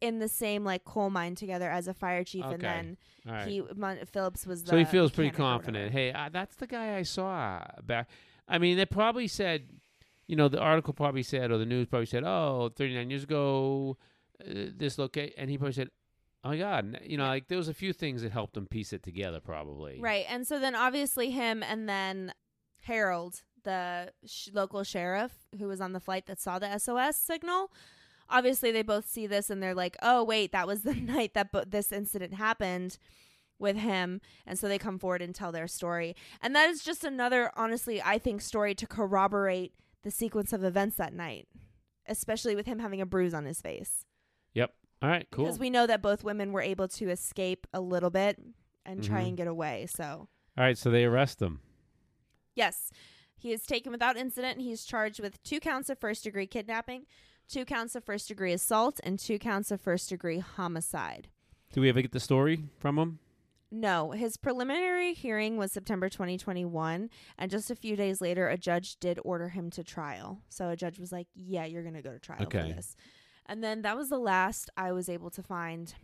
in 0.00 0.18
the 0.18 0.28
same 0.28 0.64
like 0.64 0.84
coal 0.84 1.10
mine 1.10 1.34
together 1.34 1.70
as 1.70 1.88
a 1.88 1.94
fire 1.94 2.24
chief, 2.24 2.44
and 2.44 2.60
then 2.60 2.96
right. 3.26 3.46
he 3.48 3.62
Mon- 3.76 3.98
Phillips 4.10 4.46
was. 4.46 4.64
The 4.64 4.70
so 4.70 4.76
he 4.76 4.84
feels 4.84 5.10
pretty 5.12 5.30
confident. 5.30 5.92
Hey, 5.92 6.12
uh, 6.12 6.28
that's 6.32 6.56
the 6.56 6.66
guy 6.66 6.96
I 6.96 7.02
saw 7.02 7.62
back. 7.84 8.08
I 8.48 8.58
mean, 8.58 8.76
they 8.76 8.84
probably 8.86 9.28
said, 9.28 9.68
you 10.32 10.36
know, 10.36 10.48
the 10.48 10.58
article 10.58 10.94
probably 10.94 11.22
said, 11.22 11.50
or 11.50 11.58
the 11.58 11.66
news 11.66 11.88
probably 11.88 12.06
said, 12.06 12.24
oh, 12.24 12.70
39 12.74 13.10
years 13.10 13.22
ago, 13.22 13.98
uh, 14.40 14.70
this 14.74 14.96
location, 14.96 15.34
and 15.36 15.50
he 15.50 15.58
probably 15.58 15.74
said, 15.74 15.90
oh 16.42 16.48
my 16.48 16.56
God, 16.56 17.00
you 17.04 17.18
know, 17.18 17.26
like 17.26 17.48
there 17.48 17.58
was 17.58 17.68
a 17.68 17.74
few 17.74 17.92
things 17.92 18.22
that 18.22 18.32
helped 18.32 18.56
him 18.56 18.66
piece 18.66 18.94
it 18.94 19.02
together, 19.02 19.40
probably. 19.40 20.00
Right, 20.00 20.24
and 20.26 20.46
so 20.46 20.58
then 20.58 20.74
obviously 20.74 21.32
him, 21.32 21.62
and 21.62 21.86
then 21.86 22.32
Harold, 22.80 23.42
the 23.62 24.10
sh- 24.24 24.48
local 24.54 24.82
sheriff 24.84 25.32
who 25.58 25.68
was 25.68 25.82
on 25.82 25.92
the 25.92 26.00
flight 26.00 26.24
that 26.28 26.40
saw 26.40 26.58
the 26.58 26.78
SOS 26.78 27.16
signal. 27.16 27.70
Obviously, 28.30 28.72
they 28.72 28.80
both 28.80 29.06
see 29.06 29.26
this 29.26 29.50
and 29.50 29.62
they're 29.62 29.74
like, 29.74 29.98
"Oh, 30.02 30.24
wait, 30.24 30.52
that 30.52 30.66
was 30.66 30.80
the 30.80 30.94
night 31.14 31.34
that 31.34 31.52
bo- 31.52 31.64
this 31.66 31.92
incident 31.92 32.32
happened." 32.32 32.96
with 33.58 33.76
him 33.76 34.20
and 34.44 34.58
so 34.58 34.66
they 34.66 34.78
come 34.78 34.98
forward 34.98 35.22
and 35.22 35.36
tell 35.36 35.52
their 35.52 35.68
story 35.68 36.16
and 36.40 36.52
that 36.56 36.68
is 36.68 36.82
just 36.82 37.04
another 37.04 37.52
honestly 37.54 38.02
i 38.02 38.18
think 38.18 38.40
story 38.40 38.74
to 38.74 38.88
corroborate 38.88 39.72
the 40.02 40.10
sequence 40.10 40.52
of 40.52 40.64
events 40.64 40.96
that 40.96 41.12
night 41.14 41.46
especially 42.06 42.54
with 42.56 42.66
him 42.66 42.78
having 42.80 43.00
a 43.00 43.06
bruise 43.06 43.34
on 43.34 43.44
his 43.44 43.60
face 43.60 44.04
Yep. 44.54 44.74
All 45.00 45.08
right, 45.08 45.26
cool. 45.30 45.44
because 45.44 45.58
we 45.58 45.70
know 45.70 45.86
that 45.86 46.02
both 46.02 46.22
women 46.24 46.52
were 46.52 46.60
able 46.62 46.88
to 46.88 47.08
escape 47.10 47.66
a 47.72 47.80
little 47.80 48.10
bit 48.10 48.40
and 48.84 49.02
try 49.02 49.22
Mhm. 49.22 49.28
and 49.28 49.36
get 49.36 49.46
away 49.46 49.86
so 49.86 50.28
All 50.58 50.64
right, 50.64 50.76
so 50.76 50.90
they 50.90 51.04
arrest 51.04 51.40
him. 51.40 51.60
Yes. 52.54 52.90
He 53.38 53.52
is 53.52 53.64
taken 53.66 53.90
without 53.90 54.16
incident. 54.16 54.60
He's 54.60 54.84
charged 54.84 55.18
with 55.20 55.42
two 55.42 55.58
counts 55.60 55.88
of 55.88 55.98
first 55.98 56.22
degree 56.24 56.46
kidnapping, 56.46 57.06
two 57.48 57.64
counts 57.64 57.94
of 57.96 58.04
first 58.04 58.28
degree 58.28 58.52
assault, 58.52 59.00
and 59.02 59.18
two 59.18 59.38
counts 59.38 59.70
of 59.70 59.80
first 59.80 60.08
degree 60.10 60.38
homicide. 60.38 61.28
Do 61.72 61.80
we 61.80 61.88
ever 61.88 62.02
get 62.02 62.12
the 62.12 62.20
story 62.20 62.64
from 62.78 62.98
him? 62.98 63.18
No, 63.74 64.10
his 64.10 64.36
preliminary 64.36 65.14
hearing 65.14 65.56
was 65.56 65.72
September 65.72 66.10
2021, 66.10 67.08
and 67.38 67.50
just 67.50 67.70
a 67.70 67.74
few 67.74 67.96
days 67.96 68.20
later, 68.20 68.46
a 68.46 68.58
judge 68.58 68.96
did 69.00 69.18
order 69.24 69.48
him 69.48 69.70
to 69.70 69.82
trial. 69.82 70.42
So 70.50 70.68
a 70.68 70.76
judge 70.76 70.98
was 70.98 71.10
like, 71.10 71.26
"Yeah, 71.34 71.64
you're 71.64 71.82
going 71.82 71.94
to 71.94 72.02
go 72.02 72.12
to 72.12 72.18
trial 72.18 72.42
Okay. 72.42 72.68
for 72.68 72.74
this." 72.76 72.94
And 73.46 73.64
then 73.64 73.80
that 73.82 73.96
was 73.96 74.10
the 74.10 74.18
last 74.18 74.68
I 74.76 74.92
was 74.92 75.08
able 75.08 75.30
to 75.30 75.42
find. 75.42 75.94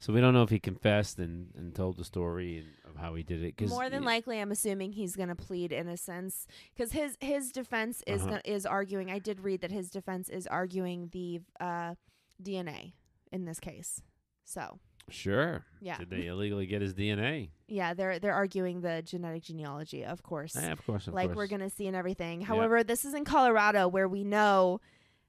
So 0.00 0.12
we 0.12 0.20
don't 0.20 0.34
know 0.34 0.42
if 0.42 0.50
he 0.50 0.58
confessed 0.58 1.18
and, 1.20 1.52
and 1.54 1.74
told 1.74 1.96
the 1.96 2.04
story 2.04 2.58
and 2.58 2.68
of 2.90 2.96
how 3.00 3.14
he 3.14 3.22
did 3.22 3.44
it. 3.44 3.56
'cause 3.56 3.70
More 3.70 3.88
than 3.88 4.00
y- 4.02 4.06
likely, 4.14 4.40
I'm 4.40 4.50
assuming 4.50 4.92
he's 4.92 5.14
going 5.14 5.28
to 5.28 5.36
plead 5.36 5.70
innocence 5.72 6.46
because 6.74 6.90
his 6.92 7.16
his 7.20 7.52
defense 7.52 8.02
is 8.06 8.22
Uh-huh. 8.22 8.30
gonna, 8.30 8.42
is 8.44 8.66
arguing. 8.66 9.12
I 9.12 9.20
did 9.20 9.40
read 9.40 9.60
that 9.60 9.70
his 9.70 9.90
defense 9.90 10.28
is 10.28 10.48
arguing 10.48 11.10
the 11.12 11.40
uh, 11.60 11.94
DNA 12.42 12.94
in 13.30 13.44
this 13.44 13.60
case. 13.60 14.02
So 14.44 14.80
Sure. 15.10 15.64
yeah, 15.80 15.98
Did 15.98 16.10
they 16.10 16.26
illegally 16.26 16.66
get 16.66 16.82
his 16.82 16.94
DNA? 16.94 17.50
yeah, 17.68 17.94
they're 17.94 18.18
they're 18.18 18.34
arguing 18.34 18.80
the 18.80 19.02
genetic 19.02 19.44
genealogy, 19.44 20.04
of 20.04 20.22
course, 20.22 20.56
Eh, 20.56 20.70
of 20.72 20.84
course, 20.84 21.06
of 21.06 21.14
like 21.14 21.26
course. 21.28 21.36
we're 21.36 21.46
gonna 21.46 21.70
see 21.70 21.86
and 21.86 21.94
everything. 21.96 22.40
Yeah. 22.40 22.46
However, 22.48 22.82
this 22.82 23.04
is 23.04 23.14
in 23.14 23.24
Colorado 23.24 23.86
where 23.88 24.08
we 24.08 24.24
know 24.24 24.80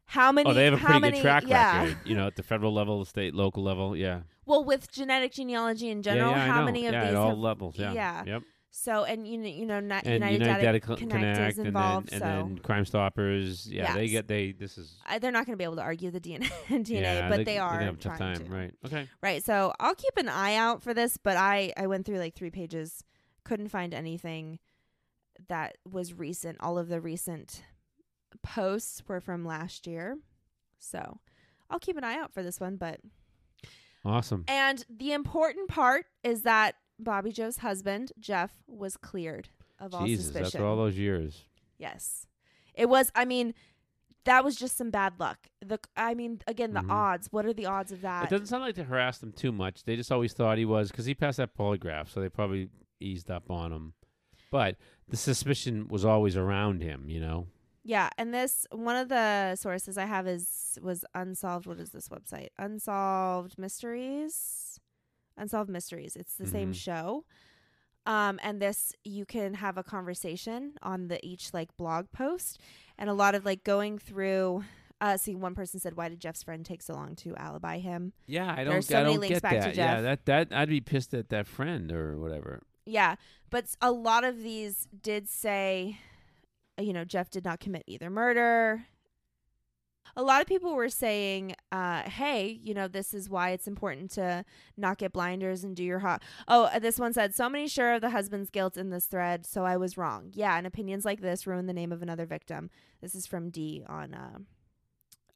how 0.06 0.32
many. 0.32 0.50
Oh, 0.50 0.54
they 0.54 0.66
have 0.66 0.74
a 0.74 0.78
pretty 0.78 1.00
many, 1.00 1.18
good 1.18 1.22
track 1.22 1.44
yeah. 1.48 1.84
record, 1.84 1.98
you 2.06 2.16
know, 2.16 2.28
at 2.28 2.36
the 2.36 2.44
federal 2.44 2.74
level, 2.74 3.00
the 3.00 3.06
state, 3.06 3.34
local 3.34 3.64
level. 3.64 3.96
Yeah. 3.96 4.22
Well, 4.46 4.64
with 4.66 4.92
genetic 4.92 5.34
genealogy 5.34 5.90
in 5.90 6.02
general, 6.02 6.32
yeah, 6.32 6.46
yeah, 6.46 6.52
how 6.52 6.60
know. 6.62 6.66
many 6.66 6.88
of 6.88 6.94
yeah, 6.94 7.02
these 7.02 7.10
at 7.12 7.16
all 7.16 7.30
have 7.30 7.38
levels? 7.38 7.78
Yeah. 7.78 7.94
yeah. 7.94 8.24
Yep. 8.26 8.44
So 8.74 9.04
and 9.04 9.28
you 9.28 9.38
know, 9.38 9.50
you 9.50 9.66
know, 9.66 9.82
not 9.82 10.06
And 10.06 10.14
United, 10.14 10.40
United 10.40 10.62
Data 10.62 10.80
Data 10.80 10.80
Connect, 10.80 11.12
Connect, 11.12 11.52
is 11.52 11.58
and 11.58 11.68
involved. 11.68 12.10
then 12.10 12.20
so 12.22 12.26
and 12.26 12.58
then 12.58 12.58
Crime 12.60 12.86
Stoppers. 12.86 13.68
Yeah, 13.68 13.94
they 13.94 14.08
get 14.08 14.30
they. 14.30 14.54
This 14.54 14.78
is 14.78 14.96
I, 15.06 15.20
they're 15.20 15.32
not 15.32 15.46
going 15.46 15.54
to 15.54 15.58
be 15.58 15.66
able 15.66 15.76
to 15.76 15.82
argue 15.82 16.10
the 16.10 16.22
DNA, 16.22 16.50
DNA 16.70 17.02
yeah, 17.02 17.28
but 17.30 17.38
they, 17.38 17.44
they, 17.44 17.58
are 17.58 17.74
gonna 17.74 17.86
have 17.86 17.96
a 17.96 18.00
tough 18.00 18.18
time, 18.18 18.38
to. 18.38 18.44
right? 18.46 18.74
Okay. 18.86 19.10
Right. 19.22 19.44
So 19.44 19.74
I'll 19.80 19.94
keep 19.94 20.16
an 20.16 20.30
eye 20.30 20.56
out 20.56 20.82
for 20.82 20.94
this, 20.94 21.18
but 21.18 21.36
I 21.36 21.74
I 21.76 21.88
went 21.88 22.06
through 22.06 22.20
like 22.20 22.34
three 22.34 22.50
pages, 22.50 23.04
couldn't 23.44 23.68
find 23.68 23.94
anything 23.94 24.60
that 25.50 25.78
was 25.90 26.14
recent. 26.14 26.58
All 26.62 26.78
of 26.78 26.88
the 26.88 27.02
recent 27.02 27.64
posts 28.42 29.04
were 29.06 29.20
from 29.20 29.46
last 29.46 29.86
year. 29.86 30.18
So 30.80 31.20
I'll 31.70 31.80
keep 31.80 31.98
an 31.98 32.06
eye 32.06 32.16
out 32.16 32.34
for 32.34 32.42
this 32.42 32.60
one. 32.62 32.78
But 32.78 33.02
Awesome. 34.06 34.46
and 34.48 34.84
the 34.90 35.12
important 35.12 35.68
part 35.68 36.06
is 36.24 36.44
that 36.44 36.76
Bobby 37.04 37.32
Joe's 37.32 37.58
husband, 37.58 38.12
Jeff, 38.20 38.52
was 38.68 38.98
cleared 38.98 39.50
of 39.80 39.94
all 39.94 40.06
Jesus, 40.06 40.26
suspicion. 40.28 40.46
after 40.62 40.66
all 40.66 40.76
those 40.78 40.98
years. 40.98 41.46
Yes. 41.78 42.28
It 42.74 42.88
was 42.90 43.12
I 43.16 43.26
mean, 43.26 43.54
that 44.26 44.44
was 44.44 44.56
just 44.56 44.78
some 44.78 44.92
bad 44.92 45.14
luck. 45.20 45.48
The 45.66 45.80
I 45.98 46.14
mean, 46.14 46.42
again, 46.48 46.74
the 46.74 46.82
Mhm. 46.82 46.92
odds. 46.92 47.28
What 47.32 47.46
are 47.46 47.54
the 47.54 47.66
odds 47.66 47.92
of 47.92 48.02
that? 48.02 48.26
It 48.26 48.30
doesn't 48.30 48.46
sound 48.48 48.64
like 48.64 48.76
they 48.76 48.84
harassed 48.84 49.24
him 49.24 49.32
too 49.32 49.52
much. 49.52 49.84
They 49.84 49.96
just 49.96 50.12
always 50.12 50.34
thought 50.34 50.58
he 50.58 50.66
was 50.66 50.92
because 50.92 51.06
he 51.06 51.16
passed 51.16 51.38
that 51.38 51.56
polygraph, 51.56 52.10
so 52.10 52.22
they 52.22 52.30
probably 52.30 52.70
eased 53.00 53.32
up 53.32 53.50
on 53.50 53.72
him. 53.74 53.94
But 54.52 54.78
the 55.08 55.18
suspicion 55.18 55.88
was 55.88 56.06
always 56.06 56.38
around 56.38 56.82
him, 56.84 57.10
you 57.10 57.20
know. 57.20 57.48
Yeah, 57.84 58.10
and 58.20 58.32
this 58.32 58.68
one 58.72 58.96
of 58.96 59.10
the 59.10 59.56
sources 59.56 59.98
I 59.98 60.06
have 60.06 60.28
is 60.28 60.78
was 60.84 61.04
unsolved. 61.16 61.66
What 61.66 61.80
is 61.80 61.90
this 61.90 62.10
website? 62.10 62.50
Unsolved 62.60 63.58
Mysteries. 63.58 64.80
Unsolved 65.38 65.70
Mysteries. 65.70 66.16
It's 66.16 66.36
the 66.36 66.48
same 66.48 66.72
Mhm. 66.72 66.76
show. 66.76 67.26
Um, 68.06 68.40
and 68.42 68.62
this 68.62 68.94
you 69.04 69.26
can 69.26 69.54
have 69.56 69.78
a 69.78 69.84
conversation 69.84 70.74
on 70.82 71.08
the 71.08 71.24
each 71.26 71.54
like 71.54 71.76
blog 71.78 72.12
post, 72.12 72.60
and 72.98 73.10
a 73.10 73.14
lot 73.14 73.36
of 73.36 73.46
like 73.46 73.64
going 73.64 74.00
through. 74.00 74.64
Uh, 75.00 75.18
see, 75.18 75.36
one 75.36 75.56
person 75.56 75.80
said, 75.80 75.96
"Why 75.96 76.10
did 76.10 76.20
Jeff's 76.20 76.44
friend 76.44 76.64
take 76.66 76.82
so 76.82 76.94
long 76.94 77.16
to 77.18 77.36
alibi 77.36 77.80
him?" 77.80 78.14
Yeah, 78.28 78.52
I 78.52 78.64
don't. 78.64 78.74
There's 78.74 78.88
so 78.88 78.98
I 79.00 79.04
many 79.04 79.14
don't 79.14 79.22
links 79.22 79.36
get 79.36 79.42
back 79.44 79.54
to 79.54 79.60
that. 79.60 79.76
Yeah, 79.76 80.02
that 80.02 80.26
that 80.26 80.52
I'd 80.52 80.70
be 80.70 80.82
pissed 80.82 81.14
at 81.14 81.30
that 81.30 81.48
friend 81.48 81.92
or 81.92 82.18
whatever. 82.20 82.62
Yeah, 82.86 83.16
but 83.52 83.66
a 83.82 83.92
lot 83.92 84.24
of 84.24 84.42
these 84.42 84.88
did 85.02 85.30
say, 85.30 86.00
you 86.80 86.94
know, 86.94 87.06
Jeff 87.06 87.30
did 87.30 87.46
not 87.46 87.60
commit 87.60 87.84
either 87.86 88.10
murder. 88.10 88.86
A 90.16 90.24
lot 90.24 90.42
of 90.42 90.48
people 90.48 90.76
were 90.76 90.90
saying, 90.90 91.56
uh, 91.72 92.04
"Hey, 92.04 92.60
you 92.64 92.74
know, 92.74 92.88
this 92.88 93.14
is 93.14 93.30
why 93.30 93.52
it's 93.52 93.68
important 93.68 94.12
to 94.12 94.44
not 94.78 94.98
get 94.98 95.14
blinders 95.14 95.64
and 95.64 95.76
do 95.76 95.84
your 95.84 96.00
hot." 96.00 96.24
Oh, 96.48 96.66
uh, 96.66 96.80
this 96.80 97.00
one 97.00 97.14
said, 97.14 97.34
"So 97.34 97.50
many 97.50 97.68
sure 97.68 97.94
of 97.94 98.02
the 98.02 98.10
husband's 98.10 98.50
guilt 98.50 98.78
in 98.78 98.90
this 98.90 99.06
thread, 99.06 99.46
so 99.46 99.64
I 99.66 99.78
was 99.78 99.98
wrong." 99.98 100.32
Yeah, 100.34 100.58
and 100.58 100.68
opinions 100.68 101.06
like 101.06 101.22
this 101.22 101.48
ruin 101.48 101.66
the 101.68 101.74
name 101.74 101.92
of 101.92 102.02
another 102.02 102.26
victim. 102.26 102.70
This 103.02 103.16
is 103.16 103.26
from 103.26 103.50
D 103.50 103.84
on 103.88 104.14
uh, 104.14 104.40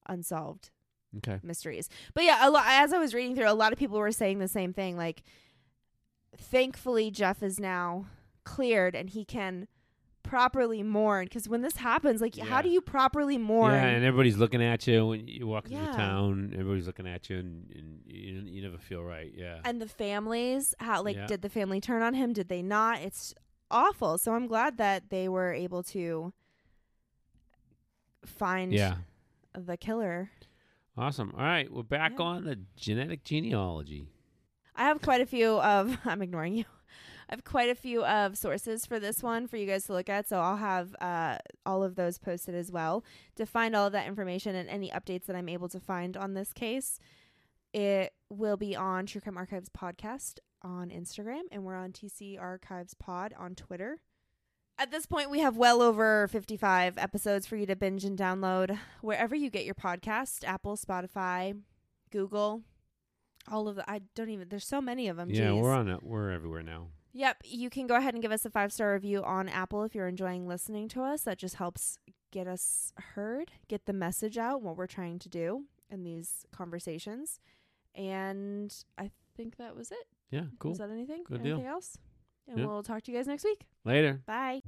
Unsolved 0.08 0.72
Okay. 1.18 1.40
mysteries. 1.42 1.90
But 2.14 2.26
yeah, 2.26 2.48
a 2.48 2.52
lot 2.52 2.66
as 2.68 2.92
I 2.94 2.98
was 2.98 3.14
reading 3.14 3.36
through, 3.36 3.50
a 3.50 3.54
lot 3.54 3.72
of 3.72 3.80
people 3.80 3.98
were 3.98 4.12
saying 4.12 4.40
the 4.40 4.48
same 4.48 4.74
thing. 4.74 4.98
Like, 4.98 5.24
thankfully, 6.38 7.10
Jeff 7.12 7.42
is 7.42 7.60
now 7.60 8.08
cleared 8.44 8.96
and 8.96 9.10
he 9.10 9.26
can 9.26 9.68
properly 10.26 10.84
mourn. 10.84 11.26
Because 11.26 11.48
when 11.48 11.62
this 11.62 11.78
happens, 11.78 12.20
like, 12.20 12.36
Yeah. 12.36 12.46
how 12.46 12.62
do 12.62 12.70
you 12.70 12.82
properly 12.82 13.38
mourn? 13.38 13.74
Yeah, 13.74 13.86
and 13.86 14.04
everybody's 14.04 14.38
looking 14.38 14.62
at 14.62 14.86
you 14.88 15.06
when 15.08 15.28
you 15.28 15.48
walk 15.48 15.66
into 15.72 15.78
Yeah. 15.84 15.92
town. 15.94 16.52
Everybody's 16.54 16.88
looking 16.88 17.08
at 17.08 17.30
you, 17.30 17.38
and, 17.38 17.72
and 17.74 18.02
you, 18.06 18.42
you 18.46 18.62
never 18.64 18.78
feel 18.78 19.04
right. 19.04 19.32
Yeah. 19.34 19.60
and 19.64 19.82
the 19.82 19.88
families, 19.88 20.76
how 20.80 21.04
like 21.04 21.16
Yeah. 21.16 21.28
did 21.28 21.42
the 21.42 21.50
family 21.50 21.80
turn 21.80 22.02
on 22.02 22.14
him? 22.16 22.34
Did 22.34 22.50
they 22.50 22.62
not? 22.62 23.00
It's 23.02 23.34
awful. 23.72 24.18
So 24.18 24.34
I'm 24.34 24.48
glad 24.48 24.78
that 24.78 25.10
they 25.10 25.30
were 25.30 25.54
able 25.54 25.84
to 25.84 26.34
find 28.26 28.74
yeah. 28.74 28.96
the 29.54 29.78
killer. 29.78 30.32
Awesome. 30.98 31.34
All 31.38 31.44
right, 31.44 31.72
we're 31.72 31.84
back 31.84 32.20
on 32.20 32.46
the 32.46 32.60
genetic 32.76 33.24
genealogy. 33.24 34.08
I 34.76 34.86
have 34.86 35.02
quite 35.02 35.22
a 35.22 35.26
few 35.26 35.60
of 35.60 35.98
I'm 36.06 36.22
ignoring 36.22 36.54
you. 36.56 36.66
I 37.30 37.34
have 37.34 37.44
quite 37.44 37.70
a 37.70 37.76
few 37.76 38.04
of 38.06 38.38
sources 38.38 38.86
for 38.86 39.00
this 39.00 39.24
one 39.24 39.48
for 39.48 39.58
you 39.58 39.66
guys 39.66 39.86
to 39.86 39.94
look 39.94 40.10
at, 40.10 40.28
so 40.28 40.40
I'll 40.40 40.58
have 40.58 40.96
uh, 41.02 41.38
all 41.66 41.84
of 41.84 41.96
those 41.96 42.18
posted 42.20 42.54
as 42.56 42.72
well 42.72 43.04
to 43.36 43.46
find 43.46 43.76
all 43.76 43.88
of 43.88 43.94
that 43.94 44.08
information 44.08 44.56
and 44.56 44.70
any 44.70 44.90
updates 44.92 45.26
that 45.26 45.36
I'm 45.36 45.50
able 45.50 45.70
to 45.70 45.80
find 45.80 46.16
on 46.16 46.34
this 46.34 46.54
case. 46.54 47.00
It 47.74 48.14
will 48.30 48.58
be 48.58 48.76
on 48.76 49.06
True 49.06 49.22
Crime 49.22 49.38
Archives 49.38 49.70
podcast 49.70 50.40
on 50.62 50.90
Instagram, 50.90 51.42
and 51.52 51.64
we're 51.64 51.76
on 51.76 51.92
TC 51.92 52.40
Archives 52.40 52.94
Pod 52.94 53.34
on 53.38 53.56
Twitter. 53.56 54.00
At 54.78 54.92
this 54.92 55.06
point, 55.06 55.30
we 55.30 55.40
have 55.40 55.58
well 55.58 55.82
over 55.82 56.28
55 56.28 56.98
episodes 56.98 57.48
for 57.48 57.56
you 57.56 57.66
to 57.66 57.76
binge 57.76 58.04
and 58.04 58.18
download 58.18 58.78
wherever 59.02 59.34
you 59.36 59.50
get 59.50 59.66
your 59.66 59.76
podcast 59.76 60.44
Apple, 60.44 60.76
Spotify, 60.76 61.58
Google, 62.12 62.62
all 63.50 63.68
of 63.68 63.78
the. 63.78 63.90
I 63.90 64.02
don't 64.16 64.30
even. 64.30 64.50
There's 64.50 64.68
so 64.68 64.82
many 64.82 65.08
of 65.08 65.18
them. 65.18 65.30
yeah, 65.30 65.48
Jeez. 65.48 65.62
we're 65.62 65.74
on 65.74 65.88
it. 65.88 66.04
We're 66.04 66.32
everywhere 66.32 66.64
now. 66.64 66.88
Yep. 67.18 67.38
You 67.46 67.70
can 67.70 67.88
go 67.88 67.96
ahead 67.96 68.14
and 68.14 68.22
give 68.22 68.32
us 68.34 68.46
a 68.46 68.50
five 68.50 68.72
star 68.74 68.94
review 68.94 69.24
on 69.24 69.48
Apple 69.50 69.84
if 69.84 69.96
you're 69.96 70.08
enjoying 70.10 70.48
listening 70.48 70.90
to 70.90 71.02
us. 71.02 71.22
That 71.24 71.38
just 71.38 71.56
helps 71.56 71.98
get 72.32 72.46
us 72.46 72.92
heard, 73.16 73.52
get 73.70 73.86
the 73.86 73.94
message 73.94 74.38
out, 74.38 74.62
what 74.62 74.76
we're 74.76 74.86
trying 74.86 75.18
to 75.20 75.30
do 75.30 75.64
in 75.90 76.04
these 76.04 76.46
conversations. 76.52 77.40
And 77.96 78.76
I 78.98 79.12
think 79.38 79.56
that 79.58 79.76
was 79.78 79.92
it. 79.92 80.08
Yeah, 80.30 80.44
cool. 80.60 80.72
Was 80.72 80.80
that 80.80 80.90
anything? 80.90 81.24
Good 81.26 81.42
deal. 81.42 81.54
anything 81.54 81.72
else? 81.72 81.98
And 82.50 82.60
Yeah. 82.60 82.66
we'll 82.66 82.84
talk 82.84 83.04
to 83.04 83.12
you 83.12 83.18
guys 83.18 83.28
next 83.28 83.46
week. 83.46 83.66
Later. 83.86 84.22
Bye. 84.26 84.62